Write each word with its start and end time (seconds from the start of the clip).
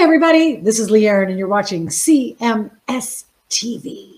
Hey, 0.00 0.04
everybody, 0.04 0.56
this 0.56 0.78
is 0.78 0.90
Lee 0.90 1.06
Aaron, 1.06 1.28
and 1.28 1.38
you're 1.38 1.46
watching 1.46 1.88
CMS 1.88 3.24
TV. 3.50 4.14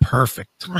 Perfect. 0.00 0.66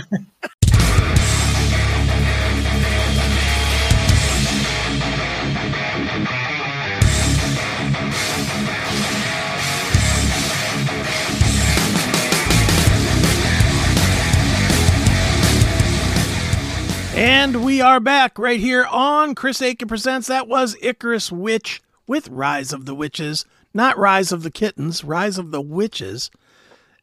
And 17.13 17.63
we 17.63 17.83
are 17.83 18.01
back 18.01 18.39
right 18.39 18.59
here 18.59 18.87
on 18.87 19.35
Chris 19.35 19.61
Akin 19.61 19.89
Presents. 19.89 20.29
That 20.29 20.49
was 20.49 20.75
Icarus 20.81 21.31
Witch 21.31 21.83
with 22.11 22.29
Rise 22.29 22.73
of 22.73 22.87
the 22.87 22.95
Witches, 22.95 23.45
not 23.73 23.97
Rise 23.97 24.33
of 24.33 24.43
the 24.43 24.51
Kittens, 24.51 25.05
Rise 25.05 25.39
of 25.39 25.53
the 25.53 25.61
Witches. 25.61 26.29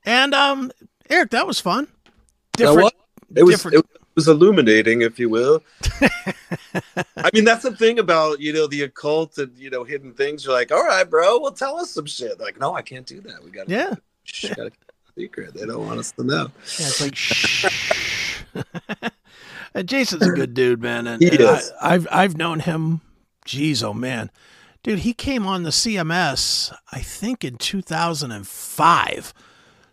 And 0.03 0.33
um, 0.33 0.69
Erik, 1.09 1.29
that 1.29 1.47
was 1.47 1.61
fun. 1.61 1.87
Different. 2.57 2.93
It 3.33 3.43
was, 3.43 3.55
different. 3.55 3.77
it 3.77 3.85
was 4.15 4.27
illuminating, 4.27 5.03
if 5.03 5.17
you 5.17 5.29
will. 5.29 5.63
I 7.15 7.29
mean, 7.33 7.45
that's 7.45 7.63
the 7.63 7.73
thing 7.73 7.99
about 7.99 8.41
you 8.41 8.51
know 8.51 8.67
the 8.67 8.81
occult 8.81 9.37
and 9.37 9.57
you 9.57 9.69
know 9.69 9.85
hidden 9.85 10.13
things. 10.13 10.43
You're 10.43 10.53
like, 10.53 10.73
all 10.73 10.83
right, 10.83 11.09
bro, 11.09 11.39
well, 11.39 11.53
tell 11.53 11.77
us 11.77 11.89
some 11.91 12.05
shit. 12.05 12.37
like, 12.41 12.59
no, 12.59 12.75
I 12.75 12.81
can't 12.81 13.05
do 13.05 13.21
that. 13.21 13.41
We 13.41 13.49
got 13.49 13.69
yeah, 13.69 13.95
got 14.55 14.67
a 14.67 14.71
secret. 15.17 15.53
They 15.53 15.65
don't 15.65 15.87
want 15.87 16.01
us 16.01 16.11
to 16.13 16.23
know. 16.25 16.43
Yeah, 16.43 16.85
it's 16.85 17.01
like 17.01 17.15
shh. 17.15 18.43
Jason's 19.85 20.27
a 20.27 20.31
good 20.31 20.53
dude, 20.53 20.81
man, 20.81 21.07
and, 21.07 21.21
he 21.21 21.29
and 21.29 21.39
is. 21.39 21.71
I, 21.81 21.93
I've 21.93 22.07
I've 22.11 22.35
known 22.35 22.59
him. 22.59 22.99
Geez, 23.45 23.81
oh 23.81 23.93
man, 23.93 24.29
dude, 24.87 24.99
he 24.99 25.13
came 25.13 25.45
on 25.45 25.63
the 25.63 25.69
CMS 25.69 26.73
I 26.91 27.01
think 27.01 27.43
in 27.43 27.57
2005. 27.57 29.33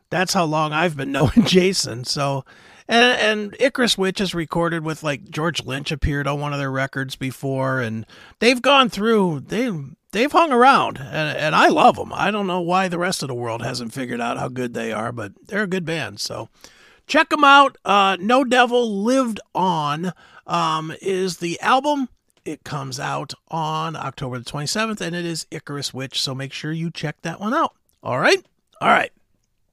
That's 0.09 0.35
how 0.35 0.45
long 0.45 0.73
I've 0.73 0.96
been 0.96 1.10
knowing 1.13 1.45
Jason. 1.45 2.05
So, 2.05 2.45
and 2.87 3.18
and 3.18 3.57
Icarus 3.59 3.99
Witch 3.99 4.21
is 4.21 4.35
recorded 4.35 4.85
with 4.85 5.02
like 5.02 5.29
George 5.29 5.65
Lynch 5.65 5.91
appeared 5.91 6.29
on 6.29 6.41
one 6.41 6.52
of 6.52 6.60
their 6.60 6.71
records 6.71 7.16
before, 7.16 7.80
and 7.80 8.07
they've 8.38 8.63
gone 8.63 8.88
through 8.88 9.41
they 9.49 9.73
they've 10.13 10.30
hung 10.30 10.52
around, 10.52 10.99
and 10.99 11.37
and 11.37 11.57
I 11.57 11.68
love 11.68 11.96
them. 11.96 12.13
I 12.13 12.30
don't 12.30 12.46
know 12.46 12.61
why 12.61 12.87
the 12.88 12.99
rest 12.99 13.23
of 13.23 13.29
the 13.29 13.35
world 13.35 13.63
hasn't 13.63 13.93
figured 13.93 14.21
out 14.21 14.38
how 14.38 14.49
good 14.49 14.74
they 14.74 14.93
are, 14.93 15.11
but 15.11 15.33
they're 15.46 15.65
a 15.65 15.66
good 15.66 15.85
band. 15.85 16.21
So 16.21 16.49
check 17.09 17.30
them 17.30 17.43
out. 17.43 17.77
Uh, 17.85 18.16
no 18.21 18.45
Devil 18.45 19.02
Lived 19.02 19.40
On 19.55 20.13
um, 20.46 20.95
is 21.02 21.38
the 21.38 21.61
album. 21.61 22.09
It 22.45 22.64
comes 22.64 23.00
out 23.00 23.32
on 23.48 23.96
October 23.96 24.38
the 24.38 24.45
27th, 24.45 25.00
and 25.00 25.16
it 25.16 25.24
is 25.24 25.46
Icarus 25.50 25.95
Witch. 25.95 26.20
So 26.20 26.34
make 26.34 26.52
sure 26.52 26.73
you 26.73 26.90
check 26.90 27.16
that 27.23 27.40
one 27.40 27.54
out. 27.54 27.73
All 28.02 28.18
right. 28.18 28.45
All 28.80 28.88
right. 28.88 29.10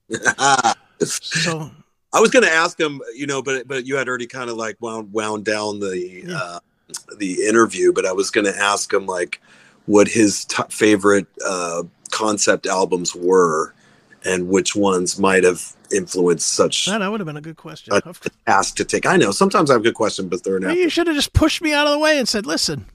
so 0.99 1.72
I 2.14 2.19
was 2.19 2.31
going 2.31 2.45
to 2.45 2.52
ask 2.52 2.80
him, 2.80 3.02
you 3.16 3.27
know, 3.27 3.42
but 3.42 3.67
but 3.67 3.86
you 3.86 3.95
had 3.95 4.08
already 4.08 4.27
kind 4.27 4.49
of 4.49 4.58
like 4.58 4.77
wound 4.80 5.11
wound 5.14 5.45
down 5.45 5.80
the 5.80 6.23
yeah. 6.25 6.38
uh, 6.38 6.59
the 7.17 7.45
interview. 7.45 7.94
But 7.94 8.05
I 8.05 8.11
was 8.11 8.31
going 8.31 8.45
to 8.45 8.58
ask 8.58 8.94
him 8.94 9.05
like 9.05 9.42
what 9.86 10.08
his 10.08 10.45
t- 10.45 10.64
favorite 10.69 11.27
uh, 11.45 11.83
concept 12.11 12.67
albums 12.67 13.16
were, 13.16 13.73
and 14.25 14.47
which 14.47 14.75
ones 14.75 15.19
might 15.19 15.44
have 15.44 15.75
influenced 15.91 16.52
such. 16.53 16.86
That, 16.86 17.09
would 17.09 17.19
have 17.19 17.27
been 17.27 17.38
a 17.38 17.41
good 17.41 17.58
question. 17.58 17.94
A 17.94 18.14
task 18.45 18.75
to 18.77 18.86
take. 18.86 19.05
I 19.05 19.17
know 19.17 19.31
sometimes 19.31 19.69
I 19.69 19.73
have 19.73 19.83
good 19.83 19.95
questions, 19.95 20.30
but 20.30 20.44
they're 20.44 20.59
not. 20.59 20.75
You 20.75 20.89
should 20.89 21.08
have 21.08 21.16
just 21.16 21.33
pushed 21.33 21.61
me 21.61 21.73
out 21.73 21.88
of 21.88 21.94
the 21.94 22.00
way 22.00 22.17
and 22.17 22.27
said, 22.27 22.45
"Listen, 22.45 22.86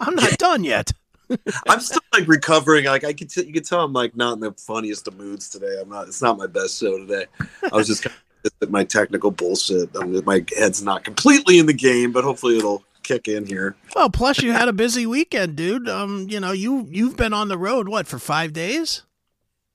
I'm 0.00 0.14
not 0.14 0.38
done 0.38 0.64
yet." 0.64 0.92
I'm 1.68 1.80
still 1.80 2.02
like 2.12 2.28
recovering. 2.28 2.84
Like 2.84 3.04
I 3.04 3.12
can, 3.12 3.28
t- 3.28 3.46
you 3.46 3.52
can 3.52 3.62
tell 3.62 3.82
I'm 3.82 3.92
like 3.92 4.16
not 4.16 4.34
in 4.34 4.40
the 4.40 4.52
funniest 4.52 5.08
of 5.08 5.16
moods 5.16 5.48
today. 5.48 5.78
I'm 5.80 5.88
not. 5.88 6.08
It's 6.08 6.22
not 6.22 6.36
my 6.38 6.46
best 6.46 6.78
show 6.78 6.98
today. 6.98 7.26
I 7.72 7.76
was 7.76 7.86
just 7.86 8.02
kind 8.02 8.16
of 8.60 8.70
my 8.70 8.84
technical 8.84 9.30
bullshit. 9.30 9.90
I'm, 9.94 10.24
my 10.24 10.44
head's 10.56 10.82
not 10.82 11.04
completely 11.04 11.58
in 11.58 11.66
the 11.66 11.72
game, 11.72 12.12
but 12.12 12.24
hopefully 12.24 12.58
it'll 12.58 12.84
kick 13.02 13.28
in 13.28 13.46
here. 13.46 13.76
Well, 13.94 14.10
plus 14.10 14.42
you 14.42 14.52
had 14.52 14.68
a 14.68 14.72
busy 14.72 15.06
weekend, 15.06 15.56
dude. 15.56 15.88
Um, 15.88 16.26
you 16.28 16.40
know, 16.40 16.52
you 16.52 16.86
you've 16.90 17.16
been 17.16 17.32
on 17.32 17.48
the 17.48 17.58
road 17.58 17.88
what 17.88 18.06
for 18.06 18.18
five 18.18 18.52
days? 18.52 19.02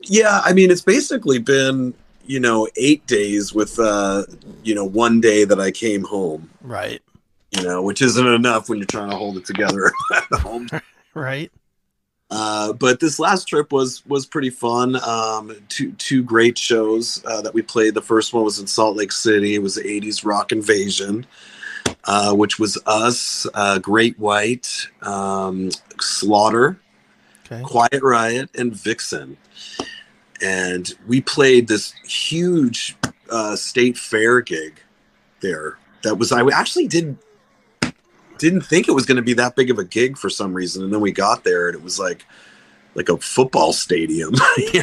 Yeah, 0.02 0.42
I 0.44 0.54
mean, 0.54 0.72
it's 0.72 0.82
basically 0.82 1.40
been 1.40 1.94
you 2.26 2.40
know 2.40 2.68
eight 2.76 3.06
days 3.08 3.54
with 3.54 3.80
uh 3.80 4.24
you 4.64 4.76
know 4.76 4.86
one 4.86 5.20
day 5.20 5.44
that 5.44 5.60
I 5.60 5.72
came 5.72 6.04
home. 6.04 6.50
Right. 6.62 7.02
You 7.58 7.64
know, 7.64 7.82
which 7.82 8.02
isn't 8.02 8.28
enough 8.28 8.70
when 8.70 8.78
you're 8.78 8.86
trying 8.86 9.10
to 9.10 9.16
hold 9.16 9.38
it 9.38 9.46
together 9.46 9.92
at 10.16 10.40
home. 10.40 10.70
right. 11.14 11.52
Uh, 12.32 12.74
but 12.74 13.00
this 13.00 13.18
last 13.18 13.46
trip 13.46 13.72
was 13.72 14.06
was 14.06 14.26
pretty 14.28 14.52
fun. 14.52 14.96
Um, 15.04 15.56
two 15.68 15.94
two 15.94 16.22
great 16.22 16.58
shows 16.58 17.24
uh, 17.26 17.42
that 17.42 17.54
we 17.54 17.64
played. 17.64 17.96
The 17.96 18.02
first 18.02 18.34
one 18.34 18.44
was 18.44 18.60
in 18.60 18.68
Salt 18.68 18.96
Lake 18.96 19.12
City. 19.12 19.56
It 19.56 19.64
was 19.64 19.76
the 19.76 19.82
'80s 19.82 20.24
rock 20.24 20.52
invasion, 20.52 21.26
uh, 22.04 22.36
which 22.36 22.60
was 22.60 22.78
us, 22.86 23.48
uh, 23.56 23.80
Great 23.80 24.20
White, 24.20 24.88
um, 25.02 25.72
Slaughter, 26.00 26.80
okay. 27.48 27.64
Quiet 27.64 28.04
Riot, 28.04 28.52
and 28.56 28.76
Vixen. 28.76 29.36
And 30.42 30.92
we 31.08 31.22
played 31.22 31.68
this 31.68 31.92
huge 32.04 32.96
uh, 33.30 33.56
state 33.56 33.98
fair 33.98 34.42
gig 34.42 34.80
there. 35.42 35.78
That 36.04 36.16
was 36.16 36.32
I 36.32 36.46
actually 36.48 36.88
didn't 36.88 37.20
didn't 38.38 38.62
think 38.62 38.88
it 38.88 38.94
was 38.94 39.06
going 39.06 39.18
to 39.18 39.22
be 39.22 39.34
that 39.34 39.56
big 39.56 39.70
of 39.70 39.78
a 39.78 39.84
gig 39.84 40.18
for 40.18 40.30
some 40.30 40.54
reason, 40.54 40.84
and 40.84 40.94
then 40.94 41.02
we 41.02 41.12
got 41.12 41.44
there 41.44 41.68
and 41.68 41.76
it 41.76 41.84
was 41.84 42.00
like 42.00 42.26
like 42.96 43.10
a 43.10 43.18
football 43.18 43.74
stadium. 43.74 44.34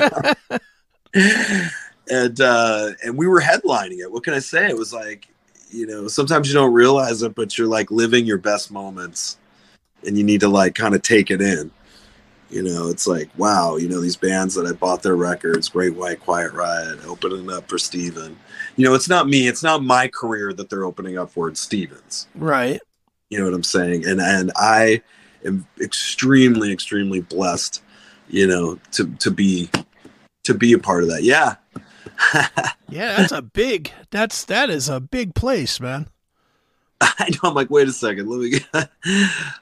and 2.11 2.41
uh, 2.41 2.91
and 3.05 3.17
we 3.17 3.27
were 3.27 3.41
headlining 3.41 4.01
it. 4.01 4.11
What 4.11 4.25
can 4.25 4.35
I 4.35 4.39
say? 4.39 4.69
It 4.69 4.77
was 4.77 4.93
like 4.93 5.29
you 5.71 5.87
know 5.87 6.09
sometimes 6.09 6.49
you 6.49 6.55
don't 6.55 6.73
realize 6.73 7.23
it, 7.23 7.35
but 7.35 7.57
you're 7.57 7.67
like 7.67 7.91
living 7.91 8.27
your 8.27 8.39
best 8.39 8.71
moments, 8.71 9.39
and 10.07 10.17
you 10.17 10.25
need 10.25 10.41
to 10.41 10.49
like 10.49 10.75
kind 10.75 10.95
of 10.95 11.03
take 11.03 11.31
it 11.31 11.41
in. 11.41 11.71
You 12.51 12.63
know, 12.63 12.89
it's 12.89 13.07
like 13.07 13.29
wow. 13.37 13.77
You 13.77 13.89
know 13.89 14.01
these 14.01 14.17
bands 14.17 14.55
that 14.55 14.67
I 14.67 14.73
bought 14.73 15.03
their 15.03 15.17
records, 15.17 15.69
Great 15.69 15.95
White, 15.95 16.21
Quiet 16.21 16.53
Riot, 16.53 17.05
opening 17.05 17.51
up 17.51 17.69
for 17.69 17.79
Steven. 17.79 18.39
You 18.77 18.85
know, 18.85 18.95
it's 18.95 19.09
not 19.09 19.29
me. 19.29 19.49
It's 19.49 19.63
not 19.63 19.83
my 19.83 20.09
career 20.09 20.53
that 20.53 20.71
they're 20.71 20.85
opening 20.85 21.19
up 21.19 21.31
for. 21.31 21.49
It's 21.49 21.61
Steven's. 21.61 22.29
Right. 22.35 22.81
You 23.31 23.39
know 23.39 23.45
what 23.45 23.55
I'm 23.55 23.65
saying? 23.65 24.07
And 24.07 24.21
and 24.21 24.53
I 24.57 25.03
am 25.45 25.67
extremely 25.81 26.73
extremely 26.73 27.21
blessed, 27.21 27.83
you 28.29 28.47
know, 28.47 28.79
to 28.93 29.09
to 29.17 29.31
be 29.31 29.69
to 30.45 30.55
be 30.55 30.73
a 30.73 30.79
part 30.79 31.03
of 31.03 31.09
that. 31.11 31.25
Yeah. 31.25 31.57
yeah, 32.89 33.17
that's 33.17 33.33
a 33.33 33.43
big 33.43 33.91
that's 34.11 34.45
that 34.45 34.71
is 34.71 34.89
a 34.89 35.01
big 35.01 35.35
place, 35.35 35.81
man. 35.81 36.09
I 37.01 37.31
know. 37.31 37.51
I'm 37.51 37.55
like, 37.55 37.71
wait 37.71 37.89
a 37.89 37.93
second. 37.93 38.29
Let 38.29 38.41
me 38.41 38.51
get, 38.51 38.67
let 38.75 38.91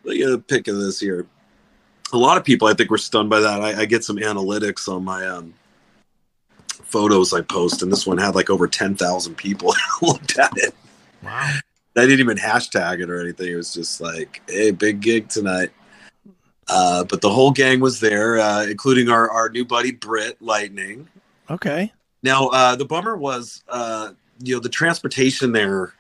me 0.05 0.19
get 0.19 0.33
a 0.33 0.39
pic 0.39 0.69
of 0.69 0.77
this 0.77 1.01
here. 1.01 1.27
A 2.15 2.19
lot 2.19 2.37
of 2.39 2.45
people, 2.45 2.69
I 2.69 2.75
think, 2.75 2.91
were 2.91 2.99
stunned 2.99 3.29
by 3.29 3.41
that. 3.41 3.61
I, 3.61 3.81
I 3.81 3.85
get 3.85 4.05
some 4.05 4.17
analytics 4.17 4.89
on 4.89 5.05
my 5.05 5.27
um, 5.27 5.55
photos 6.69 7.33
I 7.33 7.43
post, 7.43 7.83
and 7.83 7.93
this 7.93 8.07
one 8.07 8.19
had 8.19 8.35
like 8.35 8.51
over 8.51 8.67
ten 8.67 8.95
thousand 8.95 9.35
people 9.35 9.75
looked 10.03 10.39
at 10.39 10.53
it. 10.57 10.75
Wow. 11.23 11.53
I 11.97 12.01
didn't 12.01 12.21
even 12.21 12.37
hashtag 12.39 13.03
it 13.03 13.11
or 13.11 13.21
anything. 13.21 13.53
It 13.53 13.57
was 13.57 13.73
just 13.73 14.01
like, 14.01 14.43
hey, 14.49 14.73
big 14.73 15.01
gig 15.01 15.29
tonight. 15.29 15.71
Uh, 16.69 17.05
but 17.05 17.21
the 17.21 17.31
whole 17.31 17.53
gang 17.53 17.81
was 17.81 18.01
there, 18.01 18.39
uh, 18.39 18.65
including 18.65 19.09
our, 19.09 19.31
our 19.31 19.49
new 19.49 19.65
buddy 19.65 19.93
Britt 19.93 20.41
Lightning. 20.41 21.09
Okay. 21.51 21.93
Now 22.23 22.49
uh, 22.49 22.75
the 22.75 22.85
bummer 22.85 23.17
was, 23.17 23.63
uh, 23.69 24.13
you 24.43 24.55
know, 24.55 24.61
the 24.61 24.69
transportation 24.69 25.53
there 25.53 25.95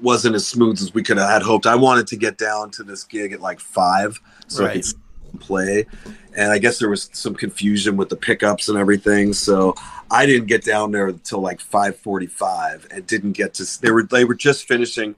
wasn't 0.00 0.34
as 0.34 0.46
smooth 0.46 0.80
as 0.80 0.94
we 0.94 1.02
could 1.02 1.16
have 1.16 1.28
had 1.28 1.42
hoped. 1.42 1.66
I 1.66 1.74
wanted 1.74 2.06
to 2.08 2.16
get 2.16 2.38
down 2.38 2.70
to 2.72 2.84
this 2.84 3.04
gig 3.04 3.32
at 3.32 3.40
like 3.40 3.60
five, 3.60 4.20
so 4.46 4.64
right. 4.64 4.70
I 4.70 4.74
could 4.74 4.84
play. 5.38 5.86
And 6.36 6.50
I 6.50 6.58
guess 6.58 6.78
there 6.78 6.88
was 6.88 7.10
some 7.12 7.34
confusion 7.34 7.96
with 7.96 8.08
the 8.08 8.16
pickups 8.16 8.68
and 8.68 8.78
everything. 8.78 9.32
So 9.32 9.74
I 10.10 10.26
didn't 10.26 10.46
get 10.46 10.64
down 10.64 10.92
there 10.92 11.08
until 11.08 11.40
like 11.40 11.60
5:45 11.60 12.90
and 12.90 13.06
didn't 13.06 13.32
get 13.32 13.54
to. 13.54 13.80
They 13.80 13.90
were 13.90 14.04
they 14.04 14.24
were 14.24 14.34
just 14.34 14.66
finishing. 14.66 15.14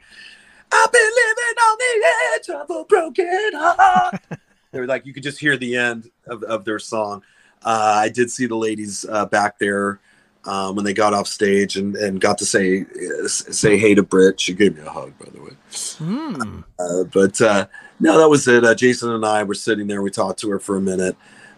I've 0.73 0.93
been 0.93 1.03
living 1.03 1.57
on 1.63 1.79
the 1.79 2.07
edge 2.35 2.49
of 2.49 2.71
a 2.71 2.85
broken 2.85 3.51
heart. 3.55 4.21
they 4.73 4.81
were 4.81 4.87
like 4.87 5.07
you 5.07 5.15
could 5.15 5.23
just 5.23 5.39
hear 5.39 5.57
the 5.57 5.77
end 5.77 6.11
of, 6.27 6.43
of 6.43 6.65
their 6.65 6.79
song. 6.79 7.23
Uh, 7.65 7.95
I 7.97 8.09
did 8.09 8.31
see 8.31 8.47
the 8.47 8.57
ladies 8.57 9.07
uh, 9.09 9.27
back 9.27 9.59
there 9.59 10.01
um, 10.47 10.77
when 10.77 10.85
they 10.85 10.95
got 10.95 11.15
off 11.15 11.27
stage 11.27 11.77
and, 11.77 11.97
and 11.97 12.21
got 12.21 12.39
to 12.39 12.45
say 12.45 12.85
say 13.27 13.77
hey 13.77 13.95
to 13.95 14.03
Britt. 14.03 14.41
She 14.41 14.53
gave 14.53 14.77
me 14.77 14.83
a 14.83 14.91
hug, 14.91 15.13
by 15.19 15.31
the 15.33 15.43
way. 15.43 15.53
Mm. 15.71 16.65
Uh, 16.79 17.05
but 17.05 17.41
uh, 17.41 17.67
no, 18.01 18.19
that 18.19 18.29
was 18.29 18.47
it. 18.49 18.65
Uh, 18.65 18.75
Jason 18.75 19.11
and 19.11 19.25
I 19.25 19.43
were 19.43 19.55
sitting 19.55 19.87
there. 19.87 20.03
We 20.03 20.11
talked 20.11 20.41
to 20.41 20.51
her 20.51 20.59
for 20.59 20.77
a 20.77 20.81
minute, 20.81 21.17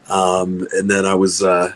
um, 0.09 0.67
and 0.73 0.91
then 0.91 1.05
I 1.07 1.15
was 1.15 1.43
uh, 1.43 1.73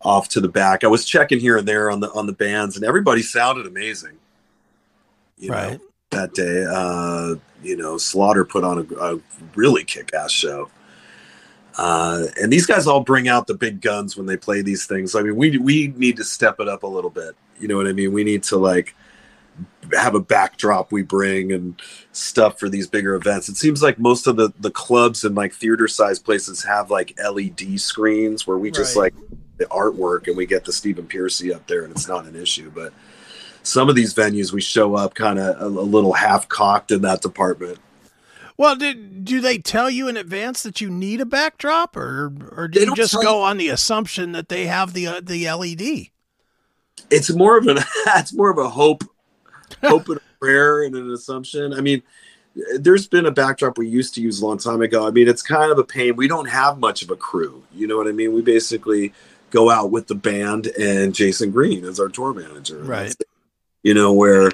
off 0.00 0.28
to 0.30 0.40
the 0.40 0.48
back. 0.48 0.84
I 0.84 0.88
was 0.88 1.04
checking 1.04 1.40
here 1.40 1.56
and 1.56 1.66
there 1.66 1.90
on 1.90 2.00
the 2.00 2.10
on 2.12 2.26
the 2.26 2.32
bands, 2.32 2.76
and 2.76 2.84
everybody 2.84 3.22
sounded 3.22 3.66
amazing. 3.66 4.18
You 5.38 5.50
right. 5.50 5.72
Know, 5.72 5.80
that 6.10 6.34
day, 6.34 6.66
uh, 6.68 7.36
you 7.62 7.76
know, 7.76 7.96
Slaughter 7.96 8.44
put 8.44 8.64
on 8.64 8.86
a, 8.90 8.94
a 8.96 9.20
really 9.54 9.82
kick-ass 9.82 10.30
show. 10.30 10.70
Uh, 11.78 12.26
and 12.40 12.52
these 12.52 12.66
guys 12.66 12.86
all 12.86 13.00
bring 13.00 13.28
out 13.28 13.46
the 13.46 13.54
big 13.54 13.80
guns 13.80 14.16
when 14.16 14.26
they 14.26 14.36
play 14.36 14.62
these 14.62 14.86
things. 14.86 15.14
I 15.14 15.22
mean, 15.22 15.36
we 15.36 15.56
we 15.58 15.88
need 15.96 16.16
to 16.18 16.24
step 16.24 16.60
it 16.60 16.68
up 16.68 16.82
a 16.82 16.86
little 16.86 17.10
bit. 17.10 17.34
You 17.58 17.68
know 17.68 17.76
what 17.76 17.86
I 17.86 17.92
mean? 17.92 18.12
We 18.12 18.24
need 18.24 18.42
to 18.44 18.56
like 18.56 18.94
have 19.92 20.14
a 20.14 20.20
backdrop 20.20 20.92
we 20.92 21.02
bring 21.02 21.52
and 21.52 21.80
stuff 22.12 22.58
for 22.58 22.68
these 22.68 22.86
bigger 22.86 23.14
events. 23.14 23.48
It 23.48 23.56
seems 23.56 23.82
like 23.82 23.98
most 23.98 24.26
of 24.26 24.36
the 24.36 24.52
the 24.60 24.70
clubs 24.70 25.24
and 25.24 25.34
like 25.34 25.52
theater 25.52 25.88
size 25.88 26.18
places 26.18 26.62
have 26.64 26.90
like 26.90 27.18
LED 27.18 27.80
screens 27.80 28.46
where 28.46 28.58
we 28.58 28.70
just 28.70 28.96
Right. 28.96 29.14
like 29.14 29.14
the 29.58 29.66
artwork 29.66 30.26
and 30.28 30.36
we 30.36 30.46
get 30.46 30.64
the 30.64 30.72
Stephen 30.72 31.06
Pearcy 31.06 31.54
up 31.54 31.66
there 31.66 31.84
and 31.84 31.92
it's 31.92 32.08
not 32.08 32.26
an 32.26 32.36
issue. 32.36 32.70
But 32.74 32.92
some 33.62 33.88
of 33.88 33.94
these 33.94 34.12
venues 34.14 34.52
we 34.52 34.60
show 34.60 34.94
up 34.94 35.14
kind 35.14 35.38
of 35.38 35.60
a, 35.60 35.66
a 35.66 35.68
little 35.68 36.12
half 36.12 36.48
cocked 36.48 36.90
in 36.90 37.02
that 37.02 37.22
department. 37.22 37.78
Well, 38.56 38.76
did, 38.76 39.24
do 39.24 39.40
they 39.40 39.58
tell 39.58 39.90
you 39.90 40.08
in 40.08 40.16
advance 40.16 40.62
that 40.62 40.80
you 40.80 40.90
need 40.90 41.20
a 41.20 41.26
backdrop, 41.26 41.96
or 41.96 42.32
or 42.52 42.68
do 42.68 42.78
They 42.80 42.84
you 42.86 42.94
just 42.94 43.14
go 43.14 43.42
on 43.42 43.56
the 43.56 43.68
assumption 43.68 44.32
that 44.32 44.48
they 44.48 44.66
have 44.66 44.92
the 44.92 45.06
uh, 45.06 45.20
the 45.22 45.48
LED? 45.50 46.08
it's 47.10 47.30
more 47.34 47.58
of 47.58 47.66
an 47.66 47.78
it's 48.16 48.32
more 48.32 48.50
of 48.50 48.58
a 48.58 48.68
hope 48.68 49.02
hope 49.82 50.08
and 50.08 50.18
a 50.18 50.20
prayer 50.40 50.82
and 50.84 50.94
an 50.94 51.10
assumption. 51.10 51.72
I 51.72 51.80
mean 51.80 52.02
there's 52.78 53.08
been 53.08 53.24
a 53.26 53.30
backdrop 53.30 53.78
we 53.78 53.88
used 53.88 54.14
to 54.14 54.20
use 54.20 54.40
a 54.40 54.46
long 54.46 54.58
time 54.58 54.82
ago. 54.82 55.06
I 55.06 55.10
mean 55.10 55.28
it's 55.28 55.42
kind 55.42 55.72
of 55.72 55.78
a 55.78 55.84
pain. 55.84 56.16
We 56.16 56.28
don't 56.28 56.48
have 56.48 56.78
much 56.78 57.02
of 57.02 57.10
a 57.10 57.16
crew. 57.16 57.62
You 57.74 57.86
know 57.86 57.96
what 57.96 58.06
i 58.08 58.12
mean? 58.12 58.32
We 58.34 58.42
basically 58.42 59.12
go 59.50 59.70
out 59.70 59.90
with 59.90 60.06
the 60.06 60.14
band 60.14 60.66
and 60.78 61.14
jason 61.14 61.50
green 61.50 61.84
as 61.84 61.98
our 62.00 62.08
tour 62.08 62.32
manager. 62.34 62.78
Right. 62.82 63.14
you 63.82 63.94
know 63.94 64.12
where 64.12 64.50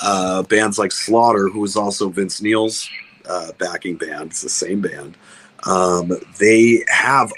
uh 0.00 0.42
bands 0.44 0.78
like 0.78 0.92
slaughter 0.92 1.48
who 1.48 1.62
is 1.64 1.76
also 1.76 2.08
vince 2.08 2.40
neil's 2.40 2.88
uh 3.30 3.52
backing 3.58 3.96
band. 3.96 4.30
It's 4.30 4.42
the 4.42 4.48
same 4.48 4.80
band. 4.80 5.16
Um 5.64 6.12
they 6.38 6.84
have 6.88 7.32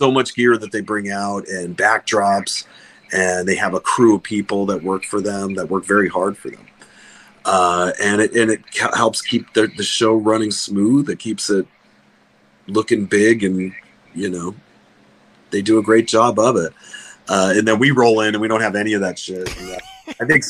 so 0.00 0.10
much 0.10 0.34
gear 0.34 0.56
that 0.58 0.72
they 0.72 0.80
bring 0.80 1.10
out 1.10 1.46
and 1.48 1.76
backdrops 1.76 2.64
and 3.12 3.46
they 3.46 3.54
have 3.54 3.74
a 3.74 3.80
crew 3.80 4.16
of 4.16 4.22
people 4.22 4.66
that 4.66 4.82
work 4.82 5.04
for 5.04 5.20
them 5.20 5.54
that 5.54 5.70
work 5.70 5.84
very 5.84 6.08
hard 6.08 6.36
for 6.36 6.50
them. 6.50 6.66
Uh, 7.44 7.92
and 8.02 8.20
it 8.20 8.34
and 8.34 8.50
it 8.50 8.60
helps 8.94 9.20
keep 9.20 9.52
the, 9.52 9.66
the 9.76 9.84
show 9.84 10.14
running 10.14 10.50
smooth. 10.50 11.08
It 11.10 11.18
keeps 11.18 11.50
it 11.50 11.66
looking 12.66 13.04
big 13.04 13.44
and 13.44 13.72
you 14.14 14.30
know 14.30 14.54
they 15.50 15.60
do 15.62 15.78
a 15.78 15.82
great 15.82 16.08
job 16.08 16.38
of 16.38 16.56
it. 16.56 16.72
Uh, 17.28 17.54
and 17.56 17.66
then 17.68 17.78
we 17.78 17.90
roll 17.90 18.20
in 18.20 18.34
and 18.34 18.40
we 18.40 18.48
don't 18.48 18.60
have 18.60 18.76
any 18.76 18.94
of 18.94 19.00
that 19.02 19.18
shit. 19.18 19.48
I 20.20 20.24
think 20.26 20.44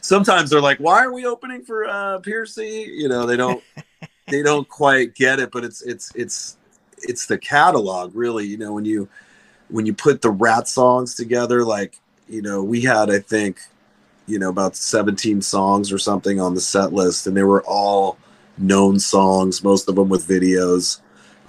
sometimes 0.00 0.50
they're 0.50 0.60
like 0.60 0.78
why 0.78 1.04
are 1.04 1.12
we 1.12 1.26
opening 1.26 1.64
for 1.64 1.84
uh 1.86 2.18
Pearcy? 2.20 2.86
You 2.88 3.08
know 3.08 3.26
they 3.26 3.36
don't 3.36 3.62
they 4.28 4.42
don't 4.42 4.68
quite 4.68 5.14
get 5.14 5.40
it 5.40 5.50
but 5.50 5.64
it's 5.64 5.82
it's 5.82 6.14
it's 6.14 6.56
it's 6.98 7.26
the 7.26 7.38
catalog 7.38 8.14
really. 8.14 8.46
You 8.46 8.58
know 8.58 8.72
when 8.72 8.84
you 8.84 9.08
when 9.68 9.86
you 9.86 9.94
put 9.94 10.22
the 10.22 10.30
Ratt 10.30 10.68
songs 10.68 11.14
together 11.14 11.64
like 11.64 11.98
you 12.28 12.40
know 12.40 12.62
we 12.62 12.80
had 12.80 13.10
i 13.10 13.18
think 13.18 13.60
you 14.26 14.38
know 14.38 14.48
about 14.48 14.76
17 14.76 15.42
songs 15.42 15.92
or 15.92 15.98
something 15.98 16.40
on 16.40 16.54
the 16.54 16.60
set 16.60 16.92
list 16.92 17.26
and 17.26 17.36
they 17.36 17.42
were 17.42 17.62
all 17.64 18.16
known 18.56 18.98
songs 18.98 19.62
most 19.62 19.88
of 19.88 19.96
them 19.96 20.08
with 20.08 20.26
videos 20.26 21.00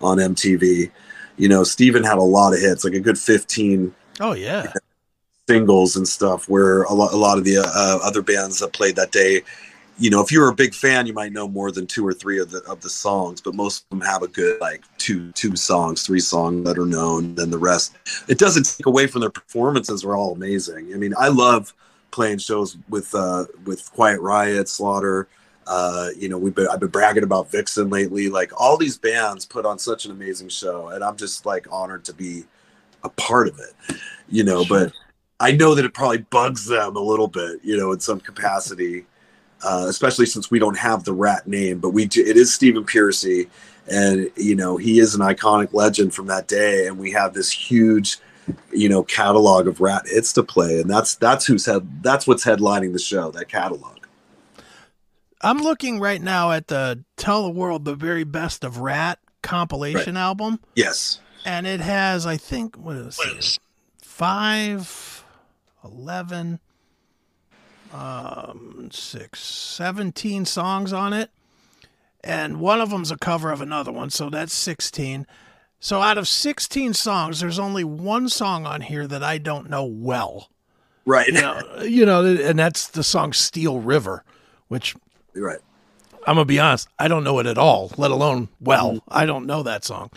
on 0.02 0.18
mtv 0.18 0.92
you 1.38 1.48
know 1.48 1.64
steven 1.64 2.04
had 2.04 2.18
a 2.18 2.22
lot 2.22 2.54
of 2.54 2.60
hits 2.60 2.84
like 2.84 2.94
a 2.94 3.00
good 3.00 3.18
15 3.18 3.94
Oh 4.20 4.34
yeah, 4.34 4.72
singles 5.48 5.96
and 5.96 6.08
stuff 6.08 6.50
where 6.50 6.84
a 6.84 6.94
lot, 6.94 7.14
a 7.14 7.18
lot 7.18 7.38
of 7.38 7.44
the 7.44 7.58
uh, 7.58 8.00
other 8.04 8.22
bands 8.22 8.60
that 8.60 8.74
played 8.74 8.96
that 8.96 9.12
day 9.12 9.42
you 9.98 10.10
know 10.10 10.22
if 10.22 10.32
you 10.32 10.40
were 10.42 10.50
a 10.50 10.56
big 10.56 10.74
fan 10.74 11.06
you 11.06 11.14
might 11.14 11.32
know 11.32 11.48
more 11.48 11.72
than 11.72 11.88
two 11.88 12.06
or 12.06 12.14
three 12.14 12.40
of 12.40 12.52
the 12.52 12.60
of 12.64 12.82
the 12.82 12.90
songs 12.90 13.40
but 13.42 13.56
most 13.56 13.84
of 13.84 13.90
them 13.90 14.02
have 14.02 14.24
a 14.24 14.28
good 14.28 14.60
like 14.60 14.84
two 14.98 15.32
two 15.34 15.56
songs 15.56 16.04
three 16.06 16.20
songs 16.20 16.66
that 16.66 16.78
are 16.78 16.86
known 16.86 17.36
then 17.36 17.50
the 17.50 17.58
rest 17.58 17.96
it 18.28 18.38
doesn't 18.38 18.64
take 18.66 18.86
away 18.88 19.08
from 19.08 19.22
their 19.22 19.30
performances 19.30 20.04
are 20.04 20.16
all 20.16 20.34
amazing 20.34 20.94
i 20.94 20.98
mean 20.98 21.14
i 21.18 21.28
love 21.28 21.74
playing 22.12 22.38
shows 22.38 22.78
with 22.90 23.14
uh 23.16 23.46
with 23.66 23.92
quiet 23.94 24.20
riot 24.22 24.68
slaughter 24.68 25.28
uh 25.68 26.10
you 26.18 26.28
know 26.30 26.38
we've 26.38 26.56
been 26.56 26.68
i've 26.68 26.80
been 26.80 26.90
bragging 26.90 27.24
about 27.24 27.50
vixen 27.50 27.90
lately 27.90 28.30
like 28.30 28.52
all 28.60 28.78
these 28.78 28.98
bands 28.98 29.46
put 29.46 29.66
on 29.66 29.80
such 29.80 30.06
an 30.06 30.12
amazing 30.12 30.50
show 30.50 30.90
and 30.90 31.04
i'm 31.04 31.16
just 31.16 31.46
like 31.46 31.68
honored 31.72 32.04
to 32.04 32.14
be 32.14 32.44
a 33.04 33.10
part 33.10 33.48
of 33.48 33.60
it 33.60 33.96
you 34.30 34.44
know 34.44 34.64
Sure. 34.64 34.86
but 34.88 34.94
i 35.40 35.52
know 35.52 35.76
that 35.76 35.86
it 35.86 35.94
probably 35.94 36.20
bugs 36.20 36.66
them 36.66 36.96
a 36.96 37.02
little 37.02 37.28
bit 37.28 37.60
you 37.64 37.78
know 37.78 37.92
in 37.92 38.00
some 38.00 38.20
capacity 38.20 39.06
uh, 39.64 39.86
especially 39.88 40.26
since 40.26 40.52
we 40.52 40.60
don't 40.60 40.78
have 40.78 41.06
the 41.06 41.14
Ratt 41.14 41.48
name 41.48 41.80
but 41.80 41.90
we 41.90 42.06
do, 42.06 42.24
it 42.24 42.38
is 42.38 42.54
stephen 42.54 42.84
Pearcy 42.84 43.50
and 43.88 44.30
you 44.36 44.56
know 44.56 44.78
he 44.78 45.00
is 45.00 45.16
an 45.16 45.22
iconic 45.22 45.74
legend 45.74 46.14
from 46.14 46.28
that 46.28 46.48
day 46.48 46.88
and 46.88 46.98
we 46.98 47.12
have 47.12 47.34
this 47.34 47.52
huge 47.52 48.18
you 48.72 48.90
know 48.90 49.04
catalog 49.04 49.68
of 49.68 49.82
Ratt 49.82 50.08
hits 50.08 50.34
to 50.34 50.44
play 50.44 50.80
and 50.80 50.90
that's 50.90 51.16
that's 51.16 51.46
who's 51.46 51.66
head 51.66 52.04
that's 52.04 52.28
what's 52.28 52.46
headlining 52.46 52.94
the 52.94 53.00
show 53.00 53.32
that 53.32 53.48
catalog. 53.48 53.96
I'm 55.42 55.60
looking 55.60 56.00
right 56.00 56.22
now 56.22 56.52
at 56.52 56.68
the 56.68 57.04
"Tell 57.18 57.44
the 57.44 57.52
World 57.52 57.86
the 57.86 57.94
Very 57.94 58.24
Best 58.24 58.64
of 58.64 58.80
Ratt" 58.80 59.20
compilation 59.44 60.18
album, 60.18 60.60
yes. 60.76 61.20
And 61.46 61.68
it 61.68 61.80
has, 61.80 62.26
I 62.26 62.38
think, 62.38 62.76
what 62.76 62.96
is 62.96 63.20
it? 63.20 63.60
Five, 64.02 65.15
eleven, 65.86 66.60
um, 67.94 68.90
six, 68.92 69.40
17 69.42 70.46
songs 70.46 70.92
on 70.92 71.14
it, 71.14 71.30
and 72.24 72.60
one 72.60 72.82
of 72.82 72.90
them's 72.90 73.12
a 73.12 73.18
cover 73.18 73.52
of 73.52 73.62
another 73.62 73.92
one, 73.92 74.10
so 74.10 74.30
that's 74.30 74.54
sixteen. 74.54 75.26
So 75.80 76.02
out 76.02 76.18
of 76.18 76.28
sixteen 76.28 76.94
songs, 76.94 77.40
there's 77.40 77.60
only 77.60 77.84
one 77.84 78.28
song 78.28 78.66
on 78.66 78.82
here 78.82 79.08
that 79.08 79.24
I 79.24 79.38
don't 79.38 79.70
know 79.70 79.86
well. 79.86 80.50
right 81.06 81.28
You 81.28 81.34
know, 81.34 81.82
you 81.84 82.06
know, 82.06 82.26
and 82.26 82.58
that's 82.58 82.88
the 82.88 83.04
song 83.04 83.32
"Steel 83.32 83.80
River," 83.80 84.24
which 84.68 84.96
right 85.36 85.60
I'm 86.28 86.36
gonna 86.36 86.46
be 86.46 86.60
honest, 86.60 86.88
I 86.98 87.08
don't 87.08 87.24
know 87.24 87.40
it 87.40 87.46
at 87.46 87.58
all, 87.58 87.92
let 87.98 88.12
alone 88.12 88.50
well. 88.60 89.04
I 89.08 89.26
don't 89.26 89.46
know 89.46 89.64
that 89.64 89.86
song. 89.86 90.10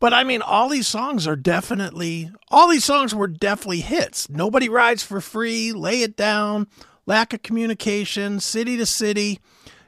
But 0.00 0.14
I 0.14 0.22
mean, 0.22 0.42
all 0.42 0.68
these 0.68 0.86
songs 0.86 1.26
are 1.26 1.36
definitely 1.36 2.30
all 2.50 2.68
these 2.68 2.84
songs 2.84 3.14
were 3.14 3.26
definitely 3.26 3.80
hits. 3.80 4.28
Nobody 4.30 4.68
rides 4.68 5.02
for 5.02 5.20
free, 5.20 5.72
lay 5.72 6.02
it 6.02 6.16
down, 6.16 6.68
lack 7.06 7.32
of 7.32 7.42
communication, 7.42 8.38
city 8.38 8.76
to 8.76 8.86
city, 8.86 9.40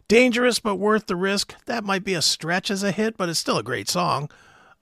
dangerous 0.09 0.59
but 0.59 0.77
worth 0.77 1.07
the 1.07 1.17
risk. 1.17 1.55
That 1.67 1.85
might 1.85 2.05
be 2.05 2.15
a 2.15 2.23
stretch 2.23 2.71
as 2.71 2.83
a 2.83 2.91
hit, 2.91 3.17
but 3.17 3.29
it's 3.29 3.39
still 3.39 3.59
a 3.59 3.63
great 3.63 3.89
song. 3.89 4.31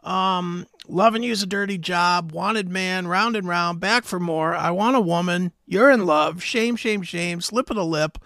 Um, 0.03 0.67
loving 0.87 1.23
you's 1.23 1.43
a 1.43 1.47
dirty 1.47 1.77
job, 1.77 2.33
wanted 2.33 2.69
man, 2.69 3.07
round 3.07 3.37
and 3.37 3.47
round, 3.47 3.81
back 3.81 4.05
for 4.05 4.19
more. 4.19 4.55
I 4.55 4.71
want 4.71 4.97
a 4.97 5.01
woman, 5.01 5.53
you're 5.67 5.91
in 5.91 6.07
love, 6.07 6.43
shame, 6.43 6.77
shame, 6.77 7.03
shame, 7.03 7.43
slip 7.43 7.69
of 7.69 7.77
the 7.77 7.85
lip, 7.85 8.17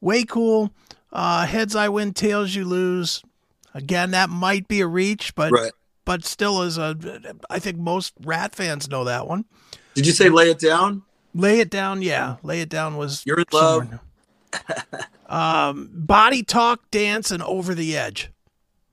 way 0.00 0.24
cool. 0.24 0.74
Uh, 1.12 1.46
heads 1.46 1.74
I 1.74 1.88
win, 1.88 2.12
tails 2.12 2.54
you 2.54 2.64
lose. 2.64 3.22
Again, 3.72 4.10
that 4.10 4.28
might 4.28 4.68
be 4.68 4.80
a 4.80 4.86
reach, 4.86 5.34
but 5.34 5.52
right 5.52 5.72
but 6.04 6.24
still 6.24 6.62
is 6.62 6.78
a. 6.78 6.96
I 7.48 7.58
think 7.58 7.78
most 7.78 8.12
Ratt 8.22 8.54
fans 8.54 8.88
know 8.88 9.04
that 9.04 9.26
one. 9.26 9.44
did 9.94 10.06
you 10.06 10.12
say 10.12 10.28
lay 10.28 10.50
it 10.50 10.58
down 10.58 11.02
Lay 11.32 11.60
it 11.60 11.70
down, 11.70 12.02
yeah. 12.02 12.36
Lay 12.42 12.60
it 12.60 12.68
down 12.68 12.96
was. 12.96 13.22
You're 13.24 13.38
in 13.38 13.44
love. 13.52 14.00
um, 15.28 15.90
body 15.94 16.42
talk, 16.42 16.90
dance, 16.90 17.30
and 17.30 17.42
over 17.42 17.74
the 17.74 17.96
edge. 17.96 18.30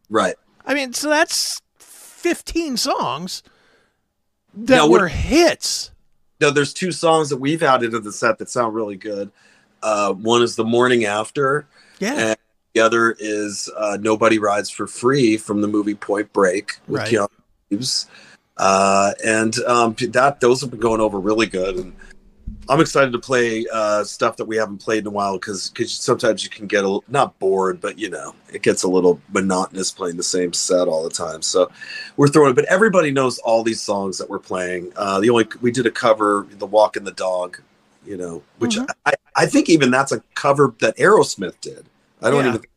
right 0.10 0.36
I 0.66 0.74
mean, 0.74 0.94
so 0.94 1.10
that's 1.10 1.62
fifteen 1.80 2.78
songs 2.78 3.42
that 4.54 4.76
Now, 4.78 4.88
what- 4.88 5.02
were 5.02 5.08
hits. 5.08 5.92
no, 6.42 6.52
there's 6.52 6.74
two 6.74 6.92
songs 6.92 7.30
that 7.30 7.38
we've 7.38 7.64
added 7.64 7.92
to 7.92 8.00
the 8.00 8.12
set 8.12 8.38
that 8.40 8.50
sound 8.50 8.76
really 8.76 8.98
good. 8.98 9.32
Uh, 9.82 10.14
one 10.14 10.42
is 10.42 10.56
the 10.56 10.64
morning 10.66 11.06
after, 11.06 11.68
Yeah, 12.00 12.36
the 12.78 12.86
other 12.86 13.16
is 13.20 13.70
uh, 13.76 13.98
nobody 14.00 14.38
rides 14.38 14.70
for 14.70 14.86
free 14.86 15.36
from 15.38 15.62
the 15.62 15.68
movie 15.68 15.96
Point 15.96 16.32
Break 16.32 16.78
with 16.88 17.02
Right. 17.02 17.12
Keanu 17.12 17.28
Reeves. 17.72 18.08
Uh, 18.56 19.14
and 19.26 19.58
um, 19.66 19.96
that 20.10 20.40
those 20.40 20.62
have 20.62 20.72
been 20.72 20.80
going 20.80 21.02
over 21.02 21.20
really 21.20 21.46
good, 21.46 21.76
and 21.76 21.96
I'm 22.70 22.82
excited 22.82 23.12
to 23.14 23.20
play 23.20 23.66
uh, 23.72 24.04
stuff 24.04 24.38
that 24.38 24.46
we 24.46 24.58
haven't 24.58 24.80
played 24.80 25.00
in 25.00 25.08
a 25.08 25.12
while 25.12 25.38
because 25.38 25.72
sometimes 25.92 26.44
you 26.44 26.50
can 26.50 26.66
get 26.66 26.84
a 26.84 27.00
not 27.08 27.38
bored, 27.38 27.80
but 27.82 28.00
you 28.00 28.10
know 28.10 28.34
it 28.52 28.64
gets 28.64 28.82
a 28.82 28.88
little 28.88 29.22
monotonous 29.32 29.92
playing 29.92 30.18
the 30.18 30.24
same 30.24 30.54
set 30.54 30.88
all 30.88 31.04
the 31.04 31.12
time. 31.12 31.44
So 31.44 31.72
we're 32.16 32.30
throwing, 32.30 32.56
but 32.56 32.66
everybody 32.66 33.12
knows 33.12 33.38
all 33.40 33.64
these 33.64 33.82
songs 33.82 34.18
that 34.18 34.30
we're 34.30 34.40
playing. 34.40 34.92
Uh, 34.96 35.20
the 35.20 35.30
only 35.30 35.48
we 35.62 35.72
did 35.72 35.86
a 35.86 35.92
cover, 35.92 36.48
"The 36.58 36.66
Walk 36.66 36.96
and 36.96 37.06
the 37.06 37.12
Dog," 37.12 37.60
you 38.08 38.18
know, 38.18 38.42
which 38.58 38.76
Mhm. 38.76 38.90
I, 39.06 39.14
I 39.36 39.46
think 39.46 39.70
even 39.70 39.92
that's 39.92 40.12
a 40.12 40.24
cover 40.34 40.74
that 40.80 40.98
Aerosmith 40.98 41.62
did. 41.62 41.86
I 42.22 42.30
don't 42.30 42.44
Yeah. 42.44 42.50
even 42.50 42.62
think 42.62 42.72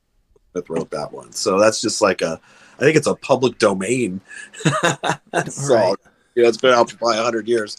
Smith 0.53 0.71
wrote 0.71 0.91
that 0.91 1.13
one, 1.13 1.33
so 1.33 1.59
that's 1.59 1.81
just 1.81 2.01
like 2.03 2.23
a. 2.23 2.41
I 2.79 2.83
think 2.83 2.97
it's 2.97 3.07
a 3.07 3.15
public 3.15 3.59
domain 3.59 4.21
song. 4.65 5.69
Right. 5.71 5.95
You 6.35 6.43
know, 6.45 6.49
it's 6.49 6.57
been 6.59 6.73
out 6.73 6.91
for 6.91 6.97
probably 6.97 7.19
hundred 7.19 7.47
years. 7.49 7.77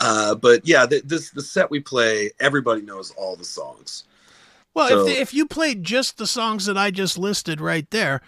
Uh, 0.00 0.34
but 0.34 0.66
yeah, 0.66 0.86
the, 0.86 1.00
this 1.04 1.30
the 1.30 1.42
set 1.42 1.70
we 1.70 1.80
play, 1.80 2.30
everybody 2.40 2.82
knows 2.82 3.10
all 3.12 3.36
the 3.36 3.44
songs. 3.44 4.04
Well, 4.74 4.88
So- 4.88 5.06
if 5.06 5.18
if 5.18 5.34
you 5.34 5.46
played 5.46 5.84
just 5.84 6.16
the 6.18 6.26
songs 6.26 6.64
that 6.66 6.78
I 6.78 6.90
just 6.90 7.18
listed 7.18 7.60
right 7.60 7.88
there, 7.90 8.20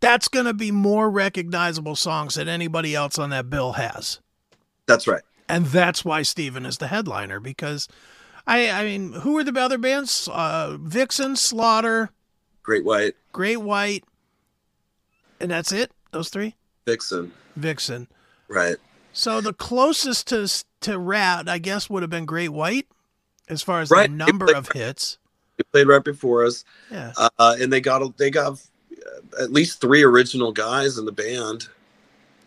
that's 0.00 0.28
going 0.28 0.44
to 0.46 0.54
be 0.54 0.70
more 0.70 1.08
recognizable 1.10 1.96
songs 1.96 2.34
than 2.34 2.48
anybody 2.48 2.94
else 2.94 3.18
on 3.18 3.30
that 3.30 3.48
bill 3.48 3.72
has. 3.72 4.20
That's 4.86 5.06
right. 5.06 5.22
And 5.48 5.66
that's 5.66 6.04
why 6.04 6.22
Steven 6.22 6.66
is 6.66 6.78
the 6.78 6.88
headliner 6.88 7.40
because 7.40 7.88
I 8.46 8.70
I 8.70 8.84
mean, 8.84 9.12
who 9.12 9.36
are 9.38 9.44
the 9.44 9.58
other 9.60 9.78
bands? 9.78 10.28
Uh, 10.32 10.76
Vixen, 10.80 11.36
Slaughter, 11.36 12.10
Great 12.62 12.84
White, 12.84 13.14
Great 13.32 13.58
White, 13.58 14.04
and 15.40 15.50
that's 15.50 15.72
it. 15.72 15.90
Those 16.12 16.28
three. 16.28 16.54
Vixen, 16.86 17.32
Vixen. 17.56 18.06
right? 18.48 18.76
So 19.12 19.40
the 19.40 19.52
closest 19.52 20.28
to 20.28 20.48
to 20.82 20.98
Ratt, 20.98 21.48
I 21.48 21.58
guess, 21.58 21.90
would 21.90 22.02
have 22.02 22.10
been 22.10 22.26
Great 22.26 22.50
White, 22.50 22.86
as 23.48 23.62
far 23.62 23.80
as 23.80 23.90
Right. 23.90 24.08
the 24.10 24.16
number 24.16 24.52
of 24.54 24.70
hits. 24.72 25.18
They 25.56 25.64
played 25.72 25.88
right 25.88 26.04
before 26.04 26.44
us, 26.44 26.64
Yeah. 26.90 27.12
uh, 27.16 27.56
and 27.58 27.72
they 27.72 27.80
got 27.80 28.16
they 28.18 28.30
got 28.30 28.52
uh, 28.52 29.42
at 29.42 29.52
least 29.52 29.80
three 29.80 30.02
original 30.02 30.52
guys 30.52 30.98
in 30.98 31.04
the 31.06 31.12
band. 31.12 31.68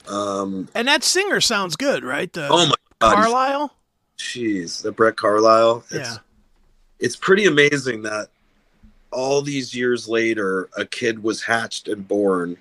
Um, 0.07 0.69
And 0.73 0.87
that 0.87 1.03
singer 1.03 1.41
sounds 1.41 1.75
good, 1.75 2.03
right? 2.03 2.31
The 2.31 2.47
oh 2.49 2.65
my 2.67 2.75
god, 3.01 3.15
Carlisle. 3.15 3.75
Jeez, 4.19 4.81
the 4.83 4.91
Brett 4.91 5.15
Carlisle. 5.15 5.83
It's, 5.89 6.09
Yeah. 6.09 6.17
it's 6.99 7.15
pretty 7.15 7.45
amazing 7.45 8.03
that 8.03 8.27
all 9.11 9.41
these 9.41 9.73
years 9.73 10.07
later, 10.07 10.69
a 10.77 10.85
kid 10.85 11.23
was 11.23 11.41
hatched 11.41 11.87
and 11.87 12.07
born 12.07 12.57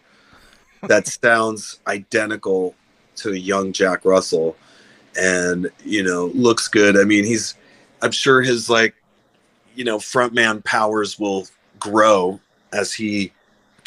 that 0.87 1.07
sounds 1.23 1.81
identical 1.87 2.75
to 3.17 3.35
young 3.35 3.73
Jack 3.73 4.05
Russell, 4.05 4.57
and 5.21 5.71
you 5.85 6.03
know 6.03 6.27
looks 6.35 6.69
good. 6.69 6.97
I 6.97 7.05
mean, 7.05 7.25
he's. 7.25 7.55
I'm 8.01 8.13
sure 8.13 8.43
his 8.43 8.71
like, 8.71 8.95
you 9.75 9.83
know, 9.83 9.99
frontman 9.99 10.63
powers 10.65 11.19
will 11.19 11.49
grow 11.81 12.39
as 12.73 12.93
he 12.93 13.33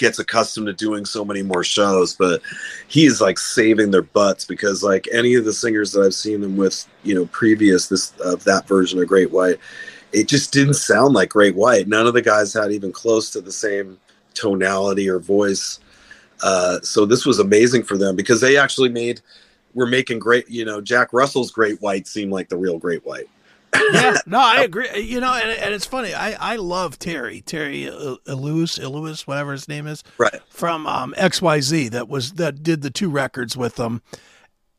gets 0.01 0.20
accustomed 0.20 0.67
to 0.67 0.74
doing 0.74 1.05
so 1.05 1.24
many 1.24 1.41
more 1.41 1.63
shows 1.63 2.13
but 2.15 2.41
he 2.88 3.05
is 3.05 3.22
like 3.22 3.39
saving 3.39 3.91
their 3.91 4.01
butts 4.01 4.43
because 4.43 4.84
like 4.84 5.08
any 5.13 5.36
of 5.36 5.46
the 5.46 5.53
singers 5.53 5.91
that 5.91 6.01
i've 6.01 6.13
seen 6.13 6.41
them 6.41 6.58
with 6.58 6.88
you 7.03 7.15
know 7.15 7.25
previous 7.27 7.88
this 7.88 8.12
of 8.20 8.43
that 8.43 8.67
version 8.67 9.00
of 9.00 9.08
great 9.08 9.31
white 9.31 9.58
it 10.13 10.27
just 10.27 10.51
didn't 10.51 10.75
sound 10.75 11.13
like 11.13 11.29
great 11.29 11.55
white. 11.55 11.88
None 11.88 12.08
of 12.08 12.13
the 12.13 12.22
guys 12.22 12.53
had 12.53 12.72
even 12.72 12.91
close 12.91 13.29
to 13.31 13.41
the 13.41 13.51
same 13.51 13.98
tonality 14.34 15.10
or 15.10 15.20
voice. 15.20 15.79
Uh, 16.43 16.79
so 16.81 17.05
this 17.05 17.25
was 17.25 17.39
amazing 17.39 17.84
for 17.84 17.98
them 17.98 18.15
because 18.15 18.41
they 18.41 18.58
actually 18.58 18.89
made 18.89 19.22
were 19.74 19.88
making 19.88 20.20
great 20.20 20.50
you 20.50 20.65
know 20.65 20.81
jack 20.81 21.13
russell's 21.13 21.50
great 21.50 21.81
white 21.81 22.05
seem 22.05 22.29
like 22.29 22.50
the 22.50 22.58
real 22.58 22.77
great 22.77 23.05
white 23.05 23.29
yeah, 23.94 24.18
no, 24.25 24.40
I 24.40 24.62
agree. 24.63 24.90
Uh, 24.90 24.98
you 24.98 25.20
know, 25.20 25.34
and, 25.34 25.50
and 25.51 25.74
it's 25.74 25.86
funny. 25.86 26.13
I, 26.13 26.54
I 26.54 26.56
love 26.58 27.00
Terry, 27.00 27.42
Terry 27.42 27.90
uh, 27.90 27.94
uh, 27.94 28.16
Ilous, 28.28 28.80
Ilous, 28.80 29.28
whatever 29.28 29.51
his 29.51 29.68
name 29.68 29.88
is, 29.88 30.04
right 30.18 30.42
from 30.50 30.86
um, 30.88 31.13
XYZ 31.18 31.92
that 31.92 32.08
was 32.10 32.34
that 32.34 32.63
did 32.63 32.82
the 32.82 32.90
two 32.92 33.10
records 33.10 33.56
with 33.56 33.75
them 33.75 34.01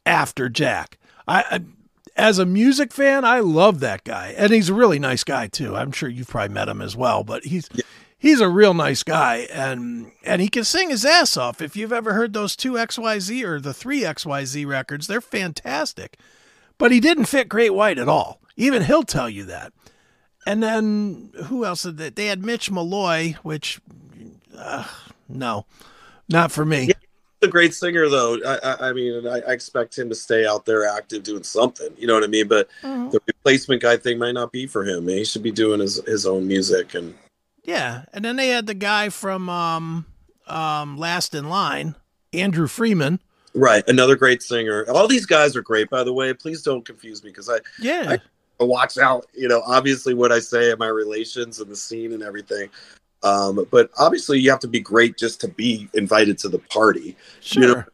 after 0.06 0.48
Jack. 0.48 0.98
I, 1.26 1.44
I 1.50 1.60
as 2.14 2.38
a 2.38 2.44
music 2.44 2.92
fan, 2.92 3.24
I 3.24 3.40
love 3.40 3.80
that 3.80 4.04
guy, 4.04 4.34
and 4.36 4.52
he's 4.52 4.68
a 4.68 4.74
really 4.74 4.98
nice 4.98 5.24
guy 5.24 5.46
too. 5.46 5.74
I'm 5.74 5.92
sure 5.92 6.08
you've 6.10 6.28
probably 6.28 6.52
met 6.52 6.68
him 6.68 6.82
as 6.82 6.94
well, 6.94 7.24
but 7.24 7.44
he's 7.46 7.70
Yeah. 7.72 7.84
he's 8.18 8.40
a 8.40 8.50
real 8.50 8.74
nice 8.74 9.02
guy, 9.02 9.46
and 9.50 10.12
and 10.22 10.42
he 10.42 10.48
can 10.48 10.64
sing 10.64 10.90
his 10.90 11.06
ass 11.06 11.38
off. 11.38 11.62
If 11.62 11.74
you've 11.74 11.92
ever 11.92 12.12
heard 12.12 12.34
those 12.34 12.54
two 12.54 12.72
XYZ 12.72 13.42
or 13.44 13.60
the 13.60 13.72
three 13.72 14.02
XYZ 14.02 14.66
records, 14.66 15.06
they're 15.06 15.22
fantastic. 15.22 16.18
But 16.76 16.90
he 16.92 17.00
didn't 17.00 17.26
fit 17.26 17.48
Great 17.48 17.72
White 17.72 17.98
at 17.98 18.08
all. 18.08 18.41
Even 18.62 18.82
he'll 18.82 19.02
tell 19.02 19.28
you 19.28 19.44
that. 19.46 19.72
And 20.46 20.62
then 20.62 21.30
who 21.46 21.64
else 21.64 21.82
did 21.82 21.96
they? 21.98 22.10
They 22.10 22.26
had 22.26 22.44
Mitch 22.44 22.70
Malloy, 22.70 23.34
which 23.42 23.80
uh, 24.56 24.84
no, 25.28 25.66
not 26.28 26.52
for 26.52 26.64
me. 26.64 26.84
Yeah. 26.86 26.94
a 27.42 27.48
great 27.48 27.74
singer 27.74 28.08
though 28.08 28.38
i, 28.46 28.54
I, 28.62 28.88
I 28.90 28.92
mean 28.92 29.26
I, 29.26 29.40
I 29.40 29.52
expect 29.52 29.98
him 29.98 30.08
to 30.10 30.14
stay 30.14 30.46
out 30.46 30.64
there 30.64 30.86
active 30.86 31.24
doing 31.24 31.42
something 31.42 31.88
you 31.98 32.06
know 32.06 32.14
what 32.14 32.22
i 32.22 32.28
mean 32.28 32.46
but 32.46 32.68
the 32.82 33.20
replacement 33.26 33.82
guy 33.82 33.96
thing 33.96 34.16
might 34.16 34.30
not 34.40 34.52
be 34.52 34.68
for 34.68 34.84
him 34.84 35.08
he 35.08 35.24
should 35.24 35.42
be 35.42 35.50
doing 35.50 35.80
his, 35.80 35.96
his 36.06 36.24
own 36.24 36.46
music 36.46 36.94
and 36.94 37.14
Yeah, 37.64 38.04
and 38.12 38.24
then 38.24 38.36
they 38.36 38.50
had 38.50 38.66
the 38.68 38.74
guy 38.74 39.08
from 39.08 39.48
um, 39.48 40.06
um, 40.46 40.96
Last 40.96 41.34
in 41.34 41.48
Line, 41.48 41.96
Andrew 42.32 42.68
Freeman. 42.68 43.18
right 43.54 43.82
another 43.88 44.14
great 44.14 44.40
singer 44.40 44.86
all 44.94 45.08
these 45.08 45.26
guys 45.26 45.56
are 45.56 45.62
great 45.62 45.90
by 45.90 46.04
the 46.04 46.12
way 46.12 46.32
please 46.32 46.62
don't 46.62 46.84
confuse 46.86 47.24
me 47.24 47.30
because 47.30 47.50
i 47.50 47.58
Yeah, 47.80 48.18
watch 48.64 48.98
out 48.98 49.26
you 49.34 49.48
know 49.48 49.62
obviously 49.66 50.14
what 50.14 50.32
i 50.32 50.38
say 50.38 50.70
in 50.70 50.78
my 50.78 50.88
relations 50.88 51.60
and 51.60 51.70
the 51.70 51.76
scene 51.76 52.12
and 52.12 52.22
everything 52.22 52.68
um, 53.24 53.64
but 53.70 53.88
obviously 53.98 54.40
you 54.40 54.50
have 54.50 54.58
to 54.58 54.66
be 54.66 54.80
great 54.80 55.16
just 55.16 55.40
to 55.40 55.48
be 55.48 55.88
invited 55.94 56.38
to 56.38 56.48
the 56.48 56.58
party 56.58 57.16
sure. 57.40 57.62
you 57.62 57.74
know, 57.74 57.84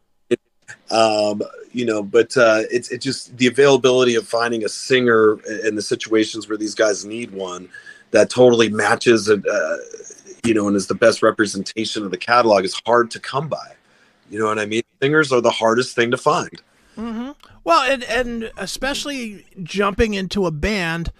um, 0.91 1.41
you 1.71 1.85
know, 1.85 2.01
but 2.01 2.35
uh, 2.35 2.63
it's 2.71 2.89
it's 2.89 3.03
just 3.03 3.35
the 3.37 3.47
availability 3.47 4.15
of 4.15 4.27
finding 4.27 4.65
a 4.65 4.69
singer 4.69 5.39
in 5.65 5.75
the 5.75 5.81
situations 5.81 6.49
where 6.49 6.57
these 6.57 6.75
guys 6.75 7.05
need 7.05 7.31
one 7.31 7.69
that 8.11 8.29
totally 8.29 8.69
matches, 8.69 9.29
and 9.29 9.45
uh, 9.47 9.77
you 10.43 10.53
know, 10.53 10.67
and 10.67 10.75
is 10.75 10.87
the 10.87 10.95
best 10.95 11.21
representation 11.21 12.03
of 12.03 12.11
the 12.11 12.17
catalog 12.17 12.63
is 12.63 12.79
hard 12.85 13.11
to 13.11 13.19
come 13.19 13.47
by. 13.47 13.75
You 14.29 14.39
know 14.39 14.45
what 14.45 14.59
I 14.59 14.65
mean? 14.65 14.81
Singers 15.01 15.31
are 15.31 15.41
the 15.41 15.51
hardest 15.51 15.95
thing 15.95 16.11
to 16.11 16.17
find. 16.17 16.61
Well, 17.63 17.81
and 17.89 18.03
and 18.03 18.51
especially 18.57 19.45
jumping 19.63 20.13
into 20.13 20.45
a 20.45 20.51
band 20.51 21.11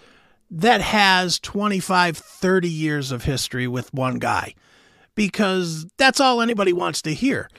that 0.51 0.81
has 0.81 1.39
25, 1.39 2.17
30 2.17 2.69
years 2.69 3.12
of 3.12 3.24
history 3.24 3.67
with 3.67 3.93
one 3.93 4.17
guy, 4.19 4.55
because 5.15 5.86
that's 5.98 6.19
all 6.19 6.41
anybody 6.41 6.74
wants 6.74 7.01
to 7.03 7.13
hear. 7.13 7.50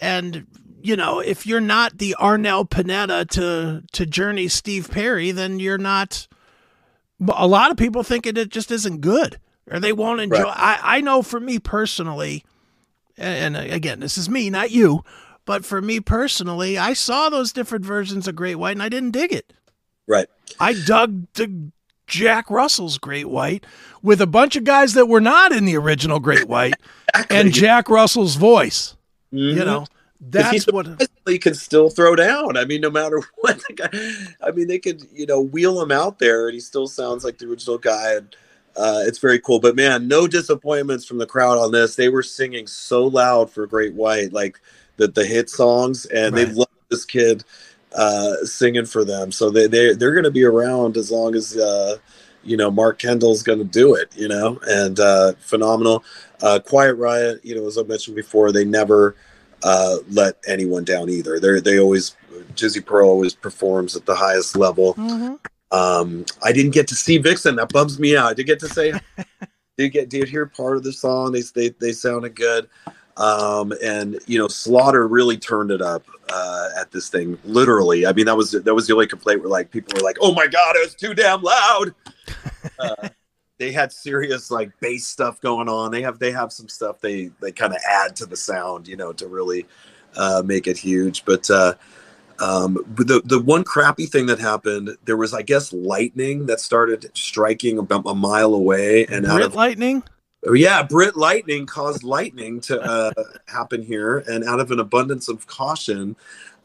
And 0.00 0.46
you 0.82 0.96
know, 0.96 1.18
if 1.20 1.46
you're 1.46 1.60
not 1.60 1.98
the 1.98 2.14
Arnel 2.20 2.68
Pineda 2.68 3.24
to 3.26 3.82
to 3.92 4.06
Journey 4.06 4.48
Steve 4.48 4.90
Perry, 4.90 5.30
then 5.32 5.58
you're 5.58 5.78
not. 5.78 6.28
A 7.34 7.46
lot 7.46 7.70
of 7.70 7.78
people 7.78 8.02
think 8.02 8.26
it, 8.26 8.36
it 8.36 8.50
just 8.50 8.70
isn't 8.70 9.00
good, 9.00 9.40
or 9.70 9.80
they 9.80 9.92
won't 9.92 10.20
enjoy. 10.20 10.42
Right. 10.42 10.56
I 10.56 10.98
I 10.98 11.00
know 11.00 11.22
for 11.22 11.40
me 11.40 11.58
personally, 11.58 12.44
and 13.16 13.56
again, 13.56 14.00
this 14.00 14.18
is 14.18 14.28
me, 14.28 14.50
not 14.50 14.70
you. 14.70 15.02
But 15.46 15.64
for 15.64 15.80
me 15.80 16.00
personally, 16.00 16.76
I 16.76 16.92
saw 16.92 17.30
those 17.30 17.52
different 17.52 17.84
versions 17.86 18.28
of 18.28 18.36
Great 18.36 18.56
White 18.56 18.72
and 18.72 18.82
I 18.82 18.88
didn't 18.90 19.12
dig 19.12 19.32
it. 19.32 19.52
Right. 20.06 20.26
I 20.60 20.74
dug 20.74 21.26
the 21.34 21.70
Jack 22.06 22.50
Russell's 22.50 22.98
Great 22.98 23.28
White 23.28 23.64
with 24.02 24.20
a 24.20 24.26
bunch 24.26 24.56
of 24.56 24.64
guys 24.64 24.92
that 24.94 25.06
were 25.06 25.20
not 25.20 25.52
in 25.52 25.64
the 25.64 25.76
original 25.76 26.20
Great 26.20 26.48
White 26.48 26.74
and 27.30 27.52
Jack 27.52 27.88
Russell's 27.88 28.34
voice. 28.36 28.94
You 29.30 29.54
Mhm. 29.56 29.64
know, 29.66 29.86
that's 30.20 30.66
what. 30.72 30.86
surprisingly 30.86 31.38
can 31.38 31.54
still 31.54 31.90
throw 31.90 32.14
down. 32.16 32.56
I 32.56 32.64
mean, 32.64 32.80
no 32.80 32.90
matter 32.90 33.20
what 33.36 33.60
the 33.68 33.74
guy, 33.74 34.46
I 34.46 34.50
mean, 34.52 34.68
they 34.68 34.78
could, 34.78 35.02
you 35.12 35.26
know, 35.26 35.40
wheel 35.40 35.80
him 35.80 35.90
out 35.92 36.18
there 36.18 36.46
and 36.48 36.54
he 36.54 36.60
still 36.60 36.86
sounds 36.86 37.24
like 37.24 37.38
the 37.38 37.46
original 37.46 37.78
guy. 37.78 38.14
And 38.14 38.36
uh, 38.76 39.02
it's 39.06 39.18
very 39.18 39.38
cool. 39.40 39.58
But 39.58 39.74
man, 39.76 40.06
no 40.08 40.26
disappointments 40.26 41.06
from 41.06 41.18
the 41.18 41.26
crowd 41.26 41.58
on 41.58 41.72
this. 41.72 41.96
They 41.96 42.08
were 42.08 42.22
singing 42.22 42.66
so 42.66 43.06
loud 43.06 43.50
for 43.50 43.66
Great 43.66 43.94
White, 43.94 44.32
like 44.32 44.60
the, 44.96 45.08
the 45.08 45.24
hit 45.24 45.50
songs, 45.50 46.06
and 46.06 46.36
they 46.36 46.46
love 46.46 46.68
this 46.90 47.04
kid 47.04 47.44
uh, 47.94 48.36
singing 48.44 48.86
for 48.86 49.04
them. 49.04 49.32
So 49.32 49.50
they, 49.50 49.66
they, 49.66 49.94
they're 49.94 50.12
going 50.12 50.24
to 50.24 50.30
be 50.30 50.44
around 50.44 50.96
as 50.96 51.10
long 51.10 51.34
as, 51.34 51.56
uh, 51.56 51.96
you 52.44 52.56
know, 52.56 52.70
Mark 52.70 52.98
Kendall's 52.98 53.42
going 53.42 53.58
to 53.58 53.64
do 53.64 53.94
it, 53.94 54.12
you 54.16 54.28
know, 54.28 54.58
and 54.68 55.00
uh, 55.00 55.32
phenomenal. 55.38 56.04
Uh, 56.42 56.58
Quiet 56.64 56.94
Riot, 56.94 57.44
you 57.44 57.54
know, 57.56 57.66
as 57.66 57.78
I 57.78 57.82
mentioned 57.82 58.16
before, 58.16 58.52
they 58.52 58.64
never 58.64 59.16
uh, 59.62 59.96
let 60.10 60.36
anyone 60.46 60.84
down 60.84 61.08
either. 61.08 61.40
They 61.40 61.60
they 61.60 61.80
always 61.80 62.14
Jizzy 62.54 62.84
Pearl 62.84 63.08
always 63.08 63.34
performs 63.34 63.96
at 63.96 64.06
the 64.06 64.14
highest 64.14 64.56
level. 64.56 64.94
Mhm. 64.94 65.38
Um, 65.72 66.24
I 66.42 66.52
didn't 66.52 66.72
get 66.72 66.86
to 66.88 66.94
see 66.94 67.18
Vixen. 67.18 67.56
That 67.56 67.72
bums 67.72 67.98
me 67.98 68.16
out. 68.16 68.30
I 68.30 68.34
did 68.34 68.46
get 68.46 68.60
to 68.60 68.68
say, 68.68 68.92
did 69.78 69.90
get 69.90 70.08
did 70.08 70.28
hear 70.28 70.46
part 70.46 70.76
of 70.76 70.84
the 70.84 70.92
song. 70.92 71.32
They 71.32 71.42
they 71.54 71.70
they 71.80 71.92
sounded 71.92 72.36
good. 72.36 72.68
Um, 73.16 73.72
and 73.82 74.18
you 74.26 74.38
know, 74.38 74.48
Slaughter 74.48 75.08
really 75.08 75.38
turned 75.38 75.70
it 75.70 75.80
up 75.80 76.04
uh, 76.28 76.68
at 76.78 76.90
this 76.90 77.08
thing. 77.08 77.38
Literally, 77.44 78.06
I 78.06 78.12
mean, 78.12 78.26
that 78.26 78.36
was 78.36 78.52
that 78.52 78.74
was 78.74 78.86
the 78.86 78.92
only 78.92 79.06
complaint 79.06 79.40
where 79.40 79.48
like 79.48 79.70
people 79.70 79.94
were 79.94 80.02
like, 80.02 80.18
"Oh 80.20 80.34
my 80.34 80.46
god, 80.46 80.76
it 80.76 80.84
was 80.84 80.94
too 80.94 81.14
damn 81.14 81.42
loud." 81.42 81.94
uh, 82.78 83.08
they 83.58 83.72
had 83.72 83.92
serious 83.92 84.50
like 84.50 84.70
bass 84.80 85.06
stuff 85.06 85.40
going 85.40 85.68
on. 85.68 85.90
They 85.90 86.02
have 86.02 86.18
they 86.18 86.30
have 86.32 86.52
some 86.52 86.68
stuff 86.68 87.00
they 87.00 87.30
they 87.40 87.52
kind 87.52 87.72
of 87.72 87.80
add 87.88 88.16
to 88.16 88.26
the 88.26 88.36
sound, 88.36 88.86
you 88.86 88.96
know, 88.96 89.12
to 89.14 89.26
really 89.28 89.66
uh, 90.16 90.42
make 90.44 90.66
it 90.66 90.76
huge. 90.76 91.24
But 91.24 91.48
uh, 91.50 91.74
um, 92.38 92.78
but 92.88 93.06
the 93.06 93.22
the 93.24 93.40
one 93.40 93.64
crappy 93.64 94.06
thing 94.06 94.26
that 94.26 94.38
happened, 94.38 94.96
there 95.04 95.16
was 95.16 95.32
I 95.32 95.42
guess 95.42 95.72
lightning 95.72 96.46
that 96.46 96.60
started 96.60 97.10
striking 97.14 97.78
about 97.78 98.02
a 98.06 98.14
mile 98.14 98.54
away, 98.54 99.06
and 99.06 99.26
out 99.26 99.40
of 99.40 99.54
Lightning. 99.54 100.02
Oh, 100.44 100.52
yeah, 100.52 100.82
Britt 100.82 101.16
lightning 101.16 101.66
caused 101.66 102.04
lightning 102.04 102.60
to 102.62 102.80
uh, 102.80 103.12
happen 103.46 103.82
here, 103.82 104.18
and 104.28 104.44
out 104.44 104.60
of 104.60 104.70
an 104.70 104.80
abundance 104.80 105.28
of 105.28 105.46
caution, 105.46 106.16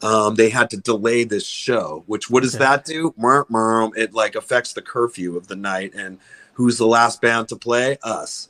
um, 0.02 0.34
they 0.34 0.50
had 0.50 0.70
to 0.70 0.76
delay 0.76 1.24
this 1.24 1.46
show. 1.46 2.04
Which 2.06 2.28
what 2.28 2.42
does 2.42 2.58
that 2.58 2.84
do? 2.84 3.14
It 3.96 4.14
like 4.14 4.34
affects 4.34 4.72
the 4.72 4.82
curfew 4.82 5.36
of 5.36 5.48
the 5.48 5.56
night, 5.56 5.94
and 5.94 6.18
who's 6.54 6.78
the 6.78 6.86
last 6.86 7.20
band 7.20 7.48
to 7.48 7.56
play? 7.56 7.98
Us. 8.02 8.48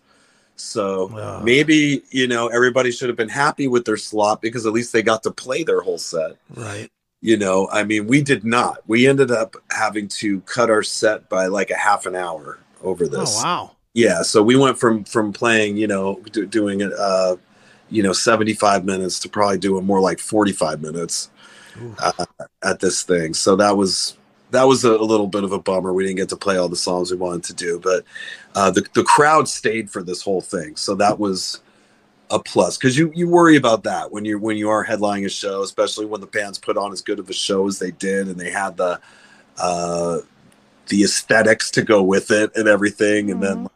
So 0.56 1.40
maybe 1.42 2.02
you 2.10 2.28
know 2.28 2.48
everybody 2.48 2.90
should 2.90 3.08
have 3.08 3.16
been 3.16 3.28
happy 3.28 3.68
with 3.68 3.84
their 3.84 3.96
slot 3.96 4.42
because 4.42 4.66
at 4.66 4.72
least 4.72 4.92
they 4.92 5.02
got 5.02 5.22
to 5.24 5.30
play 5.30 5.62
their 5.62 5.80
whole 5.80 5.98
set. 5.98 6.36
Right. 6.54 6.90
You 7.20 7.36
know, 7.36 7.68
I 7.70 7.84
mean, 7.84 8.08
we 8.08 8.20
did 8.20 8.44
not. 8.44 8.78
We 8.88 9.06
ended 9.06 9.30
up 9.30 9.54
having 9.70 10.08
to 10.08 10.40
cut 10.42 10.70
our 10.70 10.82
set 10.82 11.28
by 11.28 11.46
like 11.46 11.70
a 11.70 11.76
half 11.76 12.04
an 12.04 12.16
hour 12.16 12.58
over 12.82 13.06
this. 13.06 13.38
Oh 13.38 13.44
wow. 13.44 13.76
Yeah, 13.94 14.22
so 14.22 14.42
we 14.42 14.56
went 14.56 14.78
from 14.78 15.04
from 15.04 15.32
playing, 15.32 15.76
you 15.76 15.86
know, 15.86 16.20
do, 16.32 16.46
doing 16.46 16.80
it, 16.80 16.92
uh, 16.94 17.36
you 17.90 18.02
know, 18.02 18.12
seventy 18.12 18.54
five 18.54 18.84
minutes 18.84 19.18
to 19.20 19.28
probably 19.28 19.58
doing 19.58 19.84
more 19.84 20.00
like 20.00 20.18
forty 20.18 20.52
five 20.52 20.80
minutes 20.80 21.30
uh, 21.98 22.24
at 22.62 22.80
this 22.80 23.02
thing. 23.02 23.34
So 23.34 23.54
that 23.56 23.76
was 23.76 24.16
that 24.50 24.64
was 24.64 24.84
a, 24.84 24.92
a 24.92 25.04
little 25.04 25.26
bit 25.26 25.44
of 25.44 25.52
a 25.52 25.58
bummer. 25.58 25.92
We 25.92 26.04
didn't 26.04 26.16
get 26.16 26.30
to 26.30 26.36
play 26.36 26.56
all 26.56 26.68
the 26.68 26.76
songs 26.76 27.10
we 27.10 27.18
wanted 27.18 27.44
to 27.44 27.54
do, 27.54 27.80
but 27.80 28.04
uh, 28.54 28.70
the 28.70 28.86
the 28.94 29.04
crowd 29.04 29.46
stayed 29.46 29.90
for 29.90 30.02
this 30.02 30.22
whole 30.22 30.40
thing, 30.40 30.76
so 30.76 30.94
that 30.94 31.18
was 31.18 31.60
a 32.30 32.38
plus 32.38 32.78
because 32.78 32.96
you 32.96 33.12
you 33.14 33.28
worry 33.28 33.56
about 33.56 33.84
that 33.84 34.10
when 34.10 34.24
you 34.24 34.38
when 34.38 34.56
you 34.56 34.70
are 34.70 34.86
headlining 34.86 35.26
a 35.26 35.28
show, 35.28 35.62
especially 35.62 36.06
when 36.06 36.22
the 36.22 36.26
bands 36.26 36.58
put 36.58 36.78
on 36.78 36.92
as 36.92 37.02
good 37.02 37.18
of 37.18 37.28
a 37.28 37.34
show 37.34 37.68
as 37.68 37.78
they 37.78 37.90
did, 37.90 38.28
and 38.28 38.40
they 38.40 38.50
had 38.50 38.76
the 38.78 38.98
uh, 39.58 40.18
the 40.88 41.02
aesthetics 41.02 41.70
to 41.70 41.82
go 41.82 42.02
with 42.02 42.30
it 42.30 42.56
and 42.56 42.68
everything, 42.68 43.30
and 43.30 43.42
then 43.42 43.68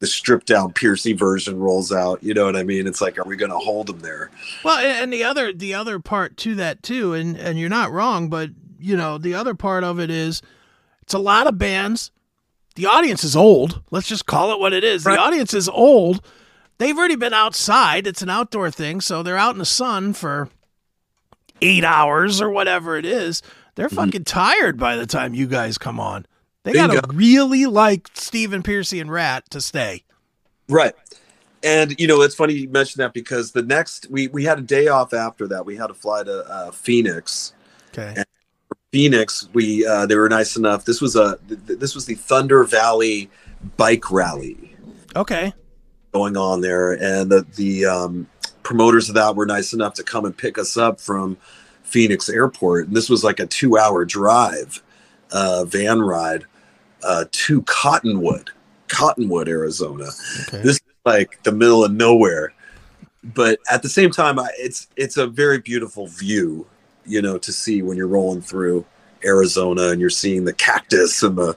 the 0.00 0.06
stripped 0.06 0.46
down 0.46 0.72
Pearcy 0.72 1.12
version 1.16 1.58
rolls 1.58 1.90
out. 1.92 2.22
You 2.22 2.34
know 2.34 2.44
what 2.44 2.56
I 2.56 2.62
mean? 2.62 2.86
It's 2.86 3.00
like, 3.00 3.18
are 3.18 3.24
we 3.24 3.36
going 3.36 3.50
to 3.50 3.58
hold 3.58 3.88
them 3.88 3.98
there? 4.00 4.30
Well, 4.64 4.78
and 4.78 5.12
the 5.12 5.24
other 5.24 5.52
the 5.52 5.74
other 5.74 5.98
part 5.98 6.36
to 6.38 6.54
that 6.56 6.82
too, 6.82 7.14
and 7.14 7.36
and 7.36 7.58
you're 7.58 7.68
not 7.68 7.90
wrong, 7.90 8.28
but 8.28 8.50
you 8.78 8.96
know 8.96 9.18
the 9.18 9.34
other 9.34 9.54
part 9.54 9.82
of 9.84 9.98
it 9.98 10.10
is 10.10 10.40
it's 11.02 11.14
a 11.14 11.18
lot 11.18 11.46
of 11.46 11.58
bands. 11.58 12.10
The 12.76 12.86
audience 12.86 13.24
is 13.24 13.34
old. 13.34 13.82
Let's 13.90 14.06
just 14.06 14.26
call 14.26 14.52
it 14.52 14.60
what 14.60 14.72
it 14.72 14.84
is. 14.84 15.04
Right. 15.04 15.16
The 15.16 15.20
audience 15.20 15.52
is 15.52 15.68
old. 15.68 16.24
They've 16.78 16.96
already 16.96 17.16
been 17.16 17.34
outside. 17.34 18.06
It's 18.06 18.22
an 18.22 18.30
outdoor 18.30 18.70
thing, 18.70 19.00
so 19.00 19.24
they're 19.24 19.36
out 19.36 19.54
in 19.54 19.58
the 19.58 19.64
sun 19.64 20.12
for 20.12 20.48
eight 21.60 21.82
hours 21.82 22.40
or 22.40 22.50
whatever 22.50 22.96
it 22.96 23.04
is. 23.04 23.42
They're 23.74 23.88
Mhm. 23.88 23.96
fucking 23.96 24.24
tired 24.24 24.78
by 24.78 24.94
the 24.94 25.06
time 25.06 25.34
you 25.34 25.48
guys 25.48 25.76
come 25.76 25.98
on. 25.98 26.24
They 26.64 26.72
Bingo. 26.72 26.94
gotta 27.00 27.14
really 27.14 27.66
like 27.66 28.08
Stephen 28.14 28.62
Pearcy 28.62 29.00
and 29.00 29.10
Ratt 29.10 29.48
to 29.50 29.60
stay. 29.60 30.04
Right. 30.68 30.94
And 31.62 31.98
you 31.98 32.06
know, 32.06 32.20
it's 32.22 32.34
funny 32.34 32.54
you 32.54 32.68
mentioned 32.68 33.02
that 33.02 33.12
because 33.14 33.52
the 33.52 33.62
next 33.62 34.08
we 34.10 34.28
we 34.28 34.44
had 34.44 34.58
a 34.58 34.62
day 34.62 34.88
off 34.88 35.12
after 35.14 35.46
that. 35.48 35.64
We 35.64 35.76
had 35.76 35.88
to 35.88 35.94
fly 35.94 36.22
to 36.24 36.44
uh, 36.48 36.70
Phoenix. 36.72 37.52
Okay. 37.90 38.22
Phoenix, 38.92 39.48
we 39.52 39.86
uh, 39.86 40.06
they 40.06 40.14
were 40.16 40.28
nice 40.28 40.56
enough. 40.56 40.84
This 40.84 41.00
was 41.00 41.16
a 41.16 41.38
th- 41.48 41.60
th- 41.66 41.78
this 41.78 41.94
was 41.94 42.06
the 42.06 42.14
Thunder 42.14 42.64
Valley 42.64 43.28
bike 43.76 44.10
rally 44.10 44.76
Okay. 45.16 45.52
going 46.12 46.36
on 46.36 46.60
there, 46.60 46.92
and 46.92 47.30
the 47.30 47.44
the 47.56 47.84
um, 47.86 48.26
promoters 48.62 49.08
of 49.08 49.14
that 49.16 49.34
were 49.36 49.46
nice 49.46 49.72
enough 49.72 49.94
to 49.94 50.02
come 50.02 50.24
and 50.24 50.36
pick 50.36 50.58
us 50.58 50.76
up 50.76 51.00
from 51.00 51.36
Phoenix 51.82 52.28
Airport. 52.30 52.86
And 52.88 52.96
this 52.96 53.10
was 53.10 53.24
like 53.24 53.40
a 53.40 53.46
two 53.46 53.76
hour 53.76 54.04
drive, 54.06 54.82
uh, 55.32 55.64
van 55.64 56.00
ride 56.00 56.44
uh, 57.02 57.24
to 57.30 57.62
Cottonwood, 57.62 58.50
Cottonwood, 58.88 59.48
Arizona. 59.48 60.08
Okay. 60.48 60.62
This 60.62 60.76
is 60.76 60.82
like 61.04 61.42
the 61.42 61.52
middle 61.52 61.84
of 61.84 61.92
nowhere, 61.92 62.52
but 63.22 63.58
at 63.70 63.82
the 63.82 63.88
same 63.88 64.10
time, 64.10 64.38
I- 64.38 64.50
it's 64.58 64.88
it's 64.96 65.16
a 65.16 65.26
very 65.26 65.58
beautiful 65.58 66.06
view, 66.06 66.66
you 67.06 67.22
know, 67.22 67.38
to 67.38 67.52
see 67.52 67.82
when 67.82 67.96
you're 67.96 68.06
rolling 68.08 68.42
through 68.42 68.84
Arizona 69.24 69.88
and 69.88 70.00
you're 70.00 70.10
seeing 70.10 70.44
the 70.44 70.52
cactus 70.52 71.22
and 71.22 71.36
the, 71.36 71.56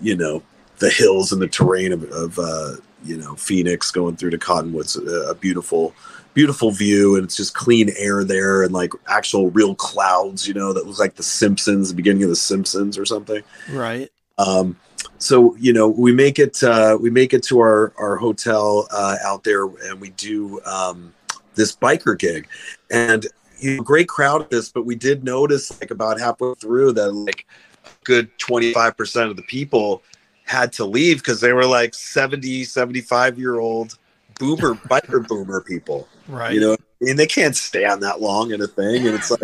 you 0.00 0.16
know, 0.16 0.42
the 0.78 0.90
hills 0.90 1.32
and 1.32 1.40
the 1.40 1.48
terrain 1.48 1.92
of, 1.92 2.04
of 2.12 2.38
uh, 2.38 2.76
you 3.04 3.16
know 3.16 3.34
Phoenix 3.36 3.90
going 3.90 4.16
through 4.16 4.30
to 4.30 4.38
Cottonwood's 4.38 4.96
a, 4.96 5.30
a 5.30 5.34
beautiful, 5.34 5.94
beautiful 6.36 6.70
view, 6.70 7.16
and 7.16 7.24
it's 7.24 7.34
just 7.34 7.54
clean 7.54 7.90
air 7.96 8.22
there 8.22 8.62
and 8.62 8.70
like 8.70 8.92
actual 9.08 9.50
real 9.50 9.74
clouds, 9.74 10.46
you 10.46 10.52
know, 10.52 10.74
that 10.74 10.86
look 10.86 10.98
like 10.98 11.14
the 11.14 11.22
Simpsons, 11.22 11.88
the 11.88 11.94
beginning 11.96 12.22
of 12.22 12.28
the 12.28 12.36
Simpsons 12.36 12.98
or 12.98 13.06
something. 13.06 13.42
right. 13.70 14.10
Um, 14.38 14.78
so 15.16 15.56
you 15.56 15.72
know, 15.72 15.88
we 15.88 16.12
make 16.12 16.38
it 16.38 16.62
uh, 16.62 16.98
we 17.00 17.08
make 17.08 17.32
it 17.32 17.42
to 17.44 17.58
our 17.58 17.94
our 17.98 18.16
hotel 18.16 18.86
uh, 18.90 19.16
out 19.24 19.44
there, 19.44 19.64
and 19.64 19.98
we 19.98 20.10
do 20.10 20.60
um, 20.66 21.14
this 21.54 21.74
biker 21.74 22.18
gig, 22.18 22.46
and 22.90 23.26
you 23.58 23.78
know, 23.78 23.82
great 23.82 24.08
crowd 24.08 24.42
at 24.42 24.50
this. 24.50 24.68
But 24.68 24.84
we 24.84 24.94
did 24.94 25.24
notice 25.24 25.80
like 25.80 25.90
about 25.90 26.20
halfway 26.20 26.52
through 26.54 26.92
that 26.92 27.12
like 27.12 27.46
a 27.86 27.88
good 28.04 28.38
twenty 28.38 28.74
five 28.74 28.94
percent 28.94 29.30
of 29.30 29.36
the 29.36 29.42
people 29.44 30.02
had 30.44 30.70
to 30.74 30.84
leave 30.84 31.18
because 31.18 31.40
they 31.40 31.52
were 31.52 31.66
like 31.66 31.92
70 31.92 32.62
75 32.62 33.36
year 33.36 33.58
old 33.58 33.98
boomer 34.38 34.74
biker 34.74 35.26
boomer 35.26 35.60
people. 35.60 36.08
Right. 36.28 36.54
you 36.54 36.60
know 36.60 36.72
I 36.74 37.04
mean, 37.04 37.16
they 37.16 37.26
can't 37.26 37.54
stand 37.54 38.02
that 38.02 38.20
long 38.20 38.50
in 38.52 38.60
a 38.62 38.66
thing 38.66 39.06
and 39.06 39.14
it's 39.14 39.30
like 39.30 39.42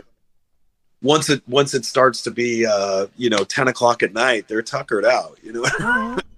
once 1.02 1.28
it 1.30 1.42
once 1.48 1.74
it 1.74 1.84
starts 1.84 2.22
to 2.22 2.30
be 2.30 2.66
uh 2.66 3.06
you 3.16 3.30
know 3.30 3.44
10 3.44 3.68
o'clock 3.68 4.02
at 4.02 4.12
night 4.12 4.48
they're 4.48 4.62
tuckered 4.62 5.04
out 5.04 5.38
you 5.42 5.52
know? 5.52 6.18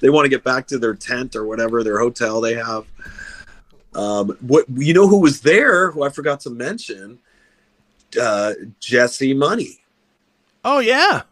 They 0.00 0.10
want 0.10 0.24
to 0.24 0.28
get 0.28 0.44
back 0.44 0.68
to 0.68 0.78
their 0.78 0.94
tent 0.94 1.34
or 1.34 1.46
whatever 1.46 1.82
their 1.82 1.98
hotel 1.98 2.40
they 2.40 2.54
have. 2.54 2.86
Um 3.94 4.36
what 4.40 4.66
you 4.76 4.94
know 4.94 5.08
who 5.08 5.20
was 5.20 5.40
there 5.40 5.90
who 5.90 6.04
i 6.04 6.10
forgot 6.10 6.40
to 6.40 6.50
mention? 6.50 7.18
Uh 8.20 8.52
jesse 8.78 9.34
money. 9.34 9.80
Oh 10.64 10.78
yeah. 10.78 11.22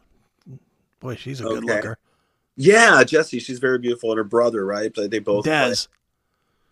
Boy, 0.98 1.14
she's 1.14 1.40
a 1.40 1.44
good 1.44 1.64
looker. 1.64 1.98
yeah 2.56 3.04
jesse 3.04 3.38
she's 3.38 3.58
very 3.60 3.78
beautiful 3.78 4.10
and 4.10 4.18
her 4.18 4.24
brother 4.24 4.64
right? 4.64 4.92
They 4.94 5.20
both 5.20 5.44
play. 5.44 5.74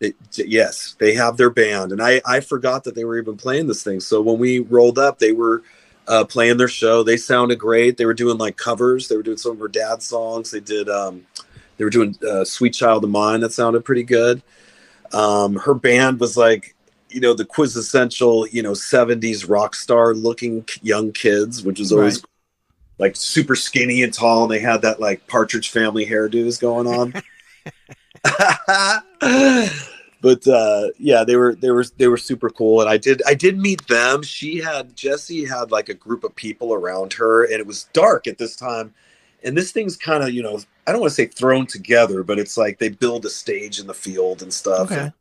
They, 0.01 0.13
yes, 0.33 0.95
they 0.97 1.13
have 1.13 1.37
their 1.37 1.51
band, 1.51 1.91
and 1.91 2.01
I 2.01 2.21
I 2.25 2.39
forgot 2.39 2.83
that 2.85 2.95
they 2.95 3.05
were 3.05 3.19
even 3.19 3.37
playing 3.37 3.67
this 3.67 3.83
thing. 3.83 3.99
So 3.99 4.19
when 4.19 4.39
we 4.39 4.57
rolled 4.57 4.97
up, 4.97 5.19
they 5.19 5.31
were 5.31 5.61
uh, 6.07 6.25
playing 6.25 6.57
their 6.57 6.67
show. 6.67 7.03
They 7.03 7.17
sounded 7.17 7.59
great. 7.59 7.97
They 7.97 8.05
were 8.05 8.15
doing 8.15 8.39
like 8.39 8.57
covers. 8.57 9.07
They 9.07 9.15
were 9.15 9.21
doing 9.21 9.37
some 9.37 9.51
of 9.51 9.59
her 9.59 9.67
dad's 9.67 10.07
songs. 10.07 10.49
They 10.49 10.59
did. 10.59 10.89
Um, 10.89 11.27
they 11.77 11.83
were 11.83 11.91
doing 11.91 12.17
uh, 12.27 12.43
"Sweet 12.43 12.73
Child 12.73 13.03
of 13.03 13.11
Mine." 13.11 13.41
That 13.41 13.53
sounded 13.53 13.85
pretty 13.85 14.01
good. 14.01 14.41
Um, 15.13 15.57
her 15.57 15.75
band 15.75 16.19
was 16.19 16.35
like, 16.35 16.75
you 17.09 17.21
know, 17.21 17.35
the 17.35 17.45
quintessential, 17.45 18.47
you 18.47 18.63
know, 18.63 18.71
'70s 18.71 19.47
rock 19.47 19.75
star 19.75 20.15
looking 20.15 20.65
young 20.81 21.11
kids, 21.11 21.63
which 21.63 21.77
was 21.77 21.91
always 21.91 22.17
Right. 22.17 22.25
like 22.97 23.15
super 23.15 23.55
skinny 23.55 24.01
and 24.01 24.11
tall. 24.11 24.45
And 24.45 24.51
they 24.51 24.59
had 24.59 24.81
that 24.81 24.99
like 24.99 25.27
Partridge 25.27 25.69
Family 25.69 26.07
hairdos 26.07 26.59
going 26.59 26.87
on. 26.87 27.13
but 30.21 30.47
uh 30.47 30.87
yeah 30.97 31.23
they 31.23 31.35
were 31.35 31.55
they 31.55 31.71
were 31.71 31.85
they 31.97 32.07
were 32.07 32.17
super 32.17 32.49
cool 32.49 32.81
and 32.81 32.89
i 32.89 32.97
did 32.97 33.21
i 33.27 33.33
did 33.33 33.57
meet 33.57 33.87
them. 33.87 34.21
She 34.23 34.57
had 34.57 34.95
jesse 34.95 35.45
had 35.45 35.71
like 35.71 35.89
a 35.89 35.93
group 35.93 36.23
of 36.23 36.35
people 36.35 36.73
around 36.73 37.13
her 37.13 37.43
and 37.43 37.53
it 37.53 37.67
was 37.67 37.83
dark 37.93 38.27
at 38.27 38.37
this 38.37 38.55
time 38.55 38.93
and 39.43 39.57
this 39.57 39.71
thing's 39.71 39.95
kind 39.97 40.23
of 40.23 40.31
you 40.31 40.41
know 40.43 40.59
i 40.87 40.91
don't 40.91 41.01
want 41.01 41.11
to 41.11 41.15
say 41.15 41.25
thrown 41.27 41.65
together 41.65 42.23
but 42.23 42.39
it's 42.39 42.57
like 42.57 42.79
they 42.79 42.89
build 42.89 43.25
a 43.25 43.29
stage 43.29 43.79
in 43.79 43.87
the 43.87 43.93
field 43.93 44.41
and 44.41 44.53
stuff 44.53 44.91
Okay. 44.91 45.11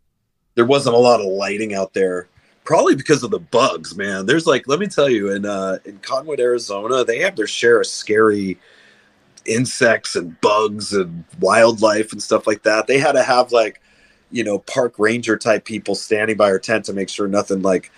there 0.55 0.67
wasn't 0.67 0.95
a 0.95 0.99
lot 0.99 1.21
of 1.21 1.27
lighting 1.27 1.75
out 1.75 1.93
there 1.95 2.29
probably 2.65 2.95
because 2.95 3.23
of 3.23 3.31
the 3.31 3.39
bugs 3.41 3.97
man. 3.97 4.27
There's 4.27 4.47
like 4.47 4.69
let 4.69 4.79
me 4.79 4.87
tell 4.87 5.09
you 5.09 5.31
in 5.31 5.45
uh 5.47 5.79
in 5.85 5.99
Cottonwood 5.99 6.41
arizona 6.41 7.05
they 7.05 7.19
have 7.21 7.37
their 7.37 7.47
share 7.47 7.81
of 7.81 7.87
scary 7.87 8.59
insects 9.47 10.17
and 10.17 10.39
bugs 10.41 10.93
and 10.93 11.25
wildlife 11.41 12.13
and 12.13 12.23
stuff 12.23 12.47
like 12.47 12.63
that. 12.65 12.87
They 12.87 12.99
had 12.99 13.13
to 13.13 13.23
have 13.23 13.53
like 13.53 13.81
you 14.31 14.45
know 14.45 14.59
park 14.61 14.95
ranger 14.99 15.37
type 15.37 15.65
people 15.65 15.95
standing 15.95 16.37
by 16.37 16.51
our 16.51 16.59
tent 16.59 16.85
to 16.85 16.93
make 16.93 17.09
sure 17.09 17.29
nothing 17.29 17.63
like 17.63 17.91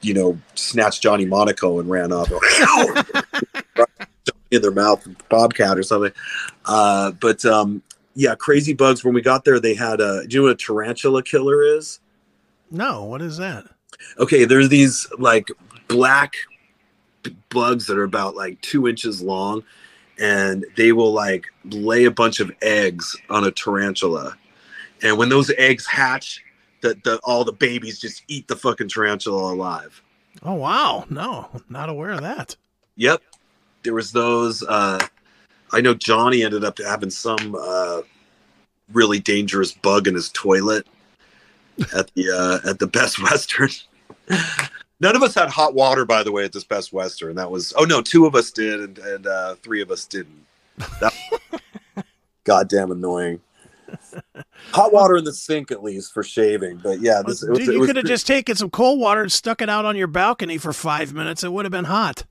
you 0.00 0.14
know 0.14 0.38
snatched 0.54 1.02
johnny 1.02 1.24
monaco 1.24 1.78
and 1.80 1.88
ran 1.90 2.12
off. 2.12 2.30
In 4.52 4.62
their 4.62 4.70
mouth 4.70 5.04
bobcat 5.28 5.76
or 5.76 5.82
something. 5.82 6.12
Uh 6.64 7.10
but 7.12 7.44
um 7.44 7.82
yeah 8.14 8.36
crazy 8.36 8.72
bugs 8.74 9.04
when 9.04 9.12
we 9.12 9.20
got 9.20 9.44
there 9.44 9.58
they 9.58 9.74
had 9.74 10.00
a 10.00 10.24
do 10.26 10.36
you 10.36 10.40
know 10.40 10.48
what 10.48 10.52
a 10.52 10.64
tarantula 10.64 11.22
killer 11.22 11.62
is? 11.62 11.98
No, 12.70 13.04
what 13.04 13.22
is 13.22 13.36
that? 13.38 13.66
okay 14.18 14.44
there's 14.44 14.68
these 14.68 15.06
like 15.18 15.48
black 15.88 16.34
b- 17.22 17.36
bugs 17.48 17.86
that 17.86 17.96
are 17.98 18.04
about 18.04 18.34
like 18.36 18.60
two 18.60 18.86
inches 18.88 19.22
long 19.22 19.62
and 20.18 20.64
they 20.76 20.92
will 20.92 21.12
like 21.12 21.46
lay 21.64 22.04
a 22.04 22.10
bunch 22.10 22.40
of 22.40 22.50
eggs 22.62 23.16
on 23.30 23.44
a 23.44 23.50
tarantula 23.50 24.36
and 25.02 25.18
when 25.18 25.28
those 25.28 25.50
eggs 25.58 25.86
hatch 25.86 26.42
the, 26.80 26.96
the 27.04 27.18
all 27.24 27.44
the 27.44 27.52
babies 27.52 27.98
just 27.98 28.22
eat 28.28 28.46
the 28.48 28.56
fucking 28.56 28.88
tarantula 28.88 29.52
alive. 29.54 30.02
Oh 30.42 30.54
wow. 30.54 31.04
No, 31.10 31.48
not 31.68 31.88
aware 31.88 32.10
of 32.10 32.20
that. 32.22 32.56
yep. 32.96 33.22
There 33.82 33.94
was 33.94 34.12
those 34.12 34.62
uh 34.64 34.98
i 35.72 35.80
know 35.80 35.94
johnny 35.94 36.42
ended 36.42 36.64
up 36.64 36.78
having 36.78 37.10
some 37.10 37.56
uh 37.60 38.00
really 38.92 39.18
dangerous 39.18 39.72
bug 39.72 40.06
in 40.06 40.14
his 40.14 40.28
toilet 40.30 40.86
at 41.96 42.10
the 42.14 42.30
uh 42.30 42.68
at 42.68 42.78
the 42.78 42.86
best 42.86 43.22
western. 43.22 43.70
None 45.00 45.14
of 45.14 45.22
us 45.22 45.34
had 45.34 45.48
hot 45.50 45.74
water 45.74 46.04
by 46.04 46.22
the 46.22 46.32
way 46.32 46.44
at 46.44 46.52
this 46.52 46.64
best 46.64 46.92
western. 46.92 47.36
That 47.36 47.50
was 47.50 47.72
oh 47.76 47.84
no 47.84 48.02
two 48.02 48.26
of 48.26 48.34
us 48.34 48.50
did 48.50 48.80
and, 48.80 48.98
and 48.98 49.26
uh 49.26 49.54
three 49.56 49.80
of 49.82 49.90
us 49.90 50.04
didn't. 50.04 50.44
That 51.00 51.14
goddamn 52.44 52.90
annoying 52.90 53.40
hot 54.72 54.92
water 54.92 55.16
in 55.16 55.24
the 55.24 55.32
sink 55.32 55.70
at 55.70 55.82
least 55.82 56.12
for 56.12 56.22
shaving. 56.22 56.78
But 56.78 57.00
yeah, 57.00 57.22
this 57.26 57.40
Dude, 57.40 57.66
you 57.66 57.86
could 57.86 57.96
have 57.96 58.06
just 58.06 58.26
taken 58.26 58.56
some 58.56 58.70
cold 58.70 58.98
water 58.98 59.22
and 59.22 59.32
stuck 59.32 59.62
it 59.62 59.68
out 59.68 59.84
on 59.84 59.96
your 59.96 60.06
balcony 60.06 60.58
for 60.58 60.72
five 60.72 61.12
minutes. 61.12 61.44
It 61.44 61.52
would 61.52 61.64
have 61.64 61.72
been 61.72 61.84
hot. 61.84 62.24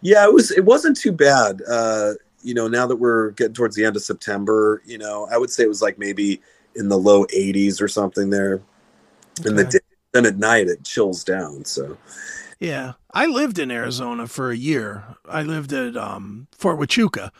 Yeah, 0.00 0.24
it 0.24 0.32
was. 0.32 0.50
It 0.50 0.64
wasn't 0.64 0.96
too 0.96 1.12
bad. 1.12 1.62
Uh, 1.68 2.14
you 2.42 2.54
know, 2.54 2.68
now 2.68 2.86
that 2.86 2.96
we're 2.96 3.30
getting 3.32 3.54
towards 3.54 3.76
the 3.76 3.84
end 3.84 3.96
of 3.96 4.02
September, 4.02 4.82
you 4.84 4.98
know, 4.98 5.28
I 5.30 5.38
would 5.38 5.50
say 5.50 5.62
it 5.62 5.68
was 5.68 5.82
like 5.82 5.98
maybe 5.98 6.40
in 6.74 6.88
the 6.88 6.98
low 6.98 7.24
80s 7.26 7.80
or 7.80 7.88
something 7.88 8.30
there. 8.30 8.60
Okay. 9.40 9.50
In 9.50 9.56
the 9.56 9.64
day, 9.64 9.78
then 10.12 10.26
at 10.26 10.36
night 10.36 10.68
it 10.68 10.84
chills 10.84 11.24
down. 11.24 11.64
So, 11.64 11.96
yeah, 12.60 12.94
I 13.12 13.26
lived 13.26 13.58
in 13.58 13.70
Arizona 13.70 14.26
for 14.26 14.50
a 14.50 14.56
year. 14.56 15.04
I 15.28 15.42
lived 15.42 15.72
at 15.72 15.96
um, 15.96 16.48
Fort 16.52 16.78
Huachuca, 16.78 17.30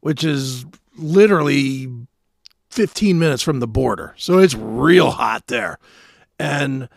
which 0.00 0.24
is 0.24 0.64
literally 0.96 1.88
15 2.70 3.18
minutes 3.18 3.42
from 3.42 3.60
the 3.60 3.66
border. 3.66 4.14
So 4.16 4.38
it's 4.38 4.54
real 4.54 5.10
hot 5.10 5.48
there. 5.48 5.78
And, 6.38 6.88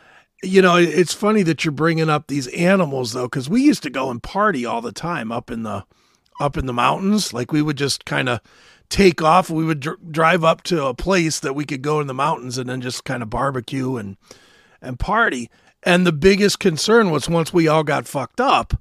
you 0.41 0.61
know, 0.61 0.77
it's 0.77 1.13
funny 1.13 1.43
that 1.43 1.65
you're 1.65 1.71
bringing 1.71 2.09
up 2.09 2.27
these 2.27 2.47
animals 2.47 3.13
though, 3.13 3.25
because 3.25 3.49
we 3.49 3.61
used 3.61 3.83
to 3.83 3.89
go 3.89 4.09
and 4.09 4.21
party 4.21 4.65
all 4.65 4.81
the 4.81 4.91
time 4.91 5.31
up 5.31 5.51
in 5.51 5.63
the 5.63 5.85
up 6.39 6.57
in 6.57 6.65
the 6.65 6.73
mountains. 6.73 7.33
Like 7.33 7.51
we 7.51 7.61
would 7.61 7.77
just 7.77 8.05
kind 8.05 8.29
of 8.29 8.39
take 8.89 9.21
off. 9.21 9.49
We 9.49 9.65
would 9.65 9.79
dr- 9.79 10.11
drive 10.11 10.43
up 10.43 10.63
to 10.63 10.85
a 10.85 10.93
place 10.93 11.39
that 11.39 11.55
we 11.55 11.65
could 11.65 11.81
go 11.81 11.99
in 11.99 12.07
the 12.07 12.13
mountains 12.13 12.57
and 12.57 12.69
then 12.69 12.81
just 12.81 13.03
kind 13.03 13.23
of 13.23 13.29
barbecue 13.29 13.97
and 13.97 14.17
and 14.81 14.99
party. 14.99 15.49
And 15.83 16.05
the 16.05 16.13
biggest 16.13 16.59
concern 16.59 17.09
was 17.09 17.27
once 17.27 17.51
we 17.53 17.67
all 17.67 17.83
got 17.83 18.07
fucked 18.07 18.39
up 18.39 18.75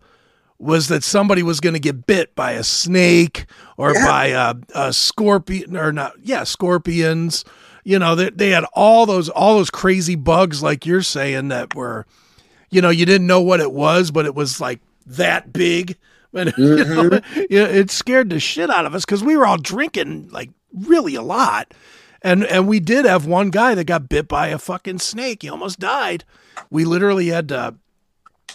was 0.62 0.86
that 0.88 1.02
somebody 1.02 1.42
was 1.42 1.58
going 1.58 1.72
to 1.72 1.80
get 1.80 2.06
bit 2.06 2.36
by 2.36 2.52
a 2.52 2.62
snake 2.62 3.46
or 3.76 3.92
yeah. 3.94 4.06
by 4.06 4.26
a, 4.26 4.54
a, 4.74 4.92
scorpion 4.92 5.76
or 5.76 5.92
not 5.92 6.14
yeah 6.22 6.44
scorpions. 6.44 7.44
You 7.84 7.98
know 7.98 8.14
they, 8.14 8.30
they 8.30 8.50
had 8.50 8.64
all 8.72 9.04
those 9.04 9.28
all 9.28 9.56
those 9.56 9.70
crazy 9.70 10.14
bugs 10.14 10.62
like 10.62 10.86
you're 10.86 11.02
saying 11.02 11.48
that 11.48 11.74
were 11.74 12.06
you 12.70 12.80
know 12.80 12.90
you 12.90 13.04
didn't 13.04 13.26
know 13.26 13.40
what 13.40 13.58
it 13.58 13.72
was 13.72 14.12
but 14.12 14.24
it 14.24 14.34
was 14.34 14.60
like 14.60 14.80
that 15.06 15.52
big. 15.52 15.98
And 16.34 16.48
mm-hmm. 16.48 17.42
you 17.50 17.58
know, 17.58 17.66
it 17.66 17.90
scared 17.90 18.30
the 18.30 18.40
shit 18.40 18.70
out 18.70 18.86
of 18.86 18.94
us 18.94 19.04
because 19.04 19.22
we 19.22 19.36
were 19.36 19.44
all 19.46 19.58
drinking 19.58 20.30
like 20.30 20.48
really 20.72 21.14
a 21.14 21.20
lot. 21.20 21.74
And 22.22 22.46
and 22.46 22.66
we 22.66 22.80
did 22.80 23.04
have 23.04 23.26
one 23.26 23.50
guy 23.50 23.74
that 23.74 23.84
got 23.84 24.08
bit 24.08 24.28
by 24.28 24.48
a 24.48 24.58
fucking 24.58 25.00
snake. 25.00 25.42
He 25.42 25.50
almost 25.50 25.78
died. 25.78 26.24
We 26.70 26.86
literally 26.86 27.26
had 27.26 27.50
to 27.50 27.74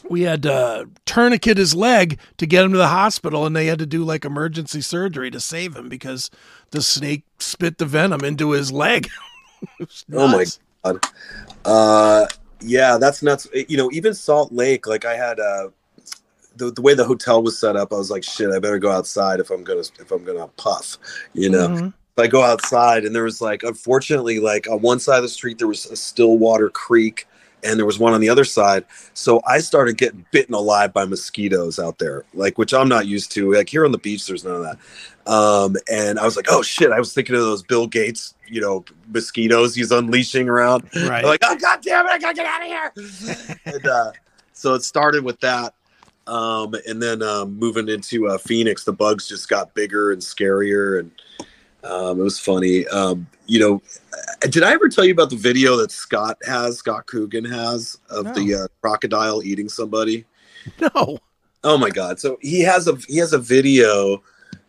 we 0.10 0.22
had 0.22 0.44
to 0.44 0.90
tourniquet 1.06 1.58
his 1.58 1.76
leg 1.76 2.20
to 2.38 2.46
get 2.46 2.64
him 2.64 2.72
to 2.72 2.78
the 2.78 2.88
hospital 2.88 3.46
and 3.46 3.56
they 3.56 3.68
had 3.68 3.80
to 3.80 3.86
do 3.86 4.04
like 4.04 4.26
emergency 4.26 4.82
surgery 4.82 5.32
to 5.32 5.40
save 5.40 5.76
him 5.76 5.90
because 5.90 6.30
the 6.72 6.82
snake 6.82 7.24
spit 7.40 7.78
the 7.78 7.86
venom 7.86 8.24
into 8.24 8.52
his 8.52 8.72
leg. 8.72 9.08
Oh 10.14 10.28
my 10.28 10.46
god. 10.84 11.04
Uh 11.66 12.28
yeah 12.62 13.00
that's 13.00 13.24
nuts. 13.24 13.48
You 13.54 13.76
know 13.76 13.90
even 13.92 14.14
salt 14.14 14.52
lake 14.52 14.86
like 14.86 15.04
i 15.04 15.16
had 15.16 15.40
uh 15.40 15.70
the, 16.58 16.72
the 16.72 16.82
way 16.84 16.94
the 16.94 17.04
hotel 17.04 17.42
was 17.42 17.60
set 17.60 17.76
up 17.76 17.92
i 17.92 17.96
was 17.96 18.12
like 18.12 18.24
shit 18.24 18.52
i 18.52 18.60
better 18.60 18.78
go 18.78 18.92
outside 18.92 19.40
if 19.40 19.50
i'm 19.50 19.64
gonna 19.64 19.84
if 20.00 20.12
i'm 20.12 20.24
gonna 20.24 20.48
puff 20.58 21.00
you 21.34 21.50
know? 21.50 21.70
Mm-hmm. 21.70 21.90
I 22.20 22.28
go 22.28 22.44
outside 22.44 23.04
and 23.04 23.16
there 23.16 23.24
was 23.24 23.42
like 23.42 23.64
unfortunately 23.64 24.40
like 24.40 24.70
on 24.70 24.82
one 24.82 25.00
side 25.00 25.18
of 25.18 25.24
the 25.24 25.30
street 25.30 25.58
there 25.58 25.68
was 25.68 25.88
a 25.88 25.96
Stillwater 25.96 26.70
Creek 26.70 27.28
and 27.64 27.78
there 27.78 27.86
was 27.86 28.00
one 28.00 28.14
on 28.14 28.22
the 28.22 28.30
other 28.30 28.44
side. 28.44 28.86
So 29.14 29.42
I 29.46 29.60
started 29.60 29.98
getting 29.98 30.26
bitten 30.32 30.54
alive 30.54 30.94
by 30.94 31.06
mosquitoes 31.06 31.80
out 31.80 32.00
there, 32.00 32.24
like 32.34 32.58
which 32.58 32.74
I'm 32.74 32.90
not 32.90 33.08
used 33.08 33.32
to. 33.34 33.54
Like 33.54 33.70
here 33.70 33.86
on 33.86 33.92
the 33.92 33.98
beach, 33.98 34.26
there's 34.28 34.44
none 34.44 34.56
of 34.56 34.64
that. 34.64 34.78
Um, 35.32 35.76
and 35.92 36.20
I 36.20 36.26
was 36.26 36.36
like, 36.36 36.48
oh 36.50 36.62
shit! 36.62 36.92
I 36.92 37.00
was 37.00 37.14
thinking 37.14 37.36
of 37.36 37.42
those 37.42 37.64
Bill 37.64 37.88
Gates, 37.88 38.36
you 38.48 38.62
know, 38.62 38.86
mosquitoes 39.08 39.76
he's 39.76 39.92
unleashing 39.92 40.48
around. 40.48 40.90
Right. 40.96 41.26
like, 41.26 41.42
oh 41.44 41.56
god 41.58 41.82
damn 41.82 42.06
it! 42.06 42.12
I 42.12 42.20
gotta 42.20 42.36
get 42.36 42.46
out 42.46 42.62
of 42.62 42.68
here. 42.68 43.58
and 43.66 43.88
uh, 43.88 44.12
so 44.54 44.74
it 44.74 44.84
started 44.84 45.24
with 45.24 45.40
that. 45.42 45.74
Um, 46.28 46.76
and 46.86 47.02
then 47.02 47.22
um, 47.22 47.58
moving 47.58 47.88
into 47.88 48.28
uh, 48.28 48.38
Phoenix, 48.38 48.84
the 48.84 48.92
bugs 48.92 49.28
just 49.28 49.48
got 49.48 49.74
bigger 49.74 50.12
and 50.12 50.22
scarier, 50.22 51.00
and 51.00 51.12
um, 51.88 52.20
it 52.20 52.24
was 52.24 52.40
funny. 52.40 52.88
Um, 52.88 53.28
you 53.46 53.60
know, 53.60 53.82
did 54.50 54.64
I 54.64 54.74
ever 54.74 54.90
tell 54.90 55.06
you 55.06 55.14
about 55.14 55.30
the 55.30 55.36
video 55.36 55.78
that 55.78 55.92
Scott 55.92 56.38
has, 56.46 56.78
Scott 56.78 57.06
Coogan 57.06 57.46
has, 57.46 58.00
of 58.10 58.26
no. 58.26 58.34
the 58.34 58.56
uh, 58.56 58.68
crocodile 58.82 59.44
eating 59.44 59.70
somebody? 59.70 60.26
No. 60.82 61.18
Oh 61.64 61.78
my 61.78 61.90
god! 61.90 62.20
So 62.20 62.38
he 62.42 62.62
has 62.62 62.88
a 62.88 62.96
he 63.08 63.18
has 63.18 63.34
a 63.34 63.40
video 63.40 64.22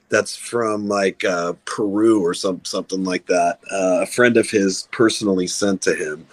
that's 0.09 0.35
from 0.35 0.89
like 0.89 1.25
uh, 1.25 1.55
Peru 1.65 2.25
or 2.25 2.35
some 2.35 2.65
something 2.65 3.05
like 3.05 3.27
that. 3.27 3.59
Uh, 3.71 4.01
a 4.03 4.07
friend 4.07 4.37
of 4.37 4.49
his 4.49 4.89
personally 4.91 5.47
sent 5.47 5.83
to 5.83 5.95
him 5.95 6.27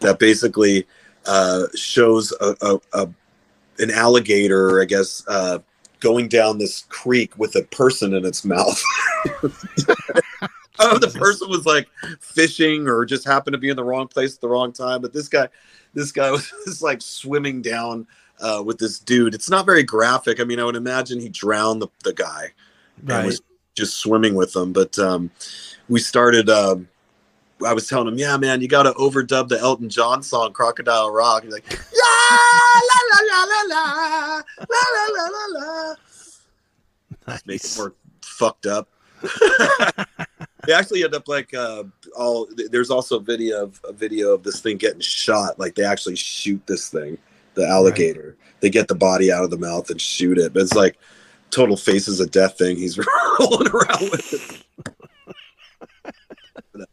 that 0.00 0.18
basically 0.18 0.86
uh, 1.26 1.66
shows 1.74 2.32
a, 2.40 2.56
a, 2.62 2.80
a, 2.94 3.08
an 3.80 3.90
alligator, 3.90 4.80
I 4.80 4.86
guess, 4.86 5.22
uh, 5.28 5.58
going 6.00 6.28
down 6.28 6.58
this 6.58 6.84
creek 6.88 7.38
with 7.38 7.54
a 7.56 7.62
person 7.62 8.14
in 8.14 8.24
its 8.24 8.44
mouth. 8.44 8.82
oh, 10.78 10.98
the 10.98 11.08
person 11.08 11.48
was 11.48 11.66
like 11.66 11.88
fishing 12.20 12.88
or 12.88 13.04
just 13.04 13.26
happened 13.26 13.54
to 13.54 13.58
be 13.58 13.70
in 13.70 13.76
the 13.76 13.84
wrong 13.84 14.08
place 14.08 14.34
at 14.34 14.40
the 14.40 14.48
wrong 14.48 14.72
time. 14.72 15.02
But 15.02 15.12
this 15.12 15.28
guy, 15.28 15.48
this 15.94 16.12
guy 16.12 16.30
was 16.30 16.52
just 16.64 16.82
like 16.82 17.02
swimming 17.02 17.62
down 17.62 18.06
uh, 18.40 18.62
with 18.64 18.78
this 18.78 18.98
dude. 18.98 19.34
It's 19.34 19.50
not 19.50 19.66
very 19.66 19.82
graphic. 19.82 20.40
I 20.40 20.44
mean, 20.44 20.60
I 20.60 20.64
would 20.64 20.76
imagine 20.76 21.20
he 21.20 21.28
drowned 21.28 21.82
the, 21.82 21.88
the 22.04 22.12
guy 22.12 22.52
right. 23.04 23.18
and 23.18 23.26
was 23.26 23.42
just 23.74 23.96
swimming 23.96 24.34
with 24.34 24.52
them. 24.52 24.72
But 24.72 24.98
um, 24.98 25.30
we 25.88 26.00
started. 26.00 26.48
Uh, 26.48 26.76
I 27.66 27.72
was 27.72 27.88
telling 27.88 28.06
him, 28.06 28.18
yeah, 28.18 28.36
man, 28.36 28.60
you 28.60 28.68
got 28.68 28.84
to 28.84 28.92
overdub 28.92 29.48
the 29.48 29.58
Elton 29.58 29.88
John 29.88 30.22
song 30.22 30.52
"Crocodile 30.52 31.10
Rock." 31.10 31.42
He's 31.42 31.52
like, 31.52 31.68
la 31.70 32.36
la 32.88 33.00
la 33.10 33.44
la 33.44 33.62
la 33.68 34.42
la 34.60 34.76
la 35.14 35.28
la 35.28 35.46
la. 35.58 35.94
Nice. 37.26 37.46
Make 37.46 37.64
it 37.64 37.74
more 37.76 37.94
fucked 38.22 38.66
up. 38.66 38.88
They 40.68 40.74
actually 40.74 41.02
end 41.02 41.14
up 41.14 41.26
like 41.28 41.54
uh, 41.54 41.84
all. 42.14 42.46
There's 42.70 42.90
also 42.90 43.16
a 43.16 43.22
video 43.22 43.62
of 43.62 43.80
a 43.84 43.92
video 43.92 44.34
of 44.34 44.42
this 44.42 44.60
thing 44.60 44.76
getting 44.76 45.00
shot. 45.00 45.58
Like 45.58 45.74
they 45.74 45.82
actually 45.82 46.16
shoot 46.16 46.60
this 46.66 46.90
thing, 46.90 47.16
the 47.54 47.66
alligator. 47.66 48.36
Right. 48.38 48.60
They 48.60 48.68
get 48.68 48.86
the 48.86 48.94
body 48.94 49.32
out 49.32 49.44
of 49.44 49.50
the 49.50 49.56
mouth 49.56 49.88
and 49.88 49.98
shoot 49.98 50.36
it. 50.36 50.52
But 50.52 50.64
it's 50.64 50.74
like 50.74 50.98
total 51.48 51.74
faces 51.74 52.20
of 52.20 52.30
death 52.30 52.58
thing. 52.58 52.76
He's 52.76 52.98
rolling 53.40 53.68
around 53.68 54.10
with 54.10 54.34
it. 54.34 54.64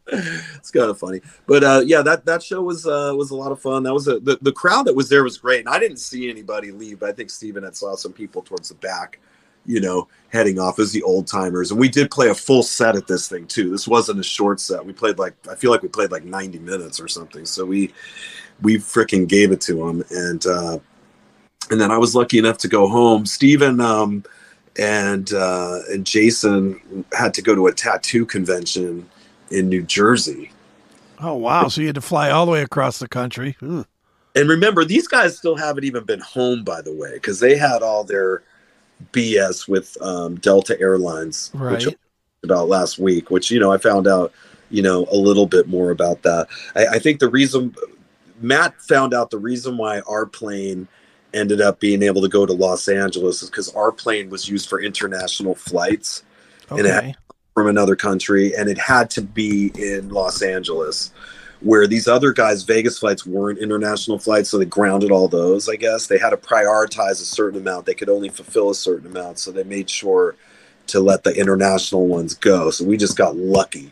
it's 0.08 0.72
kind 0.72 0.90
of 0.90 0.98
funny, 0.98 1.20
but 1.46 1.62
uh, 1.66 1.84
yeah, 1.86 2.02
that 2.02 2.26
that 2.28 2.42
show 2.42 2.62
was 2.62 2.88
uh, 2.88 3.12
was 3.14 3.32
a 3.32 3.36
lot 3.36 3.52
of 3.52 3.62
fun. 3.62 3.84
That 3.84 3.94
was 3.94 4.08
a 4.08 4.22
the, 4.22 4.38
the 4.42 4.54
crowd 4.54 4.86
that 4.86 4.96
was 4.96 5.10
there 5.10 5.26
was 5.26 5.38
great, 5.38 5.60
and 5.60 5.68
I 5.68 5.80
didn't 5.80 5.98
see 5.98 6.30
anybody 6.30 6.72
leave. 6.72 7.02
But 7.02 7.10
I 7.10 7.12
think 7.12 7.30
Steven 7.30 7.64
had 7.64 7.76
saw 7.76 7.98
some 7.98 8.14
people 8.14 8.42
towards 8.42 8.70
the 8.70 8.76
back 8.76 9.20
you 9.66 9.80
know, 9.80 10.08
heading 10.30 10.60
off 10.60 10.80
as 10.80 10.92
the 10.92 11.04
old 11.04 11.28
timers. 11.28 11.72
And 11.72 11.80
we 11.80 11.90
did 11.90 12.12
play 12.12 12.30
a 12.30 12.36
full 12.36 12.64
set 12.64 12.96
at 12.96 13.08
this 13.08 13.28
thing 13.28 13.48
too. 13.48 13.70
This 13.70 13.88
wasn't 13.88 14.20
a 14.20 14.24
short 14.24 14.60
set. 14.60 14.86
We 14.86 14.94
played 14.94 15.18
like 15.18 15.34
I 15.50 15.56
feel 15.56 15.72
like 15.72 15.82
we 15.82 15.88
played 15.88 16.12
like 16.12 16.26
90 16.26 16.60
minutes 16.60 17.00
or 17.00 17.08
something. 17.08 17.46
So 17.46 17.66
we 17.66 17.94
we 18.62 18.78
freaking 18.78 19.28
gave 19.28 19.52
it 19.52 19.62
to 19.62 19.76
them. 19.76 20.04
And 20.12 20.46
uh 20.46 20.80
and 21.72 21.82
then 21.82 21.92
I 21.92 21.98
was 21.98 22.16
lucky 22.16 22.38
enough 22.38 22.58
to 22.60 22.68
go 22.68 22.88
home. 22.88 23.26
Steven 23.26 23.80
um 23.80 24.24
and 24.78 25.32
uh 25.34 25.80
and 25.90 26.06
Jason 26.06 27.06
had 27.14 27.34
to 27.36 27.42
go 27.42 27.56
to 27.56 27.68
a 27.68 27.74
tattoo 27.74 28.26
convention 28.26 29.10
in 29.52 29.70
New 29.70 29.84
Jersey. 29.84 30.52
Oh 31.20 31.36
wow. 31.36 31.70
So 31.70 31.82
you 31.82 31.88
had 31.88 31.96
to 31.96 32.02
fly 32.02 32.30
all 32.30 32.46
the 32.46 32.52
way 32.52 32.62
across 32.62 33.00
the 33.00 33.08
country. 33.08 33.56
Ugh. 33.62 33.88
And 34.36 34.50
remember, 34.50 34.84
these 34.84 35.08
guys 35.08 35.38
still 35.38 35.56
haven't 35.56 35.86
even 35.86 36.04
been 36.04 36.20
home, 36.20 36.66
by 36.66 36.82
the 36.82 36.94
way, 36.94 37.14
because 37.14 37.40
they 37.40 37.56
had 37.56 37.82
all 37.82 38.04
their 38.04 38.44
BS 39.12 39.68
with 39.68 39.98
um, 40.02 40.36
Delta 40.36 40.80
Airlines, 40.80 41.52
right. 41.54 41.74
which 41.74 41.96
about 42.44 42.70
last 42.70 43.00
week, 43.00 43.30
which 43.32 43.52
you 43.52 43.60
know 43.60 43.72
I 43.72 43.78
found 43.78 44.08
out 44.08 44.32
you 44.70 44.82
know 44.82 45.06
a 45.12 45.18
little 45.18 45.48
bit 45.48 45.68
more 45.68 45.92
about 45.92 46.22
that. 46.24 46.48
I, 46.76 46.88
I 46.88 47.00
think 47.00 47.20
the 47.20 47.30
reason 47.30 47.76
Matt 48.40 48.80
found 48.82 49.14
out 49.14 49.32
the 49.32 49.38
reason 49.38 49.78
why 49.78 50.02
our 50.02 50.26
plane 50.26 50.88
ended 51.34 51.60
up 51.60 51.80
being 51.80 52.02
able 52.02 52.22
to 52.22 52.30
go 52.30 52.46
to 52.46 52.54
Los 52.54 52.88
Angeles 52.88 53.44
is 53.44 53.50
because 53.50 53.74
our 53.76 53.92
plane 53.92 54.30
was 54.30 54.48
used 54.48 54.70
for 54.70 54.82
international 54.82 55.56
flights, 55.56 56.24
okay. 56.72 56.80
and 56.80 56.88
it 56.88 56.94
had, 56.94 57.18
from 57.54 57.68
another 57.68 57.96
country, 57.96 58.56
and 58.56 58.70
it 58.70 58.78
had 58.78 59.10
to 59.12 59.22
be 59.22 59.72
in 59.76 60.10
Los 60.10 60.42
Angeles 60.42 61.12
where 61.66 61.88
these 61.88 62.08
other 62.08 62.32
guys 62.32 62.62
vegas 62.62 63.00
flights 63.00 63.26
weren't 63.26 63.58
international 63.58 64.20
flights 64.20 64.52
so 64.52 64.60
they 64.60 64.66
grounded 64.66 65.10
all 65.10 65.28
those 65.28 65.68
i 65.68 65.76
guess. 65.76 66.06
They 66.06 66.20
had 66.20 66.30
to 66.30 66.38
prioritize 66.38 67.14
a 67.14 67.26
certain 67.26 67.60
amount. 67.60 67.88
They 67.88 67.96
could 67.96 68.08
only 68.08 68.30
fulfill 68.30 68.70
a 68.70 68.76
certain 68.76 69.08
amount 69.08 69.40
so 69.40 69.52
they 69.52 69.64
made 69.64 69.90
sure 69.90 70.36
to 70.88 71.00
let 71.00 71.24
the 71.24 71.36
international 71.36 72.06
ones 72.06 72.36
go. 72.36 72.70
So 72.70 72.86
we 72.86 72.96
just 72.96 73.18
got 73.18 73.36
lucky. 73.36 73.92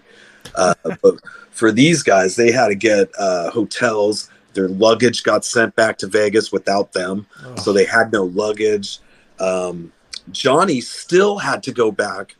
Uh, 0.54 0.76
but 1.02 1.16
for 1.50 1.72
these 1.72 2.04
guys 2.04 2.36
they 2.36 2.52
had 2.52 2.68
to 2.68 2.76
get 2.76 3.10
uh, 3.18 3.50
hotels. 3.50 4.30
Their 4.54 4.68
luggage 4.68 5.24
got 5.24 5.44
sent 5.44 5.76
back 5.76 5.98
to 5.98 6.08
vegas 6.08 6.52
without 6.52 6.94
them 6.94 7.26
oh. 7.44 7.56
so 7.56 7.74
they 7.74 7.86
had 7.86 8.12
no 8.12 8.26
luggage. 8.26 9.00
Um, 9.40 9.92
johnny 10.32 10.80
still 10.80 11.40
had 11.40 11.64
to 11.64 11.72
go 11.72 11.92
back 11.92 12.36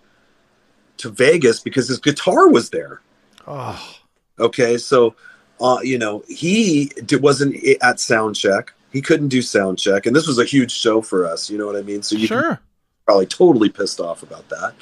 to 0.98 1.10
vegas 1.10 1.60
because 1.60 1.88
his 1.88 1.98
guitar 1.98 2.50
was 2.50 2.69
there. 2.69 3.02
Oh 3.48 3.92
Okay, 4.39 4.78
so 4.78 5.15
uh, 5.62 5.80
you 5.84 5.98
know 5.98 6.24
he 6.28 6.91
wasn't 7.12 7.56
at 7.82 8.00
sound 8.00 8.36
check. 8.36 8.74
He 8.91 9.02
couldn't 9.02 9.30
do 9.30 9.41
sound 9.41 9.80
check, 9.80 10.06
and 10.06 10.15
this 10.15 10.28
was 10.28 10.39
a 10.39 10.46
huge 10.46 10.72
show 10.72 11.02
for 11.02 11.26
us. 11.26 11.50
You 11.50 11.58
know 11.58 11.65
what 11.65 11.76
I 11.76 11.82
mean? 11.82 12.04
So 12.04 12.15
you 12.15 12.28
Sure. 12.28 12.60
probably 13.06 13.26
totally 13.26 13.69
pissed 13.69 14.00
off 14.00 14.24
about 14.24 14.48
that. 14.50 14.74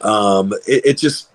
Um, 0.00 0.52
it, 0.66 0.84
it 0.84 0.98
just 0.98 1.28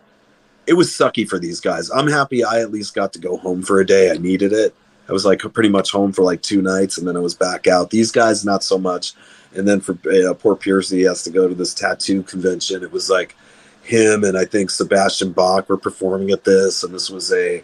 it 0.68 0.74
was 0.74 0.90
sucky 0.90 1.28
for 1.28 1.40
these 1.40 1.60
guys. 1.60 1.90
I'm 1.92 2.08
happy 2.08 2.44
I 2.44 2.62
at 2.62 2.72
least 2.72 2.96
got 2.96 3.14
to 3.14 3.20
go 3.20 3.38
home 3.38 3.62
for 3.62 3.80
a 3.80 3.86
day. 3.86 4.12
I 4.12 4.18
needed 4.18 4.54
it. 4.54 4.74
I 5.10 5.12
was 5.12 5.26
like 5.26 5.40
pretty 5.40 5.70
much 5.70 5.92
home 5.92 6.14
for 6.14 6.24
like 6.24 6.42
two 6.42 6.62
nights, 6.62 6.98
and 6.98 7.08
then 7.08 7.18
I 7.18 7.20
was 7.20 7.34
back 7.36 7.68
out. 7.68 7.90
These 7.90 8.12
guys 8.12 8.46
not 8.46 8.64
so 8.64 8.78
much. 8.78 9.14
And 9.56 9.68
then 9.68 9.82
for 9.82 9.94
uh, 10.10 10.34
poor 10.34 10.56
Pearcy, 10.56 10.98
he 10.98 11.02
has 11.04 11.24
to 11.24 11.30
go 11.30 11.48
to 11.48 11.54
this 11.54 11.74
tattoo 11.74 12.24
convention. 12.24 12.84
It 12.84 12.92
was 12.92 13.10
like 13.10 13.36
him 13.84 14.24
and 14.24 14.38
I 14.38 14.46
think 14.46 14.70
Sebastian 14.70 15.32
Bach 15.34 15.70
were 15.70 15.78
performing 15.78 16.32
at 16.32 16.44
this, 16.44 16.84
and 16.84 16.94
this 16.94 17.10
was 17.10 17.32
a 17.32 17.64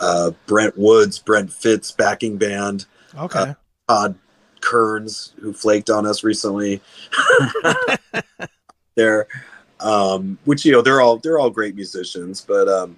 uh, 0.00 0.32
Brent 0.46 0.76
Woods, 0.76 1.18
Brent 1.18 1.52
Fitz 1.52 1.92
backing 1.92 2.36
band. 2.36 2.86
Okay. 3.16 3.54
Todd 3.88 4.16
Kearns, 4.60 5.32
who 5.40 5.52
flaked 5.52 5.90
on 5.90 6.06
us 6.06 6.22
recently. 6.24 6.80
there, 8.94 9.26
um, 9.80 10.38
which 10.44 10.64
you 10.64 10.72
know 10.72 10.82
they're 10.82 11.00
all 11.00 11.18
they're 11.18 11.38
all 11.38 11.50
great 11.50 11.74
musicians, 11.74 12.40
but 12.40 12.68
um, 12.68 12.96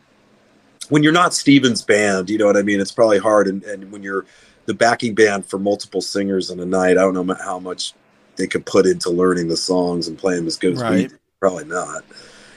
when 0.89 1.03
you're 1.03 1.13
not 1.13 1.35
Steven's 1.35 1.83
band, 1.83 2.31
you 2.31 2.39
know 2.39 2.47
what 2.47 2.57
I 2.57 2.63
mean. 2.63 2.81
It's 2.81 2.93
probably 2.93 3.19
hard, 3.19 3.47
and, 3.49 3.63
and 3.65 3.91
when 3.93 4.03
you're 4.03 4.27
the 4.67 4.75
backing 4.75 5.15
band 5.15 5.47
for 5.47 5.59
multiple 5.59 6.01
singers 6.01 6.51
in 6.51 6.61
a 6.61 6.67
night, 6.67 6.93
I 6.93 7.03
don't 7.03 7.15
know 7.15 7.35
how 7.35 7.59
much 7.59 7.95
they 8.37 8.47
could 8.47 8.65
put 8.65 8.87
into 8.87 9.11
learning 9.11 9.49
the 9.49 9.57
songs 9.57 10.09
and 10.09 10.17
playing 10.17 10.47
as 10.47 10.57
good 10.57 10.75
as 10.75 10.79
we 10.79 10.85
Right. 10.85 11.11
did. 11.11 11.19
Probably 11.41 11.65
not. 11.65 12.05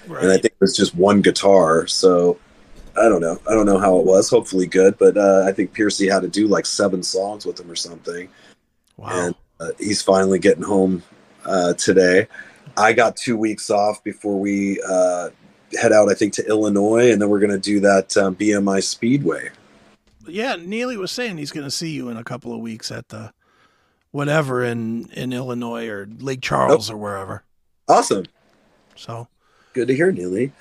Right. 0.08 0.24
And 0.24 0.32
I 0.32 0.36
think 0.36 0.54
it 0.54 0.62
was 0.62 0.76
just 0.76 0.96
one 0.96 1.22
guitar, 1.22 1.88
so. 1.88 2.40
I 2.98 3.10
don't 3.10 3.20
know. 3.20 3.38
I 3.46 3.54
don't 3.54 3.66
know 3.66 3.78
how 3.78 3.98
it 3.98 4.06
was. 4.06 4.30
Hopefully 4.30 4.68
good, 4.68 4.98
but 4.98 5.18
uh, 5.18 5.44
I 5.46 5.52
think 5.52 5.76
Pearcy 5.76 6.10
had 6.10 6.22
to 6.22 6.30
do 6.30 6.48
like 6.48 6.66
seven 6.66 7.04
songs 7.04 7.46
with 7.46 7.60
him 7.60 7.70
or 7.70 7.76
something 7.76 8.30
wow. 8.98 9.28
and 9.28 9.36
uh, 9.60 9.70
he's 9.80 10.02
finally 10.02 10.40
getting 10.40 10.64
home 10.64 11.04
uh, 11.46 11.74
today. 11.74 12.28
I 12.78 12.94
got 12.94 13.16
two 13.16 13.38
weeks 13.38 13.70
off 13.70 14.04
before 14.04 14.40
we 14.40 14.82
uh, 14.88 15.30
head 15.80 15.94
out, 15.94 16.10
I 16.10 16.14
think, 16.14 16.34
to 16.34 16.48
Illinois, 16.48 17.12
and 17.12 17.22
then 17.22 17.30
we're 17.30 17.40
going 17.40 17.52
to 17.52 17.60
do 17.60 17.80
that 17.82 18.16
um, 18.18 18.36
BMI 18.36 18.84
Speedway. 18.84 19.50
yeah, 20.28 20.56
Neely 20.56 20.98
was 20.98 21.12
saying 21.12 21.38
he's 21.38 21.52
going 21.52 21.66
to 21.66 21.72
see 21.72 21.92
you 21.92 22.10
in 22.10 22.18
a 22.18 22.24
couple 22.24 22.54
of 22.54 22.60
weeks 22.60 22.92
at 22.92 23.10
the 23.10 23.32
whatever 24.12 24.64
in 24.64 25.10
in 25.12 25.34
Illinois 25.34 25.88
or 25.88 26.08
Lake 26.20 26.42
Charles 26.42 26.90
or 26.90 26.98
wherever. 26.98 27.44
Awesome. 27.88 28.26
So 28.96 29.28
Good 29.76 29.90
to 29.90 29.96
hear, 29.96 30.10
Neely. 30.10 30.54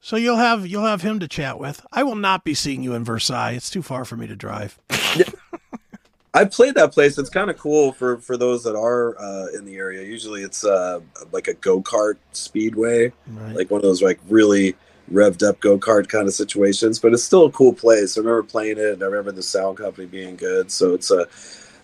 so 0.00 0.16
you'll 0.16 0.36
have 0.38 0.66
you'll 0.66 0.84
have 0.84 1.02
him 1.02 1.20
to 1.20 1.28
chat 1.28 1.60
with. 1.60 1.86
I 1.92 2.02
will 2.02 2.16
not 2.16 2.42
be 2.42 2.52
seeing 2.52 2.82
you 2.82 2.94
in 2.94 3.04
Versailles. 3.04 3.52
It's 3.52 3.70
too 3.70 3.80
far 3.80 4.04
for 4.04 4.16
me 4.16 4.26
to 4.26 4.34
drive. 4.34 4.76
I've 6.34 6.50
played 6.50 6.74
that 6.74 6.92
place. 6.92 7.16
It's 7.16 7.30
kind 7.30 7.48
of 7.48 7.56
cool 7.58 7.92
for, 7.92 8.18
for 8.18 8.36
those 8.36 8.62
that 8.64 8.76
are 8.76 9.16
uh, 9.18 9.46
in 9.56 9.64
the 9.64 9.76
area. 9.76 10.02
Usually 10.02 10.42
it's 10.42 10.64
uh, 10.64 10.98
like 11.32 11.46
a 11.48 11.54
go 11.54 11.80
kart 11.80 12.16
speedway, 12.32 13.12
Right. 13.28 13.54
like 13.54 13.70
one 13.70 13.78
of 13.78 13.82
those 13.82 14.02
like 14.02 14.18
really 14.28 14.74
revved 15.12 15.48
up 15.48 15.58
go 15.60 15.78
kart 15.78 16.08
kind 16.08 16.26
of 16.28 16.34
situations, 16.34 16.98
but 16.98 17.12
it's 17.14 17.22
still 17.24 17.46
a 17.46 17.52
cool 17.52 17.72
place. 17.72 18.18
I 18.18 18.20
remember 18.20 18.42
playing 18.42 18.78
it 18.78 18.92
and 18.94 19.02
I 19.02 19.06
remember 19.06 19.32
the 19.32 19.42
sound 19.44 19.78
company 19.78 20.06
being 20.08 20.34
good. 20.36 20.70
So 20.72 20.92
it's 20.92 21.10
a, 21.10 21.26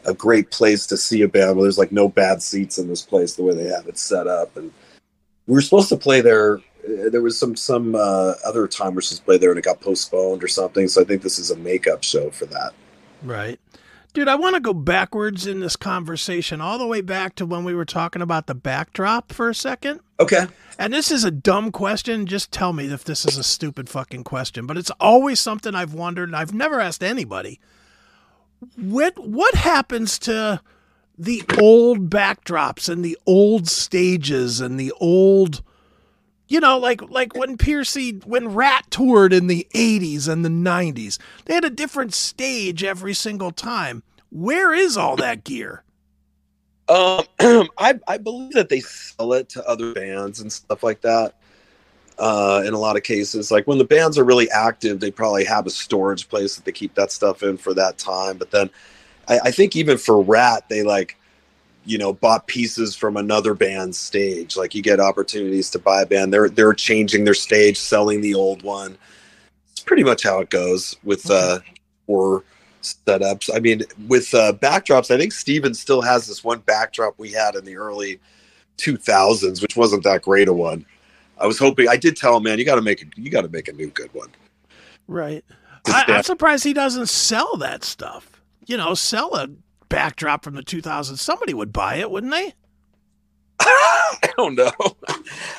a 0.04 0.12
great 0.14 0.50
place 0.50 0.86
to 0.88 0.96
see 0.96 1.22
a 1.22 1.28
band 1.28 1.56
where 1.56 1.64
there's 1.64 1.78
like 1.78 1.92
no 1.92 2.08
bad 2.08 2.42
seats 2.42 2.76
in 2.78 2.88
this 2.88 3.02
place 3.02 3.34
the 3.34 3.42
way 3.44 3.54
they 3.54 3.68
have 3.68 3.86
it 3.86 3.98
set 3.98 4.26
up. 4.26 4.56
And 4.56 4.72
we 5.46 5.54
were 5.54 5.60
supposed 5.60 5.88
to 5.90 5.96
play 5.96 6.20
there. 6.20 6.58
uh, 6.58 7.10
There 7.10 7.22
was 7.22 7.38
some 7.38 7.56
some 7.56 7.94
uh, 7.94 8.34
other 8.44 8.66
time 8.66 8.90
we 8.90 8.96
were 8.96 9.00
supposed 9.02 9.22
to 9.22 9.24
play 9.24 9.38
there 9.38 9.50
and 9.50 9.58
it 9.58 9.64
got 9.64 9.80
postponed 9.80 10.42
or 10.42 10.48
something. 10.48 10.88
So 10.88 11.02
I 11.02 11.04
think 11.04 11.22
this 11.22 11.38
is 11.38 11.50
a 11.50 11.56
makeup 11.56 12.02
show 12.02 12.30
for 12.30 12.46
that. 12.46 12.72
Right. 13.22 13.60
Dude, 14.12 14.28
I 14.28 14.36
want 14.36 14.54
to 14.54 14.60
go 14.60 14.72
backwards 14.72 15.44
in 15.44 15.58
this 15.58 15.74
conversation, 15.74 16.60
all 16.60 16.78
the 16.78 16.86
way 16.86 17.00
back 17.00 17.34
to 17.34 17.44
when 17.44 17.64
we 17.64 17.74
were 17.74 17.84
talking 17.84 18.22
about 18.22 18.46
the 18.46 18.54
backdrop 18.54 19.32
for 19.32 19.48
a 19.48 19.54
second. 19.54 19.98
Okay. 20.20 20.46
And 20.78 20.92
this 20.92 21.10
is 21.10 21.24
a 21.24 21.32
dumb 21.32 21.72
question. 21.72 22.26
Just 22.26 22.52
tell 22.52 22.72
me 22.72 22.86
if 22.92 23.02
this 23.02 23.26
is 23.26 23.36
a 23.36 23.42
stupid 23.42 23.88
fucking 23.88 24.22
question. 24.22 24.66
But 24.66 24.76
it's 24.76 24.92
always 25.00 25.40
something 25.40 25.74
I've 25.74 25.94
wondered, 25.94 26.28
and 26.28 26.36
I've 26.36 26.54
never 26.54 26.80
asked 26.80 27.02
anybody. 27.02 27.58
What 28.76 29.18
what 29.18 29.56
happens 29.56 30.16
to 30.20 30.60
the 31.16 31.42
old 31.60 32.10
backdrops 32.10 32.88
and 32.88 33.04
the 33.04 33.18
old 33.26 33.68
stages 33.68 34.60
and 34.60 34.78
the 34.78 34.92
old 35.00 35.62
you 36.46 36.60
know, 36.60 36.78
like 36.78 37.00
like 37.10 37.34
when 37.34 37.56
Pearcy 37.56 38.22
when 38.24 38.54
Ratt 38.54 38.90
toured 38.90 39.32
in 39.32 39.46
the 39.46 39.66
eighties 39.74 40.28
and 40.28 40.44
the 40.44 40.50
nineties, 40.50 41.18
they 41.46 41.54
had 41.54 41.64
a 41.64 41.70
different 41.70 42.14
stage 42.14 42.84
every 42.84 43.14
single 43.14 43.50
time. 43.50 44.02
Where 44.30 44.74
is 44.74 44.96
all 44.96 45.16
that 45.16 45.44
gear? 45.44 45.82
Um, 46.88 47.24
I 47.78 47.98
I 48.06 48.18
believe 48.18 48.52
that 48.52 48.68
they 48.68 48.80
sell 48.80 49.32
it 49.32 49.48
to 49.50 49.66
other 49.66 49.94
bands 49.94 50.40
and 50.40 50.52
stuff 50.52 50.82
like 50.82 51.00
that. 51.00 51.34
Uh, 52.18 52.62
in 52.64 52.74
a 52.74 52.78
lot 52.78 52.96
of 52.96 53.02
cases, 53.02 53.50
like 53.50 53.66
when 53.66 53.78
the 53.78 53.84
bands 53.84 54.16
are 54.18 54.24
really 54.24 54.48
active, 54.50 55.00
they 55.00 55.10
probably 55.10 55.44
have 55.44 55.66
a 55.66 55.70
storage 55.70 56.28
place 56.28 56.54
that 56.54 56.64
they 56.64 56.70
keep 56.70 56.94
that 56.94 57.10
stuff 57.10 57.42
in 57.42 57.56
for 57.56 57.74
that 57.74 57.98
time. 57.98 58.36
But 58.36 58.52
then, 58.52 58.70
I, 59.28 59.40
I 59.44 59.50
think 59.50 59.76
even 59.76 59.98
for 59.98 60.20
Ratt, 60.20 60.68
they 60.68 60.82
like, 60.82 61.16
you 61.84 61.98
know, 61.98 62.12
bought 62.12 62.46
pieces 62.46 62.96
from 62.96 63.16
another 63.16 63.54
band's 63.54 63.98
stage. 63.98 64.56
Like 64.56 64.74
you 64.74 64.82
get 64.82 65.00
opportunities 65.00 65.70
to 65.70 65.78
buy 65.78 66.02
a 66.02 66.06
band. 66.06 66.32
They're 66.32 66.48
they're 66.48 66.72
changing 66.72 67.24
their 67.24 67.34
stage, 67.34 67.78
selling 67.78 68.20
the 68.20 68.34
old 68.34 68.62
one. 68.62 68.96
It's 69.72 69.80
pretty 69.80 70.04
much 70.04 70.22
how 70.22 70.40
it 70.40 70.50
goes 70.50 70.96
with 71.04 71.30
uh, 71.30 71.60
or 72.06 72.44
setups. 72.82 73.50
I 73.54 73.60
mean, 73.60 73.82
with 74.08 74.32
uh, 74.34 74.52
backdrops, 74.54 75.10
I 75.10 75.18
think 75.18 75.32
Steven 75.32 75.74
still 75.74 76.02
has 76.02 76.26
this 76.26 76.44
one 76.44 76.60
backdrop 76.60 77.14
we 77.18 77.32
had 77.32 77.54
in 77.54 77.64
the 77.64 77.76
early 77.76 78.20
2000s, 78.78 79.62
which 79.62 79.76
wasn't 79.76 80.04
that 80.04 80.22
great 80.22 80.48
a 80.48 80.52
one. 80.52 80.86
I 81.38 81.46
was 81.46 81.58
hoping. 81.58 81.88
I 81.88 81.96
did 81.96 82.16
tell 82.16 82.36
him, 82.36 82.44
man, 82.44 82.58
you 82.58 82.64
got 82.64 82.76
to 82.76 82.82
make 82.82 83.02
a, 83.02 83.06
you 83.16 83.30
got 83.30 83.42
to 83.42 83.48
make 83.48 83.68
a 83.68 83.72
new 83.72 83.90
good 83.90 84.12
one. 84.14 84.30
Right. 85.08 85.44
I, 85.86 86.04
I'm 86.08 86.22
surprised 86.22 86.64
he 86.64 86.72
doesn't 86.72 87.08
sell 87.08 87.56
that 87.58 87.84
stuff. 87.84 88.30
You 88.66 88.76
know, 88.76 88.94
sell 88.94 89.34
a 89.34 89.48
backdrop 89.88 90.44
from 90.44 90.54
the 90.54 90.62
2000s. 90.62 91.18
Somebody 91.18 91.54
would 91.54 91.72
buy 91.72 91.96
it, 91.96 92.10
wouldn't 92.10 92.32
they? 92.32 92.54
I 93.60 94.30
don't 94.36 94.54
know. 94.54 94.72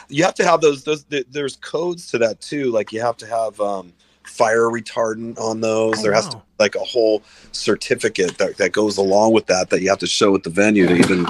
You 0.09 0.23
have 0.23 0.35
to 0.35 0.43
have 0.45 0.61
those. 0.61 0.83
Those 0.83 1.03
th- 1.03 1.27
there's 1.29 1.55
codes 1.57 2.09
to 2.11 2.17
that 2.19 2.41
too. 2.41 2.71
Like 2.71 2.91
you 2.91 3.01
have 3.01 3.17
to 3.17 3.27
have 3.27 3.59
um, 3.61 3.93
fire 4.23 4.63
retardant 4.69 5.39
on 5.39 5.61
those. 5.61 5.99
Oh, 5.99 6.03
there 6.03 6.13
has 6.13 6.29
to 6.29 6.37
be 6.37 6.43
like 6.59 6.75
a 6.75 6.79
whole 6.79 7.23
certificate 7.51 8.37
that, 8.37 8.57
that 8.57 8.71
goes 8.71 8.97
along 8.97 9.33
with 9.33 9.45
that 9.47 9.69
that 9.69 9.81
you 9.81 9.89
have 9.89 9.99
to 9.99 10.07
show 10.07 10.35
at 10.35 10.43
the 10.43 10.49
venue 10.49 10.87
to 10.87 10.95
even 10.95 11.25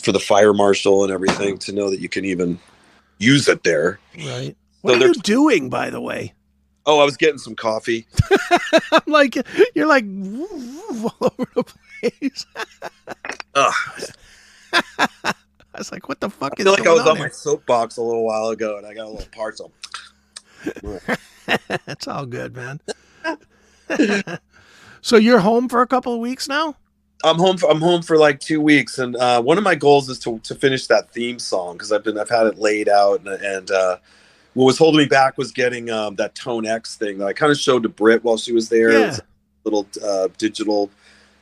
for 0.00 0.12
the 0.12 0.20
fire 0.20 0.52
marshal 0.52 1.04
and 1.04 1.12
everything 1.12 1.58
to 1.58 1.72
know 1.72 1.90
that 1.90 2.00
you 2.00 2.08
can 2.08 2.24
even 2.24 2.58
use 3.18 3.48
it 3.48 3.62
there. 3.64 3.98
Right. 4.18 4.56
What 4.82 4.96
are 4.96 4.98
they're- 4.98 5.08
you 5.08 5.14
doing, 5.14 5.68
by 5.68 5.90
the 5.90 6.00
way? 6.00 6.32
Oh, 6.86 7.00
I 7.00 7.04
was 7.04 7.16
getting 7.16 7.38
some 7.38 7.56
coffee. 7.56 8.06
I'm 8.92 9.00
like, 9.06 9.36
you're 9.74 9.88
like 9.88 10.04
all 10.04 11.16
over 11.20 11.50
the 11.54 11.64
place. 12.00 12.46
I 13.56 13.72
was 15.76 15.90
like, 15.90 16.08
what 16.08 16.20
the 16.20 16.30
fuck 16.30 16.52
I 16.52 16.62
is 16.62 16.64
feel 16.64 16.72
like 16.72 16.86
I 16.86 16.92
was 16.92 17.02
on 17.02 17.08
on 17.08 17.18
my 17.18 17.28
soapbox 17.28 17.96
a 17.96 18.02
little 18.02 18.24
while 18.24 18.48
ago, 18.48 18.78
and 18.78 18.86
I 18.86 18.94
got 18.94 19.06
a 19.06 19.10
little 19.10 19.28
parcel. 19.32 19.72
it's 21.88 22.06
all 22.06 22.24
good, 22.24 22.54
man. 22.54 22.80
so 25.00 25.16
you're 25.16 25.40
home 25.40 25.68
for 25.68 25.82
a 25.82 25.86
couple 25.86 26.14
of 26.14 26.20
weeks 26.20 26.48
now? 26.48 26.76
I'm 27.24 27.36
home. 27.36 27.56
For, 27.56 27.68
I'm 27.68 27.80
home 27.80 28.02
for 28.02 28.16
like 28.16 28.40
two 28.40 28.60
weeks, 28.60 28.98
and 28.98 29.16
uh, 29.16 29.42
one 29.42 29.58
of 29.58 29.64
my 29.64 29.74
goals 29.74 30.08
is 30.08 30.18
to, 30.20 30.38
to 30.40 30.54
finish 30.54 30.86
that 30.86 31.10
theme 31.10 31.38
song 31.38 31.74
because 31.74 31.90
I've 31.90 32.04
been 32.04 32.18
I've 32.18 32.28
had 32.28 32.46
it 32.46 32.58
laid 32.58 32.88
out, 32.88 33.20
and, 33.20 33.28
and 33.28 33.70
uh, 33.70 33.96
what 34.56 34.64
was 34.64 34.78
holding 34.78 35.00
me 35.00 35.04
back 35.04 35.36
was 35.36 35.52
getting 35.52 35.90
um, 35.90 36.14
that 36.14 36.34
Tone 36.34 36.64
X 36.64 36.96
thing 36.96 37.18
that 37.18 37.26
I 37.26 37.34
kind 37.34 37.52
of 37.52 37.58
showed 37.58 37.82
to 37.82 37.90
Britt 37.90 38.24
while 38.24 38.38
she 38.38 38.52
was 38.52 38.70
there. 38.70 38.90
Yeah. 38.90 39.08
It's 39.08 39.18
a 39.18 39.24
little 39.64 39.86
uh, 40.02 40.28
digital 40.38 40.90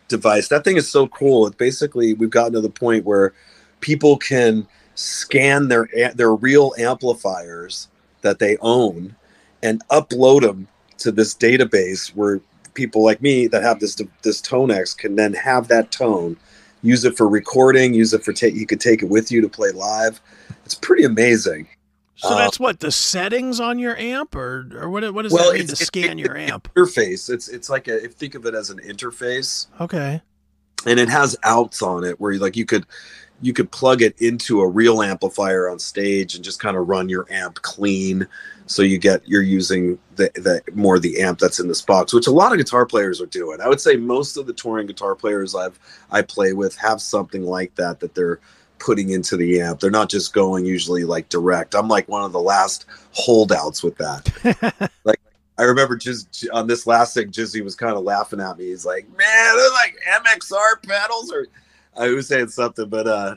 device. 0.09 0.49
That 0.49 0.65
thing 0.65 0.77
is 0.77 0.91
so 0.91 1.07
cool. 1.07 1.47
It 1.47 1.57
basically 1.57 2.15
we've 2.15 2.29
gotten 2.29 2.55
to 2.55 2.61
the 2.61 2.69
point 2.69 3.05
where 3.05 3.33
people 3.81 4.17
can 4.17 4.67
scan 4.97 5.69
their 5.69 5.89
their 6.17 6.35
real 6.35 6.73
amplifiers 6.77 7.87
that 8.23 8.41
they 8.41 8.57
own 8.61 9.15
and 9.63 9.87
upload 9.91 10.41
them 10.41 10.67
to 10.99 11.13
this 11.13 11.37
database 11.37 12.09
where 12.17 12.41
people 12.75 13.05
like 13.05 13.23
me 13.23 13.47
that 13.47 13.63
have 13.63 13.79
this 13.79 13.97
this 14.23 14.41
tone 14.41 14.73
X 14.73 14.93
can 14.93 15.15
then 15.15 15.35
have 15.35 15.69
that 15.69 15.93
tone, 15.93 16.37
use 16.83 17.05
it 17.05 17.17
for 17.17 17.29
recording, 17.29 17.95
use 17.95 18.13
it 18.13 18.25
for 18.25 18.33
take. 18.33 18.57
You 18.57 18.67
could 18.67 18.81
take 18.81 19.05
it 19.05 19.09
with 19.09 19.31
you 19.31 19.41
to 19.41 19.49
play 19.49 19.71
live. 19.71 20.21
It's 20.65 20.75
pretty 20.75 21.05
amazing. 21.05 21.69
So 22.17 22.35
Uh, 22.35 22.37
that's 22.37 22.61
what 22.61 22.81
the 22.81 22.93
settings 22.93 23.61
on 23.61 23.79
your 23.79 23.97
amp, 23.97 24.35
or 24.37 24.69
or 24.81 24.91
what? 24.91 25.13
What 25.15 25.23
does 25.23 25.33
Well, 25.33 25.51
that 25.51 25.55
mean 25.59 25.67
to 25.69 25.77
scan 25.77 26.19
your 26.19 26.37
amp? 26.37 26.69
Interface. 26.77 27.29
It's 27.31 27.49
it's 27.49 27.69
like 27.69 27.89
a 27.89 28.05
if 28.05 28.15
think 28.15 28.35
of 28.35 28.47
it 28.47 28.55
as 28.55 28.71
an 28.71 28.79
interface, 28.81 29.67
Okay. 29.81 30.23
and 30.87 31.01
it 31.01 31.09
has 31.09 31.37
outs 31.45 31.83
on 31.83 32.05
it 32.05 32.21
where 32.21 32.33
you 32.33 32.39
like 32.39 32.57
you 32.57 32.65
could 32.65 32.87
you 33.41 33.53
could 33.53 33.71
plug 33.73 34.01
it 34.01 34.15
into 34.21 34.61
a 34.61 34.69
real 34.69 35.03
amplifier 35.03 35.69
on 35.69 35.79
stage 35.79 36.35
and 36.37 36.45
just 36.45 36.61
kind 36.61 36.77
of 36.77 36.89
run 36.89 37.09
your 37.09 37.27
amp 37.31 37.57
clean 37.63 38.27
so 38.67 38.81
you 38.83 38.97
get 38.97 39.27
you're 39.29 39.43
using 39.43 39.99
the, 40.17 40.31
the 40.37 40.63
more 40.75 40.99
the 41.01 41.21
amp 41.21 41.39
that's 41.41 41.59
in 41.59 41.67
this 41.69 41.83
box 41.83 42.15
which 42.15 42.29
a 42.29 42.31
lot 42.31 42.53
of 42.53 42.59
guitar 42.59 42.87
players 42.87 43.21
are 43.21 43.27
doing 43.27 43.61
i 43.61 43.69
would 43.69 43.81
say 43.81 43.97
most 43.97 44.37
of 44.37 44.47
the 44.47 44.53
touring 44.53 44.87
guitar 44.87 45.15
players 45.17 45.55
i've 45.55 45.79
i 46.13 46.23
play 46.23 46.53
with 46.53 46.77
have 46.77 47.03
something 47.03 47.43
like 47.43 47.75
that 47.75 47.99
that 48.01 48.15
they're 48.15 48.41
putting 48.79 49.11
into 49.11 49.37
the 49.37 49.61
amp 49.61 49.81
they're 49.81 49.91
not 49.91 50.11
just 50.11 50.33
going 50.35 50.65
usually 50.67 51.05
like 51.05 51.29
direct 51.29 51.75
i'm 51.75 51.89
like 51.89 52.09
one 52.09 52.23
of 52.23 52.33
the 52.33 52.41
last 52.41 52.87
holdouts 53.13 53.83
with 53.83 53.97
that 53.97 54.91
like 55.05 55.21
I 55.57 55.63
remember 55.63 55.97
just 55.97 56.49
on 56.53 56.67
this 56.67 56.87
last 56.87 57.15
thing, 57.15 57.31
Jizzy 57.31 57.63
was 57.63 57.77
kind 57.77 57.97
of 57.97 58.03
laughing 58.03 58.41
at 58.41 58.59
me. 58.59 58.67
He's 58.67 58.85
like, 58.85 59.07
"Man, 59.17 59.57
they're 59.57 59.71
like 59.71 59.97
MXR 60.25 60.83
pedals," 60.83 61.33
or 61.33 61.47
I 61.97 62.09
was 62.09 62.27
saying 62.27 62.49
something, 62.49 62.89
but 62.89 63.07
uh, 63.07 63.37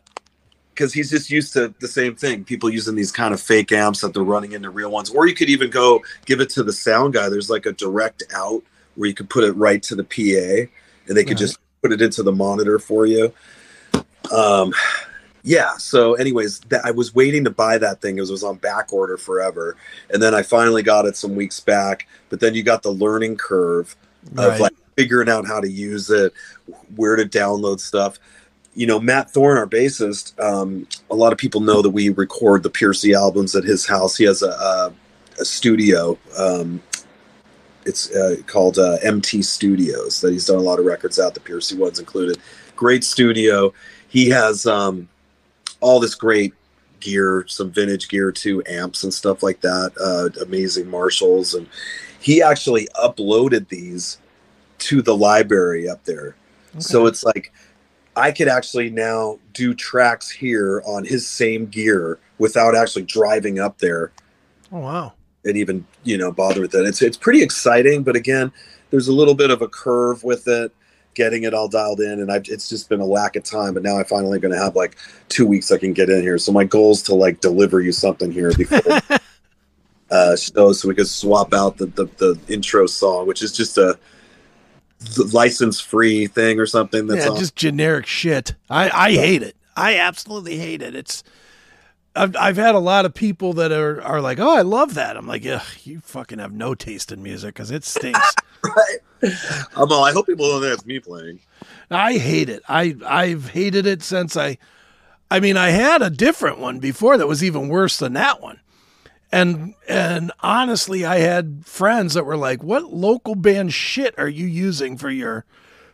because 0.73 0.93
he's 0.93 1.09
just 1.09 1.29
used 1.29 1.53
to 1.53 1.73
the 1.79 1.87
same 1.87 2.15
thing. 2.15 2.43
People 2.43 2.69
using 2.69 2.95
these 2.95 3.11
kind 3.11 3.33
of 3.33 3.41
fake 3.41 3.71
amps 3.71 4.01
that 4.01 4.13
they're 4.13 4.23
running 4.23 4.53
into 4.53 4.69
real 4.69 4.91
ones, 4.91 5.11
or 5.11 5.27
you 5.27 5.35
could 5.35 5.49
even 5.49 5.69
go 5.69 6.01
give 6.25 6.39
it 6.39 6.49
to 6.51 6.63
the 6.63 6.73
sound 6.73 7.13
guy. 7.13 7.29
There's 7.29 7.49
like 7.49 7.65
a 7.67 7.73
direct 7.73 8.23
out 8.33 8.63
where 8.95 9.07
you 9.07 9.13
could 9.13 9.29
put 9.29 9.43
it 9.43 9.51
right 9.53 9.81
to 9.83 9.95
the 9.95 10.03
PA, 10.03 10.71
and 11.07 11.17
they 11.17 11.23
could 11.23 11.31
right. 11.31 11.37
just 11.37 11.59
put 11.83 11.91
it 11.91 12.01
into 12.01 12.23
the 12.23 12.31
monitor 12.31 12.79
for 12.79 13.05
you. 13.05 13.31
Um, 14.31 14.73
yeah. 15.47 15.77
So, 15.77 16.15
anyways, 16.15 16.59
that 16.67 16.83
I 16.83 16.91
was 16.91 17.15
waiting 17.15 17.45
to 17.45 17.49
buy 17.49 17.77
that 17.77 18.01
thing. 18.01 18.17
It 18.17 18.19
was, 18.19 18.29
it 18.29 18.33
was 18.33 18.43
on 18.43 18.57
back 18.57 18.91
order 18.91 19.15
forever, 19.15 19.77
and 20.09 20.21
then 20.21 20.35
I 20.35 20.43
finally 20.43 20.83
got 20.83 21.05
it 21.05 21.15
some 21.15 21.35
weeks 21.35 21.61
back. 21.61 22.05
But 22.29 22.41
then 22.41 22.53
you 22.53 22.63
got 22.63 22.83
the 22.83 22.91
learning 22.91 23.37
curve 23.37 23.95
of 24.31 24.37
right. 24.37 24.59
like 24.59 24.73
figuring 24.97 25.29
out 25.29 25.47
how 25.47 25.61
to 25.61 25.69
use 25.69 26.09
it, 26.09 26.33
where 26.97 27.15
to 27.15 27.23
download 27.23 27.79
stuff. 27.79 28.19
You 28.75 28.87
know, 28.87 28.99
Matt 28.99 29.31
Thorne, 29.31 29.57
our 29.57 29.65
bassist. 29.65 30.37
Um, 30.37 30.85
a 31.09 31.15
lot 31.15 31.31
of 31.31 31.37
people 31.37 31.61
know 31.61 31.81
that 31.81 31.91
we 31.91 32.09
record 32.09 32.61
the 32.61 32.69
Pearcy 32.69 33.15
albums 33.15 33.55
at 33.55 33.63
his 33.63 33.87
house. 33.87 34.17
He 34.17 34.25
has 34.25 34.41
a, 34.41 34.49
a, 34.49 34.93
a 35.39 35.45
studio. 35.45 36.17
Um, 36.37 36.83
it's 37.85 38.13
uh, 38.13 38.35
called 38.47 38.79
uh, 38.79 38.97
MT 39.01 39.43
Studios 39.43 40.19
that 40.19 40.33
he's 40.33 40.45
done 40.45 40.57
a 40.57 40.61
lot 40.61 40.77
of 40.77 40.85
records 40.85 41.19
out. 41.19 41.35
The 41.35 41.39
Pearcy 41.39 41.77
ones 41.77 41.99
included. 41.99 42.37
Great 42.75 43.05
studio. 43.05 43.73
He 44.09 44.29
has 44.29 44.65
um, 44.65 45.07
all 45.79 45.99
this 45.99 46.15
great 46.15 46.53
gear, 46.99 47.45
some 47.47 47.71
vintage 47.71 48.09
gear 48.09 48.31
too, 48.31 48.63
amps 48.67 49.03
and 49.03 49.13
stuff 49.13 49.43
like 49.43 49.61
that. 49.61 49.91
Uh, 49.99 50.41
amazing 50.41 50.89
Marshalls, 50.89 51.53
and 51.53 51.67
he 52.19 52.41
actually 52.41 52.87
uploaded 52.95 53.69
these 53.69 54.17
to 54.79 55.01
the 55.01 55.15
library 55.15 55.89
up 55.89 56.03
there. 56.05 56.35
Okay. 56.71 56.79
So 56.79 57.05
it's 57.05 57.23
like 57.23 57.51
I 58.15 58.31
could 58.31 58.47
actually 58.47 58.89
now 58.89 59.39
do 59.53 59.73
tracks 59.73 60.29
here 60.29 60.81
on 60.85 61.05
his 61.05 61.27
same 61.27 61.67
gear 61.67 62.19
without 62.39 62.75
actually 62.75 63.03
driving 63.03 63.59
up 63.59 63.77
there. 63.79 64.11
Oh 64.71 64.79
wow! 64.79 65.13
And 65.45 65.57
even 65.57 65.85
you 66.03 66.17
know 66.17 66.31
bother 66.31 66.61
with 66.61 66.75
it. 66.75 66.85
It's 66.85 67.01
it's 67.01 67.17
pretty 67.17 67.41
exciting, 67.41 68.03
but 68.03 68.15
again, 68.15 68.51
there's 68.89 69.07
a 69.07 69.13
little 69.13 69.35
bit 69.35 69.51
of 69.51 69.61
a 69.61 69.67
curve 69.67 70.23
with 70.23 70.47
it 70.47 70.71
getting 71.17 71.43
it 71.43 71.53
all 71.53 71.67
dialed 71.67 71.99
in, 71.99 72.19
and 72.19 72.31
I've, 72.31 72.47
it's 72.47 72.69
just 72.69 72.87
been 72.89 72.99
a 73.01 73.05
lack 73.05 73.35
of 73.35 73.43
time. 73.43 73.73
But 73.73 73.81
now 73.81 73.97
I 73.97 74.03
finally 74.03 74.39
going 74.39 74.53
to 74.53 74.59
have 74.59 74.75
like 74.75 74.95
two 75.29 75.47
weeks 75.47 75.71
I 75.71 75.79
can 75.79 75.91
get 75.91 76.11
in 76.11 76.21
here. 76.21 76.37
So 76.37 76.51
my 76.51 76.63
goal 76.63 76.91
is 76.91 77.01
to 77.03 77.15
like 77.15 77.41
deliver 77.41 77.81
you 77.81 77.91
something 77.91 78.31
here 78.31 78.53
before 78.53 78.79
uh, 80.11 80.35
show, 80.35 80.71
so 80.71 80.87
we 80.87 80.93
could 80.93 81.07
swap 81.07 81.53
out 81.53 81.77
the, 81.77 81.87
the 81.87 82.05
the 82.17 82.39
intro 82.47 82.85
song, 82.85 83.27
which 83.27 83.41
is 83.41 83.51
just 83.51 83.79
a 83.79 83.97
license 85.33 85.79
free 85.79 86.27
thing 86.27 86.59
or 86.59 86.67
something. 86.67 87.07
That's 87.07 87.25
yeah, 87.25 87.35
just 87.35 87.55
generic 87.55 88.05
shit. 88.05 88.53
I 88.69 88.89
I 88.91 89.11
hate 89.11 89.41
it. 89.41 89.55
I 89.75 89.97
absolutely 89.97 90.57
hate 90.57 90.83
it. 90.83 90.95
It's 90.95 91.23
I've 92.15 92.35
I've 92.35 92.57
had 92.57 92.75
a 92.75 92.79
lot 92.79 93.05
of 93.05 93.15
people 93.15 93.53
that 93.53 93.71
are 93.71 94.01
are 94.03 94.21
like, 94.21 94.39
oh, 94.39 94.55
I 94.55 94.61
love 94.61 94.93
that. 94.93 95.17
I'm 95.17 95.27
like, 95.27 95.43
yeah, 95.43 95.63
you 95.83 95.99
fucking 95.99 96.37
have 96.37 96.53
no 96.53 96.75
taste 96.75 97.11
in 97.11 97.23
music 97.23 97.55
because 97.55 97.71
it 97.71 97.83
stinks. 97.83 98.35
right. 98.75 99.33
I'm 99.75 99.91
all, 99.91 100.03
I 100.03 100.11
hope 100.11 100.27
people 100.27 100.49
don't 100.49 100.61
think 100.61 100.73
it's 100.73 100.85
me 100.85 100.99
playing. 100.99 101.39
I 101.89 102.17
hate 102.17 102.49
it. 102.49 102.63
I 102.67 102.95
I've 103.05 103.49
hated 103.49 103.85
it 103.85 104.03
since 104.03 104.37
I. 104.37 104.57
I 105.29 105.39
mean, 105.41 105.57
I 105.57 105.69
had 105.69 106.01
a 106.01 106.09
different 106.09 106.59
one 106.59 106.79
before 106.79 107.17
that 107.17 107.27
was 107.27 107.43
even 107.43 107.67
worse 107.67 107.97
than 107.97 108.13
that 108.13 108.41
one. 108.41 108.59
And 109.31 109.73
and 109.87 110.31
honestly, 110.41 111.05
I 111.05 111.19
had 111.19 111.65
friends 111.65 112.13
that 112.13 112.25
were 112.25 112.37
like, 112.37 112.63
"What 112.63 112.93
local 112.93 113.35
band 113.35 113.73
shit 113.73 114.15
are 114.17 114.29
you 114.29 114.45
using 114.45 114.97
for 114.97 115.09
your 115.09 115.45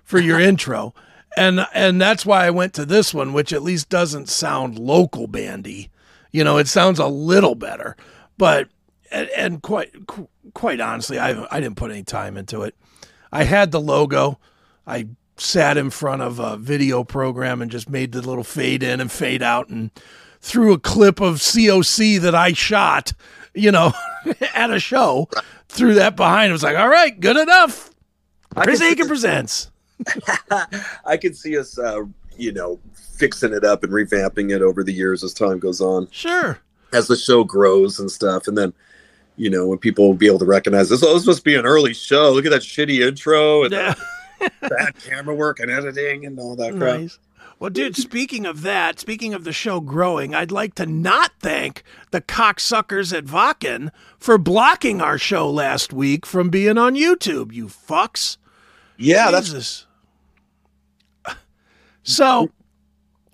for 0.03 0.19
your 0.19 0.39
intro?" 0.49 0.93
And 1.35 1.65
and 1.73 1.99
that's 1.99 2.25
why 2.25 2.45
I 2.45 2.51
went 2.51 2.73
to 2.75 2.85
this 2.85 3.13
one, 3.13 3.33
which 3.33 3.51
at 3.53 3.63
least 3.63 3.89
doesn't 3.89 4.29
sound 4.29 4.77
local 4.77 5.27
bandy. 5.27 5.89
You 6.31 6.43
know, 6.43 6.57
it 6.57 6.67
sounds 6.67 6.99
a 6.99 7.07
little 7.07 7.55
better, 7.55 7.95
but 8.37 8.67
and, 9.13 9.29
and 9.29 9.61
quite 9.61 9.93
quite 10.53 10.81
honestly, 10.81 11.19
I 11.19 11.45
I 11.49 11.59
didn't 11.59 11.77
put 11.77 11.91
any 11.91 12.03
time 12.03 12.37
into 12.37 12.63
it. 12.63 12.75
I 13.31 13.43
had 13.43 13.71
the 13.71 13.79
logo. 13.79 14.39
I 14.85 15.07
sat 15.37 15.77
in 15.77 15.89
front 15.89 16.21
of 16.21 16.39
a 16.39 16.57
video 16.57 17.03
program 17.03 17.61
and 17.61 17.71
just 17.71 17.89
made 17.89 18.11
the 18.11 18.21
little 18.21 18.43
fade 18.43 18.83
in 18.83 18.99
and 18.99 19.11
fade 19.11 19.41
out 19.41 19.69
and 19.69 19.91
threw 20.41 20.73
a 20.73 20.79
clip 20.79 21.21
of 21.21 21.35
COC 21.35 22.19
that 22.21 22.35
I 22.35 22.53
shot, 22.53 23.13
you 23.53 23.71
know, 23.71 23.93
at 24.53 24.71
a 24.71 24.79
show, 24.79 25.29
right. 25.35 25.45
threw 25.69 25.95
that 25.95 26.15
behind. 26.15 26.49
It 26.49 26.53
was 26.53 26.63
like, 26.63 26.77
all 26.77 26.89
right, 26.89 27.17
good 27.19 27.37
enough. 27.37 27.91
Chris 28.55 28.81
Akin 28.81 29.07
presents. 29.07 29.71
I 31.05 31.17
can 31.17 31.33
see 31.33 31.57
us, 31.57 31.79
uh, 31.79 32.03
you 32.37 32.51
know, 32.51 32.79
fixing 32.93 33.53
it 33.53 33.63
up 33.63 33.83
and 33.83 33.91
revamping 33.91 34.51
it 34.51 34.61
over 34.61 34.83
the 34.83 34.93
years 34.93 35.23
as 35.23 35.33
time 35.33 35.59
goes 35.59 35.81
on. 35.81 36.07
Sure. 36.11 36.59
As 36.91 37.07
the 37.07 37.15
show 37.15 37.43
grows 37.43 37.99
and 37.99 38.11
stuff. 38.11 38.47
And 38.47 38.57
then, 38.57 38.73
you 39.35 39.49
know, 39.49 39.67
when 39.67 39.77
people 39.77 40.07
will 40.07 40.15
be 40.15 40.27
able 40.27 40.39
to 40.39 40.45
recognize 40.45 40.89
this, 40.89 41.03
oh, 41.03 41.13
this 41.13 41.25
must 41.25 41.43
be 41.43 41.55
an 41.55 41.65
early 41.65 41.93
show. 41.93 42.31
Look 42.31 42.45
at 42.45 42.51
that 42.51 42.61
shitty 42.61 43.05
intro 43.05 43.63
and 43.63 43.71
yeah. 43.71 43.95
bad 44.61 44.95
camera 45.03 45.35
work 45.35 45.59
and 45.59 45.71
editing 45.71 46.25
and 46.25 46.39
all 46.39 46.55
that 46.55 46.75
crap. 46.77 46.99
Nice. 46.99 47.19
Well, 47.59 47.69
dude, 47.69 47.95
speaking 47.95 48.45
of 48.45 48.61
that, 48.63 48.99
speaking 48.99 49.33
of 49.33 49.45
the 49.45 49.53
show 49.53 49.79
growing, 49.79 50.35
I'd 50.35 50.51
like 50.51 50.75
to 50.75 50.85
not 50.85 51.31
thank 51.39 51.83
the 52.11 52.19
cocksuckers 52.19 53.15
at 53.17 53.25
Wacken 53.25 53.89
for 54.17 54.37
blocking 54.37 54.99
our 54.99 55.17
show 55.17 55.49
last 55.49 55.93
week 55.93 56.25
from 56.25 56.49
being 56.49 56.77
on 56.77 56.95
YouTube, 56.95 57.53
you 57.53 57.67
fucks. 57.67 58.37
Yeah, 58.97 59.31
Jesus. 59.31 59.85
that's. 61.25 61.37
So, 62.03 62.49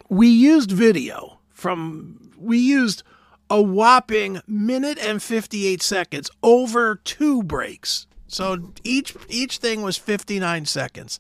we 0.10 0.28
used 0.28 0.72
video 0.72 1.40
from, 1.50 2.32
we 2.38 2.60
used 2.60 3.02
a 3.50 3.62
whopping 3.62 4.42
minute 4.48 4.98
and 5.00 5.22
58 5.22 5.82
seconds 5.82 6.30
over 6.44 6.96
two 7.04 7.44
breaks. 7.44 8.08
So 8.28 8.72
each 8.84 9.16
each 9.28 9.58
thing 9.58 9.82
was 9.82 9.98
59 9.98 10.66
seconds 10.66 11.20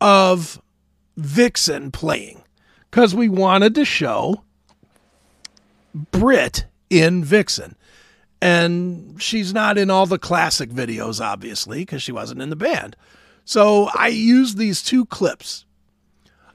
of 0.00 0.60
Vixen 1.16 1.90
playing 1.90 2.42
because 2.90 3.14
we 3.14 3.28
wanted 3.28 3.74
to 3.74 3.84
show 3.84 4.42
Britt 5.94 6.64
in 6.88 7.22
Vixen. 7.24 7.76
And 8.42 9.20
she's 9.20 9.52
not 9.52 9.76
in 9.76 9.90
all 9.90 10.06
the 10.06 10.18
classic 10.18 10.70
videos, 10.70 11.20
obviously, 11.20 11.80
because 11.80 12.02
she 12.02 12.12
wasn't 12.12 12.40
in 12.40 12.48
the 12.48 12.56
band. 12.56 12.96
So 13.44 13.90
I 13.94 14.08
used 14.08 14.56
these 14.56 14.82
two 14.82 15.04
clips. 15.06 15.66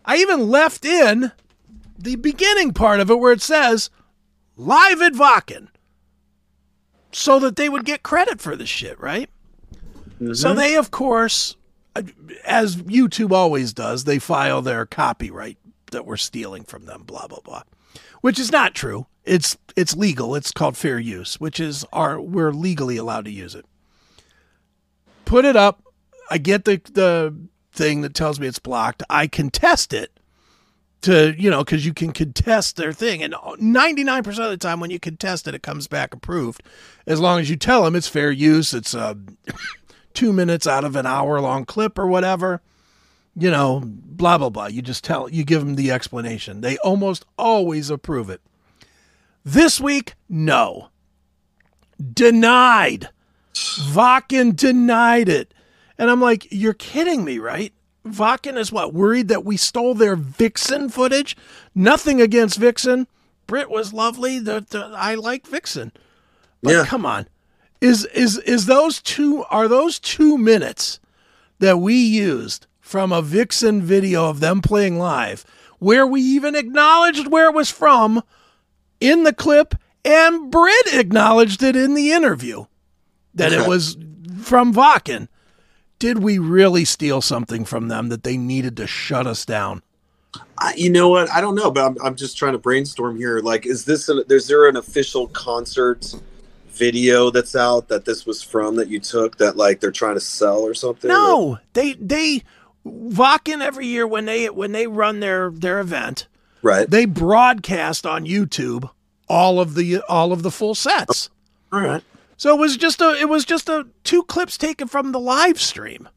I 0.04 0.18
even 0.18 0.50
left 0.50 0.84
in 0.84 1.32
the 1.98 2.16
beginning 2.16 2.74
part 2.74 3.00
of 3.00 3.12
it 3.12 3.20
where 3.20 3.34
it 3.34 3.42
says 3.42 3.90
live 4.58 5.02
at 5.02 5.14
Wacken 5.14 5.68
so 7.12 7.40
that 7.40 7.56
they 7.56 7.70
would 7.70 7.86
get 7.86 8.04
credit 8.04 8.42
for 8.42 8.56
the 8.56 8.66
shit, 8.66 9.00
right? 9.00 9.30
Mm-hmm. 10.16 10.34
So 10.34 10.54
they, 10.54 10.76
of 10.76 10.92
course, 10.92 11.56
as 12.46 12.78
YouTube 12.78 13.32
always 13.32 13.74
does, 13.74 14.04
they 14.04 14.20
file 14.20 14.62
their 14.62 14.86
copyright 14.86 15.58
that 15.92 16.06
we're 16.06 16.18
stealing 16.18 16.64
from 16.64 16.86
them, 16.86 17.04
blah 17.04 17.28
blah 17.28 17.40
blah, 17.44 17.64
which 18.22 18.40
is 18.40 18.52
not 18.52 18.74
true. 18.74 19.08
It's 19.24 19.58
it's 19.76 19.96
legal. 19.96 20.36
It's 20.36 20.52
called 20.52 20.78
fair 20.78 21.00
use, 21.00 21.40
which 21.40 21.60
is 21.60 21.86
our 21.92 22.20
we're 22.20 22.52
legally 22.52 22.98
allowed 22.98 23.26
to 23.26 23.32
use 23.32 23.56
it. 23.56 23.66
Put 25.26 25.46
it 25.46 25.56
up. 25.56 25.84
I 26.30 26.38
get 26.38 26.66
the 26.66 26.82
the 26.94 27.36
thing 27.72 28.02
that 28.02 28.14
tells 28.14 28.40
me 28.40 28.48
it's 28.48 28.60
blocked. 28.60 29.04
I 29.10 29.28
contest 29.28 29.94
it 29.94 30.15
to 31.06 31.34
you 31.38 31.50
know 31.50 31.64
because 31.64 31.86
you 31.86 31.94
can 31.94 32.12
contest 32.12 32.76
their 32.76 32.94
thing, 32.94 33.24
and 33.24 33.34
ninety 33.60 34.04
nine 34.04 34.24
percent 34.24 34.46
of 34.46 34.52
the 34.52 34.58
time 34.58 34.80
when 34.80 34.92
you 34.92 35.00
contest 35.00 35.48
it, 35.48 35.56
it 35.56 35.64
comes 35.64 35.88
back 35.88 36.14
approved, 36.14 36.62
as 37.08 37.20
long 37.20 37.40
as 37.40 37.50
you 37.50 37.56
tell 37.56 37.84
them 37.84 37.96
it's 37.96 38.08
fair 38.08 38.32
use. 38.32 38.74
It's 38.74 38.94
a 38.94 39.18
two 40.16 40.34
minutes 40.34 40.66
out 40.66 40.84
of 40.84 40.96
an 40.96 41.06
hour 41.06 41.40
long 41.40 41.66
clip 41.66 42.00
or 42.00 42.08
whatever, 42.08 42.62
you 43.36 43.52
know, 43.52 43.82
blah, 43.86 44.38
blah, 44.38 44.50
blah. 44.50 44.68
You 44.68 44.82
just 44.82 45.04
tell, 45.04 45.30
you 45.30 45.44
give 45.44 45.60
them 45.60 45.76
the 45.76 45.92
explanation. 45.92 46.62
They 46.62 46.78
almost 46.78 47.26
always 47.38 47.90
approve 47.90 48.30
it. 48.30 48.42
This 49.44 49.80
week, 49.80 50.16
no. 50.28 50.88
Denied. 52.14 53.10
Wacken 53.54 54.56
denied 54.56 55.30
it. 55.30 55.54
And 55.98 56.10
I'm 56.10 56.22
like, 56.22 56.48
you're 56.50 56.74
kidding 56.74 57.24
me, 57.24 57.40
right? 57.40 57.74
Wacken 58.06 58.58
is 58.58 58.72
what 58.72 58.94
worried 58.94 59.28
that 59.30 59.44
we 59.44 59.58
stole 59.58 59.94
their 59.96 60.16
Vixen 60.16 60.90
footage. 60.90 61.36
Nothing 61.74 62.22
against 62.22 62.60
Vixen. 62.60 63.08
Britt 63.48 63.70
was 63.70 63.94
lovely. 63.94 64.40
The, 64.40 64.66
the 64.70 64.92
I 64.96 65.16
like 65.16 65.48
Vixen. 65.48 65.92
But 66.62 66.72
Yeah. 66.74 66.86
come 66.86 67.06
on, 67.06 67.28
is 67.82 68.06
is 68.06 68.38
is 68.40 68.66
those 68.66 69.02
two 69.02 69.44
are 69.50 69.68
those 69.68 70.00
two 70.00 70.38
minutes 70.38 71.00
that 71.60 71.78
we 71.78 71.96
used 71.96 72.68
from 72.80 73.12
a 73.12 73.22
Vixen 73.22 73.82
video 73.82 74.30
of 74.30 74.40
them 74.40 74.62
playing 74.62 74.98
live, 75.00 75.44
where 75.80 76.06
we 76.06 76.22
even 76.22 76.56
acknowledged 76.56 77.28
where 77.28 77.50
it 77.50 77.56
was 77.56 77.72
from 77.72 78.22
in 79.00 79.24
the 79.24 79.34
clip, 79.34 79.76
and 80.04 80.50
Britt 80.52 80.94
acknowledged 80.94 81.62
it 81.64 81.76
in 81.76 81.94
the 81.96 82.12
interview 82.12 82.66
that 83.34 83.52
it 83.52 83.68
was 83.68 83.98
from 84.42 84.74
Wacken. 84.74 85.28
Did 86.00 86.20
we 86.20 86.38
really 86.38 86.86
steal 86.86 87.22
something 87.22 87.66
from 87.66 87.88
them 87.88 88.10
that 88.10 88.24
they 88.24 88.38
needed 88.38 88.78
to 88.78 88.88
shut 88.88 89.26
us 89.28 89.46
down? 89.46 89.82
I, 90.58 90.74
you 90.76 90.90
know 90.90 91.10
what? 91.10 91.30
I 91.32 91.40
don't 91.40 91.56
know, 91.56 91.72
but 91.72 91.86
I'm, 91.86 91.98
I'm 92.04 92.16
just 92.16 92.38
trying 92.38 92.54
to 92.54 92.60
brainstorm 92.60 93.18
here. 93.18 93.40
Like, 93.40 93.66
is 93.66 93.86
this 93.86 94.10
an, 94.10 94.24
is 94.30 94.48
there 94.48 94.68
an 94.68 94.76
official 94.76 95.28
concert 95.28 96.14
video 96.70 97.30
that's 97.30 97.56
out 97.56 97.88
that 97.88 98.04
this 98.04 98.26
was 98.26 98.44
from 98.44 98.76
that 98.76 98.90
you 98.90 99.00
took 99.00 99.38
that 99.38 99.56
like 99.56 99.80
they're 99.80 99.92
trying 99.92 100.16
to 100.16 100.22
sell 100.22 100.60
or 100.60 100.74
something? 100.74 101.08
No, 101.08 101.60
they 101.74 101.94
they 101.94 102.44
Wacken 102.86 103.62
every 103.62 103.88
year 103.88 104.06
when 104.06 104.26
they 104.26 104.48
when 104.50 104.72
they 104.72 104.86
run 104.86 105.20
their 105.20 105.50
their 105.50 105.80
event, 105.80 106.28
right. 106.62 106.88
they 106.88 107.06
broadcast 107.06 108.06
on 108.06 108.26
YouTube 108.26 108.92
all 109.28 109.60
of 109.60 109.74
the 109.74 110.02
all 110.08 110.32
of 110.32 110.44
the 110.44 110.52
full 110.52 110.76
sets. 110.76 111.32
All 111.72 111.82
right. 111.82 112.04
So 112.38 112.56
it 112.56 112.60
was 112.60 112.78
just 112.78 113.02
a 113.02 113.16
it 113.20 113.30
was 113.30 113.46
just 113.46 113.70
a 113.70 113.88
two 114.04 114.24
clips 114.24 114.58
taken 114.58 114.88
from 114.88 115.12
the 115.12 115.20
live 115.20 115.60
stream 115.60 116.10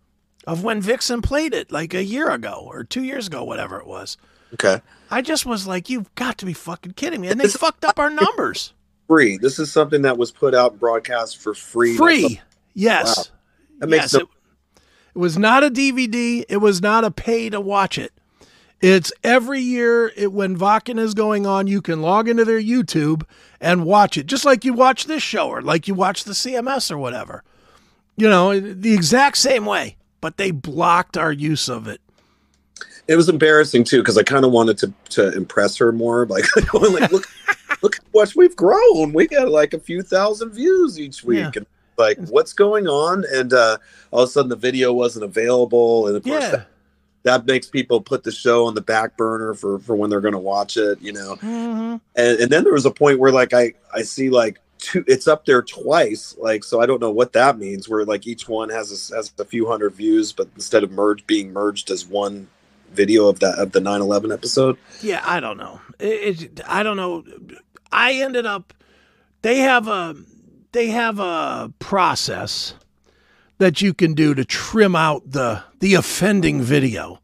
of 0.46 0.64
when 0.64 0.80
Vixen 0.80 1.22
played 1.22 1.54
it 1.54 1.70
like 1.70 1.94
a 1.94 2.02
year 2.02 2.30
ago 2.30 2.64
or 2.66 2.82
2 2.82 3.02
years 3.02 3.26
ago 3.26 3.44
whatever 3.44 3.78
it 3.78 3.86
was. 3.86 4.16
Okay. 4.54 4.80
I 5.10 5.22
just 5.22 5.46
was 5.46 5.66
like 5.66 5.90
you've 5.90 6.12
got 6.14 6.38
to 6.38 6.46
be 6.46 6.54
fucking 6.54 6.92
kidding 6.92 7.20
me 7.20 7.28
and 7.28 7.40
they 7.40 7.48
fucked 7.48 7.84
up 7.84 7.98
our 7.98 8.10
numbers. 8.10 8.72
Free. 9.06 9.38
This 9.38 9.58
is 9.58 9.72
something 9.72 10.02
that 10.02 10.18
was 10.18 10.30
put 10.30 10.54
out 10.54 10.72
and 10.72 10.80
broadcast 10.80 11.38
for 11.38 11.54
free. 11.54 11.96
Free. 11.96 12.40
Yes. 12.74 13.16
Wow. 13.16 13.24
That 13.78 13.88
makes 13.88 14.12
yes, 14.12 14.14
no- 14.14 14.20
it, 14.20 14.28
it 15.14 15.18
was 15.18 15.38
not 15.38 15.64
a 15.64 15.70
DVD. 15.70 16.44
It 16.48 16.58
was 16.58 16.82
not 16.82 17.04
a 17.04 17.10
pay 17.10 17.48
to 17.50 17.60
watch 17.60 17.96
it. 17.96 18.12
It's 18.80 19.12
every 19.24 19.60
year 19.60 20.12
it, 20.16 20.32
when 20.32 20.56
Wacken 20.58 20.98
is 20.98 21.14
going 21.14 21.46
on, 21.46 21.66
you 21.66 21.82
can 21.82 22.00
log 22.02 22.28
into 22.28 22.44
their 22.44 22.60
YouTube 22.60 23.24
and 23.60 23.84
watch 23.84 24.16
it, 24.16 24.26
just 24.26 24.44
like 24.44 24.64
you 24.64 24.72
watch 24.72 25.04
this 25.06 25.22
show 25.22 25.48
or 25.48 25.62
like 25.62 25.88
you 25.88 25.94
watch 25.94 26.24
the 26.24 26.32
CMS 26.32 26.90
or 26.90 26.98
whatever. 26.98 27.42
You 28.16 28.28
know, 28.28 28.58
the 28.58 28.94
exact 28.94 29.36
same 29.38 29.64
way. 29.66 29.96
But 30.20 30.36
they 30.36 30.50
blocked 30.50 31.16
our 31.16 31.30
use 31.32 31.68
of 31.68 31.86
it. 31.86 32.00
it 33.06 33.14
was 33.14 33.28
embarrassing 33.28 33.84
too 33.84 33.98
because 33.98 34.18
I 34.18 34.24
kind 34.24 34.44
of 34.44 34.50
wanted 34.50 34.76
to 34.78 34.92
to 35.10 35.36
impress 35.36 35.76
her 35.76 35.92
more. 35.92 36.26
Like, 36.30 36.44
like 36.56 37.12
look, 37.12 37.26
look 37.82 37.96
how 37.96 38.20
much 38.20 38.34
we've 38.34 38.56
grown. 38.56 39.12
We 39.12 39.28
got 39.28 39.48
like 39.48 39.74
a 39.74 39.78
few 39.78 40.02
thousand 40.02 40.50
views 40.50 40.98
each 40.98 41.22
week, 41.22 41.38
Yeah. 41.38 41.50
and 41.56 41.66
like, 41.96 42.18
what's 42.28 42.52
going 42.52 42.88
on? 42.88 43.24
And 43.32 43.52
uh, 43.52 43.78
all 44.10 44.22
of 44.24 44.28
a 44.28 44.32
sudden, 44.32 44.48
the 44.48 44.56
video 44.56 44.92
wasn't 44.92 45.24
available, 45.24 46.08
and 46.08 46.16
of 46.16 46.24
course, 46.24 46.42
Yeah. 46.42 46.50
that, 46.50 46.66
that 47.22 47.46
makes 47.46 47.68
people 47.68 48.00
put 48.00 48.24
the 48.24 48.32
show 48.32 48.66
on 48.66 48.74
the 48.74 48.80
back 48.80 49.16
burner 49.16 49.54
for 49.54 49.78
for 49.78 49.96
when 49.96 50.10
they're 50.10 50.20
going 50.20 50.32
to 50.32 50.38
watch 50.38 50.76
it. 50.76 51.00
You 51.00 51.12
know, 51.12 51.34
hmm 51.36 51.96
and, 52.16 52.40
and 52.40 52.50
then 52.50 52.64
there 52.64 52.72
was 52.72 52.86
a 52.86 52.90
point 52.90 53.18
where 53.18 53.32
like 53.32 53.54
I 53.54 53.72
I 53.94 54.02
see 54.02 54.28
like 54.30 54.60
two 54.78 55.04
it's 55.06 55.26
up 55.26 55.44
there 55.44 55.62
twice 55.62 56.36
like 56.38 56.64
so 56.64 56.80
I 56.80 56.86
don't 56.86 57.00
know 57.00 57.10
what 57.10 57.32
that 57.32 57.58
means 57.58 57.88
where 57.88 58.04
like 58.04 58.26
each 58.26 58.48
one 58.48 58.68
has 58.70 59.10
a, 59.10 59.16
has 59.16 59.32
a 59.38 59.44
few 59.44 59.66
hundred 59.66 59.94
views 59.94 60.32
but 60.32 60.48
instead 60.54 60.84
of 60.84 60.90
merged 60.92 61.26
being 61.26 61.52
merged 61.52 61.90
as 61.90 62.06
one 62.06 62.48
video 62.92 63.28
of 63.28 63.40
that 63.40 63.58
of 63.58 63.72
the 63.72 63.80
9/11 63.80 64.32
episode 64.32 64.78
Yeah, 65.02 65.22
I 65.24 65.40
don't 65.40 65.58
know. 65.58 65.80
It, 65.98 66.42
it, 66.42 66.60
I 66.66 66.82
don't 66.82 66.96
know. 66.96 67.24
I 67.92 68.14
ended 68.14 68.46
up. 68.46 68.72
They 69.42 69.58
have 69.58 69.88
a 69.88 70.16
they 70.72 70.88
have 70.88 71.18
a 71.18 71.72
process 71.78 72.74
that 73.58 73.82
you 73.82 73.92
can 73.92 74.14
do 74.14 74.34
to 74.34 74.44
trim 74.44 74.96
out 74.96 75.30
the 75.30 75.62
the 75.80 75.94
offending 75.94 76.62
video. 76.62 77.20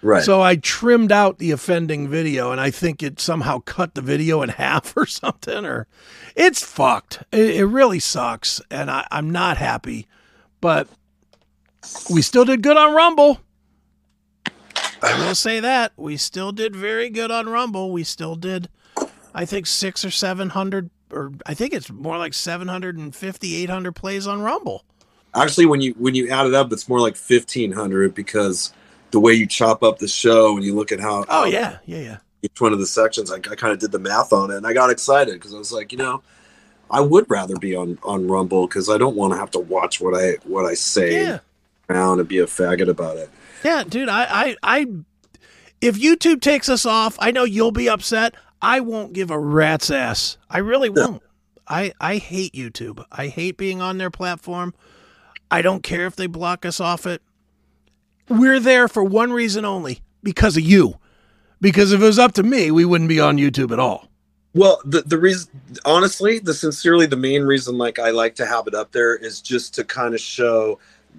right 0.00 0.22
So 0.24 0.40
I 0.40 0.56
trimmed 0.56 1.12
out 1.12 1.38
the 1.38 1.50
offending 1.50 2.08
video, 2.08 2.50
and 2.50 2.60
I 2.60 2.70
think 2.70 3.02
it 3.02 3.20
somehow 3.20 3.58
cut 3.58 3.94
the 3.94 4.00
video 4.00 4.42
in 4.42 4.48
half 4.62 4.96
or 4.96 5.06
something. 5.06 5.66
Or 5.66 5.86
it's 6.34 6.64
fucked. 6.64 7.22
It, 7.32 7.56
it 7.56 7.66
really 7.66 8.00
sucks, 8.00 8.60
and 8.70 8.90
I, 8.90 9.06
I'm 9.10 9.30
not 9.30 9.56
happy. 9.56 10.06
But 10.60 10.88
we 12.10 12.22
still 12.22 12.44
did 12.44 12.62
good 12.62 12.76
on 12.76 12.94
Rumble. 12.94 13.40
I 15.02 15.26
will 15.26 15.34
say 15.34 15.58
that 15.58 15.92
we 15.96 16.16
still 16.16 16.52
did 16.52 16.76
very 16.76 17.10
good 17.10 17.32
on 17.32 17.48
Rumble. 17.48 17.90
We 17.90 18.04
still 18.04 18.36
did, 18.36 18.68
I 19.34 19.44
think 19.44 19.66
six 19.66 20.04
or 20.04 20.12
seven 20.12 20.50
hundred, 20.50 20.90
or 21.10 21.32
I 21.44 21.54
think 21.54 21.74
it's 21.74 21.90
more 21.90 22.18
like 22.18 22.34
750, 22.34 23.54
800 23.56 23.92
plays 23.96 24.28
on 24.28 24.42
Rumble. 24.42 24.84
Actually 25.34 25.66
when 25.66 25.80
you 25.80 25.92
when 25.98 26.14
you 26.14 26.28
add 26.30 26.46
it 26.46 26.54
up 26.54 26.72
it's 26.72 26.88
more 26.88 27.00
like 27.00 27.16
1500 27.16 28.14
because 28.14 28.72
the 29.10 29.20
way 29.20 29.32
you 29.34 29.46
chop 29.46 29.82
up 29.82 29.98
the 29.98 30.08
show 30.08 30.54
and 30.56 30.64
you 30.64 30.74
look 30.74 30.92
at 30.92 31.00
how 31.00 31.24
Oh 31.28 31.44
yeah, 31.44 31.78
yeah, 31.86 31.98
yeah. 31.98 32.16
each 32.42 32.60
one 32.60 32.72
of 32.72 32.78
the 32.78 32.86
sections 32.86 33.30
I, 33.30 33.36
I 33.36 33.54
kind 33.56 33.72
of 33.72 33.78
did 33.78 33.92
the 33.92 33.98
math 33.98 34.32
on 34.32 34.50
it 34.50 34.56
and 34.56 34.66
I 34.66 34.72
got 34.72 34.90
excited 34.90 35.34
because 35.34 35.54
I 35.54 35.58
was 35.58 35.72
like 35.72 35.92
you 35.92 35.98
know 35.98 36.22
I 36.90 37.00
would 37.00 37.24
rather 37.30 37.56
be 37.56 37.74
on 37.74 37.98
on 38.02 38.26
Rumble 38.28 38.66
because 38.66 38.90
I 38.90 38.98
don't 38.98 39.16
want 39.16 39.32
to 39.32 39.38
have 39.38 39.50
to 39.52 39.58
watch 39.60 40.00
what 40.00 40.14
I 40.14 40.32
what 40.44 40.66
I 40.66 40.74
say 40.74 41.22
Yeah. 41.24 41.38
around 41.88 42.20
and 42.20 42.28
be 42.28 42.38
a 42.38 42.46
faggot 42.46 42.88
about 42.88 43.16
it. 43.16 43.30
Yeah, 43.64 43.84
dude, 43.84 44.08
I, 44.10 44.24
I, 44.24 44.56
I, 44.80 44.86
if 45.80 45.96
YouTube 45.96 46.40
takes 46.40 46.68
us 46.68 46.84
off, 46.84 47.16
I 47.20 47.30
know 47.30 47.44
you'll 47.44 47.70
be 47.72 47.88
upset. 47.88 48.34
I 48.60 48.80
won't 48.80 49.12
give 49.12 49.30
a 49.30 49.38
rat's 49.38 49.88
ass. 49.90 50.36
I 50.50 50.58
really 50.58 50.88
won't. 50.90 51.22
I, 51.68 51.92
I 52.00 52.16
hate 52.16 52.52
YouTube. 52.54 53.04
I 53.12 53.28
hate 53.28 53.56
being 53.56 53.80
on 53.80 53.98
their 53.98 54.10
platform. 54.10 54.74
I 55.52 55.60
don't 55.62 55.82
care 55.82 56.06
if 56.06 56.16
they 56.16 56.26
block 56.26 56.64
us 56.64 56.80
off 56.80 57.06
it. 57.06 57.20
We're 58.28 58.58
there 58.58 58.88
for 58.88 59.04
one 59.04 59.32
reason 59.32 59.64
only 59.66 60.00
because 60.22 60.56
of 60.56 60.62
you. 60.62 60.94
Because 61.60 61.92
if 61.92 62.00
it 62.00 62.04
was 62.04 62.18
up 62.18 62.32
to 62.32 62.42
me, 62.42 62.70
we 62.70 62.84
wouldn't 62.84 63.08
be 63.08 63.20
on 63.20 63.36
YouTube 63.36 63.70
at 63.70 63.78
all. 63.78 64.08
Well, 64.54 64.80
the 64.84 65.02
the 65.02 65.18
reason, 65.18 65.50
honestly, 65.84 66.38
the 66.38 66.52
sincerely, 66.54 67.06
the 67.06 67.16
main 67.16 67.42
reason, 67.42 67.78
like 67.78 67.98
I 67.98 68.10
like 68.10 68.34
to 68.36 68.46
have 68.46 68.66
it 68.66 68.74
up 68.74 68.92
there, 68.92 69.14
is 69.14 69.40
just 69.40 69.74
to 69.74 69.84
kind 69.84 70.14
of 70.14 70.20
show 70.20 70.78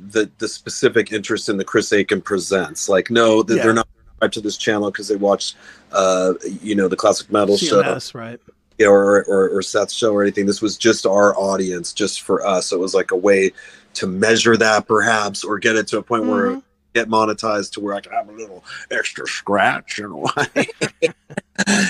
the 0.10 0.30
the 0.40 0.48
specific 0.48 1.12
interest 1.12 1.48
in 1.50 1.58
the 1.58 1.64
Chris 1.64 1.92
Akin 1.92 2.22
presents. 2.22 2.90
Like, 2.90 3.10
no, 3.10 3.42
that 3.44 3.56
Yeah. 3.58 3.64
they're 3.64 3.74
not 3.74 3.88
subscribed 3.96 4.34
to 4.36 4.42
this 4.42 4.58
channel 4.58 4.92
because 4.92 5.08
they 5.08 5.16
watch, 5.16 5.56
uh, 5.92 6.34
you 6.62 6.76
know, 6.76 6.88
the 6.88 6.96
classic 6.96 7.32
metal 7.32 7.58
show 7.58 7.82
CMS, 7.82 8.14
right? 8.14 8.40
you 8.78 8.86
know, 8.86 8.92
or, 8.92 9.24
or 9.26 9.50
or 9.50 9.62
Seth's 9.62 9.94
show 9.94 10.14
or 10.14 10.22
anything. 10.22 10.46
This 10.46 10.62
was 10.62 10.78
just 10.78 11.06
our 11.06 11.36
audience, 11.38 11.94
just 11.94 12.22
for 12.22 12.46
us. 12.46 12.68
So 12.68 12.76
it 12.76 12.80
was 12.80 12.94
like 12.94 13.12
a 13.12 13.16
way 13.18 13.52
to 13.96 14.08
measure 14.08 14.58
that, 14.58 14.88
perhaps, 14.88 15.44
or 15.44 15.60
get 15.60 15.76
it 15.76 15.88
to 15.88 15.98
a 16.00 16.04
point 16.04 16.26
where 16.26 16.52
Mhm. 16.52 16.64
get 16.94 17.10
monetized 17.10 17.72
to 17.74 17.80
where 17.80 17.96
I 17.96 18.02
can 18.02 18.12
have 18.12 18.30
a 18.30 18.32
little 18.32 18.64
extra 18.92 19.26
scratch, 19.28 19.98
you 19.98 20.08
know, 20.38 21.14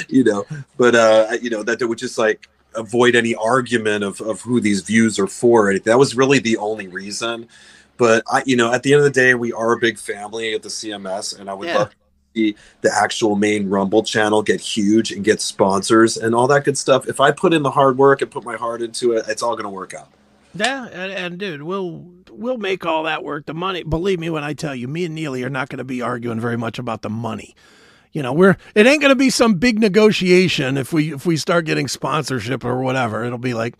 you 0.09 0.23
know. 0.23 0.45
But 0.77 0.95
uh, 0.95 1.37
you 1.41 1.49
know 1.49 1.63
that 1.63 1.81
it 1.81 1.85
would 1.85 1.97
just 1.97 2.17
like 2.17 2.47
avoid 2.75 3.15
any 3.15 3.35
argument 3.35 4.03
of 4.03 4.19
of 4.21 4.41
who 4.41 4.59
these 4.59 4.81
views 4.81 5.19
are 5.19 5.27
for. 5.27 5.77
That 5.79 5.97
was 5.99 6.15
really 6.15 6.39
the 6.39 6.57
only 6.57 6.87
reason. 6.87 7.47
But 7.97 8.23
I, 8.31 8.43
you 8.45 8.55
know, 8.55 8.73
at 8.73 8.83
the 8.83 8.93
end 8.93 8.99
of 8.99 9.03
the 9.05 9.11
day, 9.21 9.33
we 9.35 9.53
are 9.53 9.73
a 9.73 9.77
big 9.77 9.97
family 9.99 10.53
at 10.53 10.63
the 10.63 10.69
CMS, 10.69 11.37
and 11.39 11.49
I 11.49 11.53
would 11.53 11.67
Yeah. 11.67 11.77
love 11.79 11.89
to 11.91 11.95
see 12.35 12.55
the 12.81 12.91
actual 12.93 13.35
main 13.35 13.69
Rumble 13.69 14.01
channel 14.03 14.41
get 14.41 14.59
huge 14.59 15.11
and 15.11 15.23
get 15.23 15.39
sponsors 15.41 16.17
and 16.17 16.33
all 16.33 16.47
that 16.47 16.65
good 16.65 16.77
stuff. 16.77 17.07
If 17.07 17.19
I 17.19 17.31
put 17.31 17.53
in 17.53 17.61
the 17.61 17.69
hard 17.71 17.97
work 17.97 18.21
and 18.23 18.31
put 18.31 18.43
my 18.43 18.55
heart 18.55 18.81
into 18.81 19.11
it, 19.13 19.25
it's 19.27 19.43
all 19.43 19.53
going 19.53 19.65
to 19.65 19.69
work 19.69 19.93
out. 19.93 20.09
Yeah, 20.55 20.85
and, 20.85 21.11
and 21.11 21.37
dude, 21.37 21.63
we'll 21.63 22.05
we'll 22.29 22.57
make 22.57 22.85
all 22.85 23.03
that 23.03 23.23
work. 23.23 23.45
The 23.45 23.53
money, 23.53 23.83
believe 23.83 24.19
me 24.19 24.29
when 24.29 24.43
I 24.43 24.53
tell 24.53 24.75
you, 24.75 24.87
me 24.87 25.05
and 25.05 25.15
Neely 25.15 25.43
are 25.43 25.49
not 25.49 25.69
going 25.69 25.79
to 25.79 25.83
be 25.83 26.01
arguing 26.01 26.39
very 26.39 26.57
much 26.57 26.79
about 26.79 27.01
the 27.01 27.09
money. 27.09 27.55
You 28.11 28.21
know, 28.21 28.33
we're 28.33 28.57
it 28.75 28.85
ain't 28.85 29.01
going 29.01 29.11
to 29.11 29.15
be 29.15 29.29
some 29.29 29.55
big 29.55 29.79
negotiation 29.79 30.77
if 30.77 30.93
we 30.93 31.13
if 31.13 31.25
we 31.25 31.37
start 31.37 31.65
getting 31.65 31.87
sponsorship 31.87 32.63
or 32.63 32.81
whatever. 32.81 33.23
It'll 33.23 33.37
be 33.39 33.55
like 33.55 33.75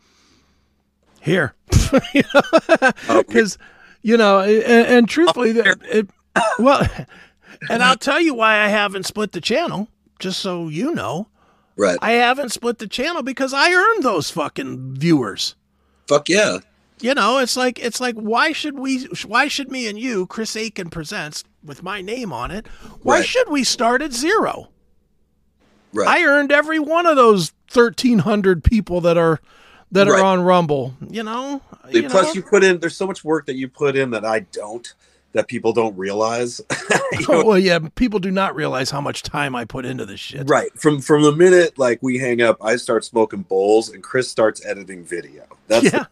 here, 1.22 1.54
because 1.70 3.58
you 4.02 4.18
know, 4.18 4.40
and, 4.40 4.88
and 4.88 5.10
truthfully, 5.10 5.52
that 5.54 5.78
it 5.84 6.10
well, 6.58 6.88
and 7.70 7.84
I'll 7.84 7.98
tell 7.98 8.20
you 8.20 8.34
why 8.34 8.60
I 8.60 8.68
haven't 8.68 9.06
split 9.06 9.32
the 9.32 9.42
channel. 9.42 9.88
Just 10.20 10.40
so 10.40 10.70
you 10.70 10.96
know, 10.96 11.28
Right. 11.76 11.98
I 12.02 12.12
haven't 12.12 12.52
split 12.52 12.78
the 12.78 12.88
channel 12.88 13.24
because 13.24 13.54
I 13.54 13.72
earned 13.72 14.04
those 14.04 14.30
fucking 14.30 14.96
viewers. 14.96 15.56
Fuck 16.08 16.30
yeah. 16.30 16.60
You 17.00 17.14
know, 17.14 17.40
it's 17.40 17.58
like 17.58 17.80
it's 17.80 18.00
like 18.00 18.16
why 18.16 18.54
should 18.54 18.80
we 18.80 19.06
why 19.26 19.48
should 19.48 19.70
me 19.72 19.88
and 19.88 20.00
you, 20.00 20.26
Chris 20.28 20.56
Akin 20.56 20.90
presents 20.90 21.44
with 21.64 21.84
my 21.84 22.02
name 22.02 22.32
on 22.32 22.50
it, 22.52 22.66
why 23.02 23.18
Right. 23.18 23.26
should 23.26 23.50
we 23.50 23.64
start 23.64 24.02
at 24.02 24.14
zero? 24.14 24.70
Right. 25.94 26.08
I 26.08 26.24
earned 26.26 26.52
every 26.52 26.80
one 26.80 27.06
of 27.06 27.16
those 27.16 27.52
thirteen 27.70 28.20
hundred 28.20 28.64
people 28.64 29.02
that 29.02 29.18
are 29.18 29.40
that 29.92 30.08
Right. 30.08 30.20
are 30.20 30.24
on 30.24 30.42
Rumble. 30.42 30.96
You 31.10 31.24
know, 31.24 31.62
you 31.90 32.10
Plus, 32.10 32.28
know? 32.28 32.34
you 32.34 32.42
put 32.44 32.64
in. 32.64 32.80
There's 32.80 32.96
so 32.98 33.06
much 33.06 33.24
work 33.24 33.46
that 33.48 33.56
you 33.56 33.68
put 33.68 33.96
in 33.96 34.10
that 34.12 34.26
I 34.26 34.40
don't, 34.52 34.92
that 35.34 35.48
people 35.48 35.72
don't 35.74 35.96
realize. 35.98 36.62
Know, 37.30 37.46
well, 37.46 37.60
yeah, 37.60 37.78
people 37.96 38.18
do 38.20 38.32
not 38.32 38.56
realize 38.56 38.90
how 38.90 39.00
much 39.00 39.22
time 39.22 39.56
I 39.56 39.66
put 39.66 39.86
into 39.86 40.04
this 40.06 40.20
shit. 40.20 40.50
Right. 40.50 40.72
From 40.80 41.00
from 41.00 41.22
the 41.22 41.32
minute 41.32 41.78
like 41.78 42.00
we 42.02 42.18
hang 42.18 42.42
up, 42.42 42.58
I 42.62 42.76
start 42.78 43.06
smoking 43.06 43.44
bowls 43.44 43.90
and 43.90 44.02
Chris 44.02 44.30
starts 44.30 44.66
editing 44.66 45.04
video. 45.06 45.44
That's 45.68 45.92
Yeah. 45.94 46.06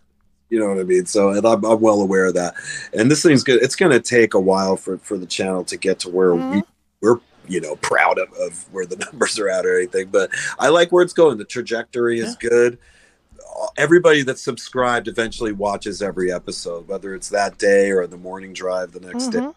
you 0.50 0.60
know 0.60 0.68
what 0.70 0.80
I 0.80 0.84
mean? 0.84 1.06
So 1.06 1.30
and 1.30 1.46
I'm, 1.46 1.64
I'm 1.66 1.80
well 1.82 2.02
aware 2.02 2.26
of 2.26 2.34
that. 2.36 2.56
And 2.94 3.10
this 3.12 3.22
thing's 3.24 3.44
good. 3.44 3.62
It's 3.62 3.76
going 3.76 3.92
to 3.92 4.00
take 4.00 4.34
a 4.34 4.40
while 4.40 4.76
for 4.78 4.98
for 5.00 5.18
the 5.18 5.26
channel 5.26 5.64
to 5.66 5.78
get 5.78 6.00
to 6.00 6.10
where 6.10 6.34
we 6.36 6.42
Mhm. 6.42 6.64
we're 7.02 7.18
you 7.48 7.60
know 7.60 7.76
proud 7.78 8.20
of, 8.20 8.32
of 8.34 8.66
where 8.72 8.86
the 8.86 8.96
numbers 9.12 9.38
are 9.40 9.50
at 9.50 9.66
or 9.66 9.78
anything. 9.78 10.08
But 10.10 10.30
I 10.60 10.70
like 10.70 10.92
where 10.92 11.04
it's 11.04 11.14
going. 11.14 11.38
The 11.38 11.46
trajectory 11.46 12.20
is 12.20 12.36
good. 12.38 12.78
Everybody 13.78 14.24
that's 14.24 14.42
subscribed 14.42 15.08
eventually 15.08 15.52
watches 15.52 16.02
every 16.02 16.32
episode, 16.32 16.88
whether 16.88 17.14
it's 17.14 17.30
that 17.30 17.58
day 17.58 17.92
or 17.92 18.08
the 18.08 18.18
morning 18.18 18.54
drive 18.54 18.92
the 18.92 19.00
next 19.02 19.28
day. 19.28 19.48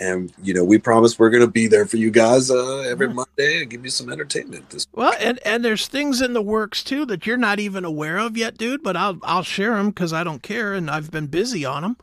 And 0.00 0.32
you 0.42 0.54
know, 0.54 0.64
we 0.64 0.78
promise 0.78 1.18
we're 1.18 1.30
going 1.30 1.44
to 1.44 1.50
be 1.50 1.66
there 1.66 1.84
for 1.86 1.96
you 1.96 2.10
guys 2.10 2.50
uh, 2.50 2.78
every. 2.80 3.08
Monday 3.08 3.62
and 3.62 3.70
give 3.70 3.84
you 3.84 3.90
some 3.90 4.10
entertainment. 4.10 4.70
This 4.70 4.86
Well, 4.92 5.12
and 5.18 5.40
and 5.44 5.64
there's 5.64 5.88
things 5.88 6.20
in 6.20 6.34
the 6.34 6.42
works 6.42 6.84
too 6.84 7.04
that 7.06 7.26
you're 7.26 7.36
not 7.36 7.58
even 7.58 7.84
aware 7.84 8.18
of 8.18 8.36
yet, 8.36 8.56
dude. 8.56 8.82
But 8.82 8.96
I'll 8.96 9.18
I'll 9.22 9.42
share 9.42 9.74
them 9.74 9.88
because 9.88 10.12
I 10.12 10.22
don't 10.22 10.42
care, 10.42 10.74
and 10.74 10.90
I've 10.90 11.10
been 11.10 11.26
busy 11.26 11.64
on 11.64 11.82
them. 11.82 11.96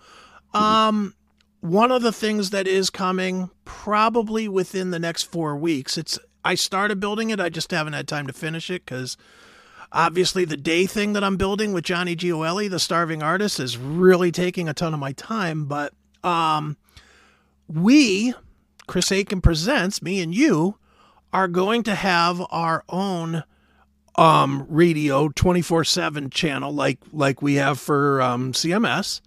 Um, 0.54 1.14
one 1.62 1.92
of 1.92 2.02
the 2.02 2.12
things 2.12 2.52
that 2.52 2.68
is 2.68 2.90
coming 2.90 3.50
probably 3.66 4.48
within 4.48 4.92
the 4.92 5.00
next 5.00 5.24
four 5.24 5.56
weeks. 5.56 5.98
It's 5.98 6.20
I 6.44 6.56
started 6.56 7.00
building 7.00 7.32
it. 7.32 7.40
I 7.40 7.50
just 7.50 7.72
haven't 7.72 7.94
had 7.94 8.08
time 8.08 8.28
to 8.28 8.34
finish 8.34 8.70
it 8.70 8.86
because 8.86 9.18
obviously 9.92 10.46
the 10.46 10.58
day 10.58 10.86
thing 10.86 11.14
that 11.14 11.24
I'm 11.24 11.38
building 11.38 11.74
with 11.74 11.84
Johnny 11.84 12.16
Gioeli, 12.16 12.70
the 12.70 12.80
starving 12.80 13.24
artist, 13.24 13.60
is 13.60 13.78
really 13.78 14.32
taking 14.32 14.70
a 14.70 14.74
ton 14.74 14.94
of 14.94 15.00
my 15.00 15.14
time. 15.14 15.66
But 15.66 15.94
um, 16.24 16.78
we, 17.68 18.34
Chris 18.88 19.12
Akin 19.12 19.42
presents 19.42 20.02
me 20.02 20.22
and 20.22 20.34
you 20.34 20.78
are 21.34 21.48
going 21.48 21.84
to 21.84 21.96
have 21.96 22.42
our 22.52 22.84
own 22.90 23.44
um 24.18 24.66
radio 24.70 25.28
24/7 25.28 26.32
channel 26.32 26.72
like 26.72 27.00
like 27.12 27.42
we 27.42 27.56
have 27.56 27.78
for 27.80 28.22
um 28.22 28.54
CMS. 28.54 29.20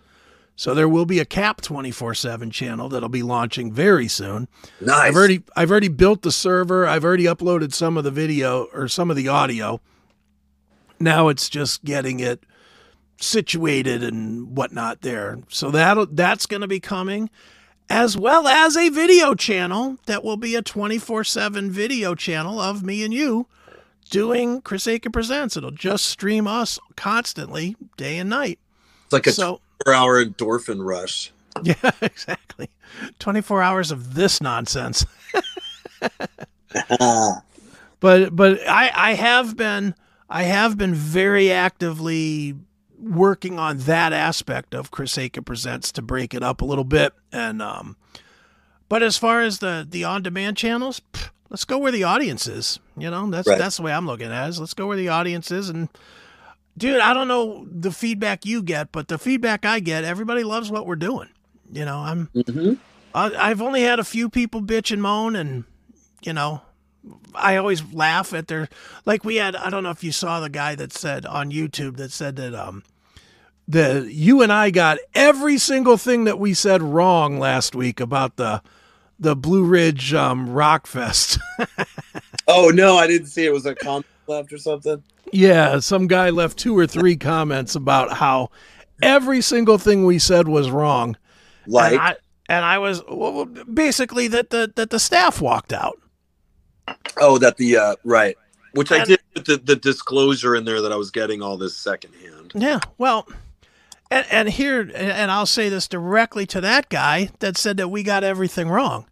So 0.57 0.75
there 0.75 0.89
will 0.89 1.05
be 1.05 1.19
a 1.21 1.25
cap 1.25 1.61
24/7 1.61 2.51
channel 2.51 2.89
that'll 2.89 3.09
be 3.11 3.23
launching 3.23 3.73
very 3.73 4.09
soon. 4.09 4.49
nice. 4.81 5.09
I've 5.11 5.15
already 5.17 5.43
I've 5.55 5.71
already 5.71 5.89
built 5.89 6.23
the 6.23 6.33
server. 6.33 6.87
I've 6.87 7.05
already 7.05 7.25
uploaded 7.25 7.73
some 7.75 7.97
of 7.99 8.05
the 8.05 8.11
video 8.11 8.65
or 8.73 8.89
some 8.89 9.11
of 9.11 9.17
the 9.17 9.29
audio. 9.29 9.81
Now 10.99 11.29
it's 11.29 11.49
just 11.49 11.85
getting 11.85 12.19
it 12.21 12.45
situated 13.21 14.03
and 14.03 14.57
whatnot 14.57 15.03
there. 15.03 15.39
So 15.49 15.71
that 15.71 16.17
that's 16.17 16.47
going 16.47 16.63
to 16.63 16.69
be 16.69 16.81
coming, 16.81 17.31
as 17.91 18.17
well 18.17 18.47
as 18.47 18.77
a 18.77 18.89
video 18.89 19.35
channel 19.35 19.99
that 20.07 20.23
will 20.23 20.37
be 20.37 20.55
a 20.55 20.63
twenty 20.63 20.99
four 20.99 21.25
seven 21.25 21.71
video 21.71 22.15
channel 22.15 22.61
of 22.61 22.83
me 22.83 23.03
and 23.05 23.15
you 23.15 23.47
doing 24.11 24.61
Chris 24.61 24.87
Akin 24.87 25.13
presents. 25.13 25.57
It'll 25.57 25.71
just 25.71 26.07
stream 26.07 26.47
us 26.47 26.79
constantly, 26.97 27.77
day 27.97 28.19
and 28.19 28.31
night. 28.31 28.59
it's 29.05 29.13
like 29.13 29.27
a 29.27 29.33
so 29.33 29.61
four-hour 29.85 30.25
endorphin 30.25 30.85
rush. 30.85 31.33
yeah, 31.63 31.91
exactly. 32.01 32.69
Twenty 33.19 33.41
four 33.41 33.63
hours 33.63 33.91
of 33.91 34.15
this 34.15 34.41
nonsense. 34.41 35.05
but 38.01 38.35
but 38.35 38.69
I 38.69 38.91
I 38.95 39.15
have 39.15 39.57
been 39.57 39.95
I 40.29 40.43
have 40.45 40.77
been 40.77 40.95
very 40.95 41.51
actively 41.51 42.55
working 43.01 43.59
on 43.59 43.79
that 43.79 44.13
aspect 44.13 44.75
of 44.75 44.91
Chris 44.91 45.17
Akin 45.17 45.45
presents 45.45 45.93
to 45.93 46.03
break 46.03 46.35
it 46.35 46.43
up 46.43 46.61
a 46.61 46.65
little 46.65 46.85
bit 46.85 47.13
and 47.33 47.63
um 47.63 47.97
but 48.89 49.03
as 49.03 49.17
far 49.17 49.43
as 49.43 49.59
the 49.61 49.87
the 49.89 50.05
on 50.05 50.23
demand 50.23 50.57
channels 50.57 51.01
pff, 51.13 51.31
let's 51.51 51.65
go 51.65 51.79
where 51.79 51.93
the 51.93 52.05
audience 52.05 52.47
is 52.47 52.81
you 52.97 53.11
know 53.11 53.31
that's 53.31 53.47
Right. 53.49 53.59
that's 53.59 53.77
the 53.77 53.83
way 53.83 53.93
I'm 53.93 54.07
looking 54.07 54.33
at 54.33 54.47
it 54.47 54.51
is 54.51 54.61
let's 54.61 54.75
go 54.75 54.87
where 54.87 54.97
the 54.97 55.09
audience 55.09 55.51
is 55.51 55.69
and 55.69 55.89
dude 56.77 57.01
I 57.01 57.15
don't 57.15 57.29
know 57.29 57.67
the 57.71 57.93
feedback 57.93 58.45
you 58.45 58.63
get 58.63 58.91
but 58.93 59.09
the 59.09 59.19
feedback 59.19 59.65
I 59.65 59.81
get 59.81 60.05
everybody 60.05 60.43
loves 60.43 60.71
what 60.71 60.87
we're 60.87 60.97
doing 60.97 61.29
you 61.71 61.85
know 61.85 61.99
I'm 61.99 62.29
mm-hmm. 62.35 62.75
I, 63.15 63.51
I've 63.51 63.63
only 63.63 63.83
had 63.83 63.99
a 63.99 64.05
few 64.05 64.29
people 64.29 64.63
bitch 64.63 64.93
and 64.93 65.03
moan, 65.03 65.35
and 65.35 65.65
you 66.23 66.33
know, 66.33 66.63
I 67.35 67.57
always 67.57 67.83
laugh 67.93 68.33
at 68.33 68.49
their 68.49 68.69
like 69.05 69.25
we 69.25 69.37
had. 69.37 69.57
I 69.57 69.71
don't 69.71 69.83
know 69.83 69.91
if 69.91 70.05
you 70.05 70.13
saw 70.13 70.41
the 70.41 70.51
guy 70.51 70.75
that 70.75 70.93
said 70.93 71.27
on 71.27 71.51
YouTube 71.51 71.97
that 71.97 72.13
said 72.13 72.37
that 72.37 72.55
um, 72.55 72.83
the 73.67 74.09
you 74.11 74.43
and 74.43 74.53
I 74.53 74.71
got 74.71 74.99
every 75.15 75.59
single 75.59 75.97
thing 75.97 76.25
that 76.25 76.39
we 76.39 76.55
said 76.55 76.83
wrong 76.83 77.39
last 77.39 77.75
week 77.75 78.01
about 78.01 78.37
the 78.37 78.63
the 79.19 79.35
Blue 79.35 79.65
Ridge 79.65 80.15
um, 80.15 80.51
Rock 80.51 80.87
Fest. 80.87 81.39
Oh 82.49 82.71
no, 82.71 82.97
I 82.97 83.07
didn't 83.07 83.27
see 83.27 83.45
it. 83.45 83.53
Was 83.53 83.67
a 83.67 83.75
comment 83.75 84.07
left 84.27 84.53
or 84.53 84.59
something? 84.59 85.03
yeah, 85.33 85.79
some 85.81 86.07
guy 86.07 86.31
left 86.31 86.59
two 86.59 86.77
or 86.77 86.87
three 86.87 87.15
comments 87.15 87.75
about 87.75 88.15
how 88.15 88.51
every 89.03 89.43
single 89.43 89.77
thing 89.77 90.07
we 90.07 90.19
said 90.19 90.49
was 90.49 90.71
wrong. 90.71 91.17
Like 91.67 91.93
and 91.93 92.01
I, 92.01 92.17
and 92.49 92.65
I 92.65 92.79
was 92.79 93.03
well, 93.07 93.45
basically 93.45 94.29
that 94.29 94.49
the 94.49 94.73
that 94.77 94.89
the 94.89 94.99
staff 94.99 95.43
walked 95.43 95.75
out. 95.75 96.01
Oh, 97.19 97.39
that 97.39 97.57
the 97.57 97.77
uh 97.77 97.97
right. 98.05 98.37
Which 98.73 98.93
I 98.93 99.05
did 99.05 99.19
put 99.35 99.45
the, 99.47 99.57
the 99.57 99.77
disclosure 99.77 100.55
in 100.55 100.65
there 100.65 100.81
that 100.83 100.93
I 100.93 100.97
was 100.97 101.11
getting 101.11 101.43
all 101.43 101.57
this 101.57 101.77
secondhand. 101.77 102.53
Yeah, 102.55 102.81
well, 102.99 103.27
and, 104.11 104.27
and 104.31 104.49
here, 104.49 104.81
and- 104.81 104.93
and 104.95 105.31
I'll 105.31 105.47
say 105.47 105.69
this 105.69 105.89
directly 105.89 106.47
to 106.47 106.61
that 106.61 106.89
guy 106.89 107.31
that 107.41 107.57
said 107.57 107.77
that 107.79 107.89
we 107.89 108.03
got 108.03 108.23
everything 108.25 108.69
wrong. 108.69 109.07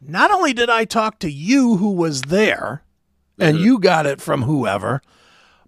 Not 0.00 0.30
only 0.30 0.52
did 0.52 0.68
I 0.68 0.84
talk 0.84 1.18
to 1.20 1.30
you, 1.30 1.76
who 1.76 1.92
was 1.92 2.22
there, 2.22 2.82
and 3.38 3.58
Mhm. 3.58 3.60
you 3.62 3.78
got 3.78 4.04
it 4.06 4.20
from 4.20 4.42
whoever, 4.42 5.00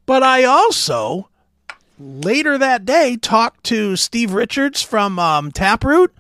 but 0.06 0.22
I 0.22 0.44
also 0.44 1.28
later 1.98 2.58
that 2.58 2.84
day 2.84 3.16
talked 3.16 3.64
to 3.64 3.94
Steve 3.96 4.32
Richards 4.32 4.82
from 4.82 5.18
um, 5.18 5.52
Taproot, 5.52 6.12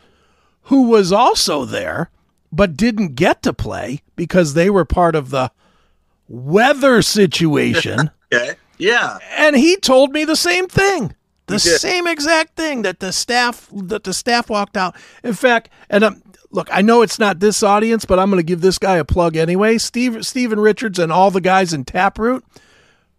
who 0.64 0.82
was 0.88 1.10
also 1.12 1.64
there, 1.64 2.08
but 2.52 2.76
didn't 2.76 3.14
get 3.14 3.42
to 3.42 3.52
play 3.52 4.02
because 4.14 4.54
they 4.54 4.68
were 4.70 4.84
part 4.84 5.16
of 5.16 5.30
the 5.30 5.50
weather 6.28 7.02
situation. 7.02 8.10
Okay. 8.34 8.54
Yeah. 8.78 9.18
and 9.36 9.54
he 9.54 9.76
told 9.76 10.12
me 10.12 10.24
the 10.24 10.36
same 10.36 10.66
thing. 10.66 11.14
The 11.48 11.58
same 11.58 12.06
exact 12.06 12.56
thing 12.56 12.80
that 12.80 12.98
the 12.98 13.12
staff 13.12 13.68
that 13.74 14.04
the 14.04 14.14
staff 14.14 14.48
walked 14.48 14.74
out. 14.74 14.96
In 15.22 15.34
fact 15.34 15.68
and 15.90 16.02
um, 16.02 16.22
look 16.50 16.66
i 16.72 16.80
know 16.80 17.02
it's 17.02 17.18
not 17.18 17.40
this 17.40 17.62
audience 17.62 18.06
but 18.06 18.18
i'm 18.18 18.30
going 18.30 18.38
to 18.40 18.42
give 18.42 18.62
this 18.62 18.78
guy 18.78 18.96
a 18.96 19.04
plug 19.04 19.36
anyway. 19.36 19.76
Steve 19.76 20.24
steven 20.24 20.58
richards 20.60 20.98
and 20.98 21.12
all 21.12 21.30
the 21.30 21.42
guys 21.42 21.74
in 21.74 21.84
taproot 21.84 22.42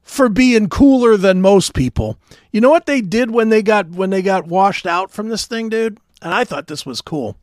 for 0.01 0.29
being 0.29 0.67
cooler 0.67 1.15
than 1.15 1.39
most 1.39 1.75
people. 1.75 2.17
You 2.51 2.59
know 2.59 2.71
what 2.71 2.87
they 2.87 3.01
did 3.01 3.29
when 3.29 3.49
they 3.49 3.61
got 3.61 3.89
when 3.89 4.09
they 4.09 4.23
got 4.23 4.47
washed 4.47 4.87
out 4.87 5.11
from 5.11 5.29
this 5.29 5.45
thing 5.45 5.69
dude? 5.69 5.99
And 6.23 6.33
i 6.33 6.43
thought 6.43 6.65
this 6.65 6.87
was 6.87 7.01
cool 7.01 7.37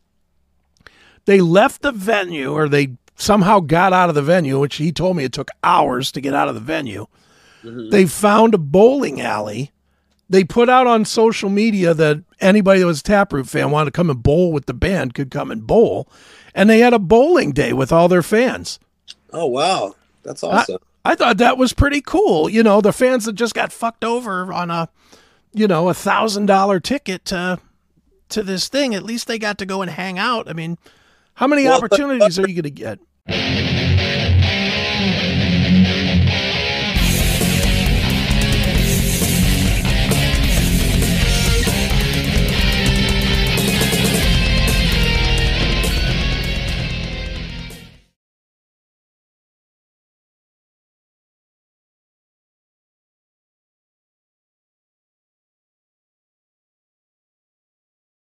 they 1.31 1.41
left 1.41 1.83
the 1.83 1.93
venue 1.93 2.53
or 2.53 2.69
they 2.69 2.97
somehow 3.15 3.61
got 3.61 3.93
out 3.93 4.09
of 4.09 4.15
the 4.15 4.23
venue 4.23 4.59
which 4.59 4.77
he 4.77 4.91
told 4.91 5.17
me 5.17 5.23
it 5.23 5.33
took 5.33 5.51
hours 5.63 6.11
to 6.11 6.21
get 6.21 6.35
out 6.35 6.49
of 6.49 6.55
the 6.55 6.61
venue 6.61 7.07
mm-hmm. 7.63 7.91
they 7.91 8.07
found 8.07 8.55
a 8.55 8.59
bowling 8.59 9.21
alley. 9.21 9.73
They 10.29 10.45
put 10.45 10.69
out 10.69 10.87
on 10.87 11.05
social 11.05 11.51
media 11.51 11.93
that 11.93 12.23
anybody 12.41 12.81
that 12.81 12.87
was 12.87 13.01
a 13.01 13.05
Taproot 13.05 13.49
fan 13.49 13.71
wanted 13.71 13.87
to 13.87 13.97
come 13.97 14.11
and 14.11 14.23
bowl 14.23 14.53
with 14.53 14.67
the 14.67 14.75
band 14.75 15.15
could 15.15 15.31
come 15.31 15.51
and 15.51 15.67
bowl. 15.67 16.09
And 16.55 16.71
they 16.71 16.79
had 16.79 16.95
a 16.95 17.01
bowling 17.01 17.53
day 17.53 17.73
with 17.73 17.93
all 17.93 18.09
their 18.09 18.23
fans. 18.23 18.79
Oh 19.33 19.47
wow. 19.47 19.95
That's 20.23 20.45
awesome. 20.45 20.79
I 21.05 21.15
thought 21.15 21.39
that 21.39 21.59
was 21.59 21.73
pretty 21.73 22.01
cool. 22.01 22.49
You 22.49 22.63
know, 22.63 22.81
the 22.81 22.93
fans 22.93 23.25
that 23.25 23.33
just 23.33 23.55
got 23.55 23.73
fucked 23.73 24.05
over 24.05 24.53
on 24.53 24.71
a, 24.71 24.89
you 25.53 25.67
know, 25.67 25.89
a 25.89 25.95
thousand 25.95 26.47
dollar 26.47 26.79
ticket 26.79 27.25
to 27.27 27.59
to 28.29 28.43
this 28.45 28.69
thing, 28.69 28.95
at 28.95 29.03
least 29.03 29.27
they 29.27 29.39
got 29.39 29.59
to 29.59 29.67
go 29.67 29.83
and 29.83 29.91
hang 29.91 30.19
out. 30.19 30.49
I 30.49 30.53
mean, 30.53 30.79
how 31.41 31.47
many 31.47 31.65
Well, 31.65 31.79
opportunities 31.79 32.39
are 32.39 32.47
you 32.47 32.61
going 32.61 32.65
to 32.65 32.71
get? 32.71 33.80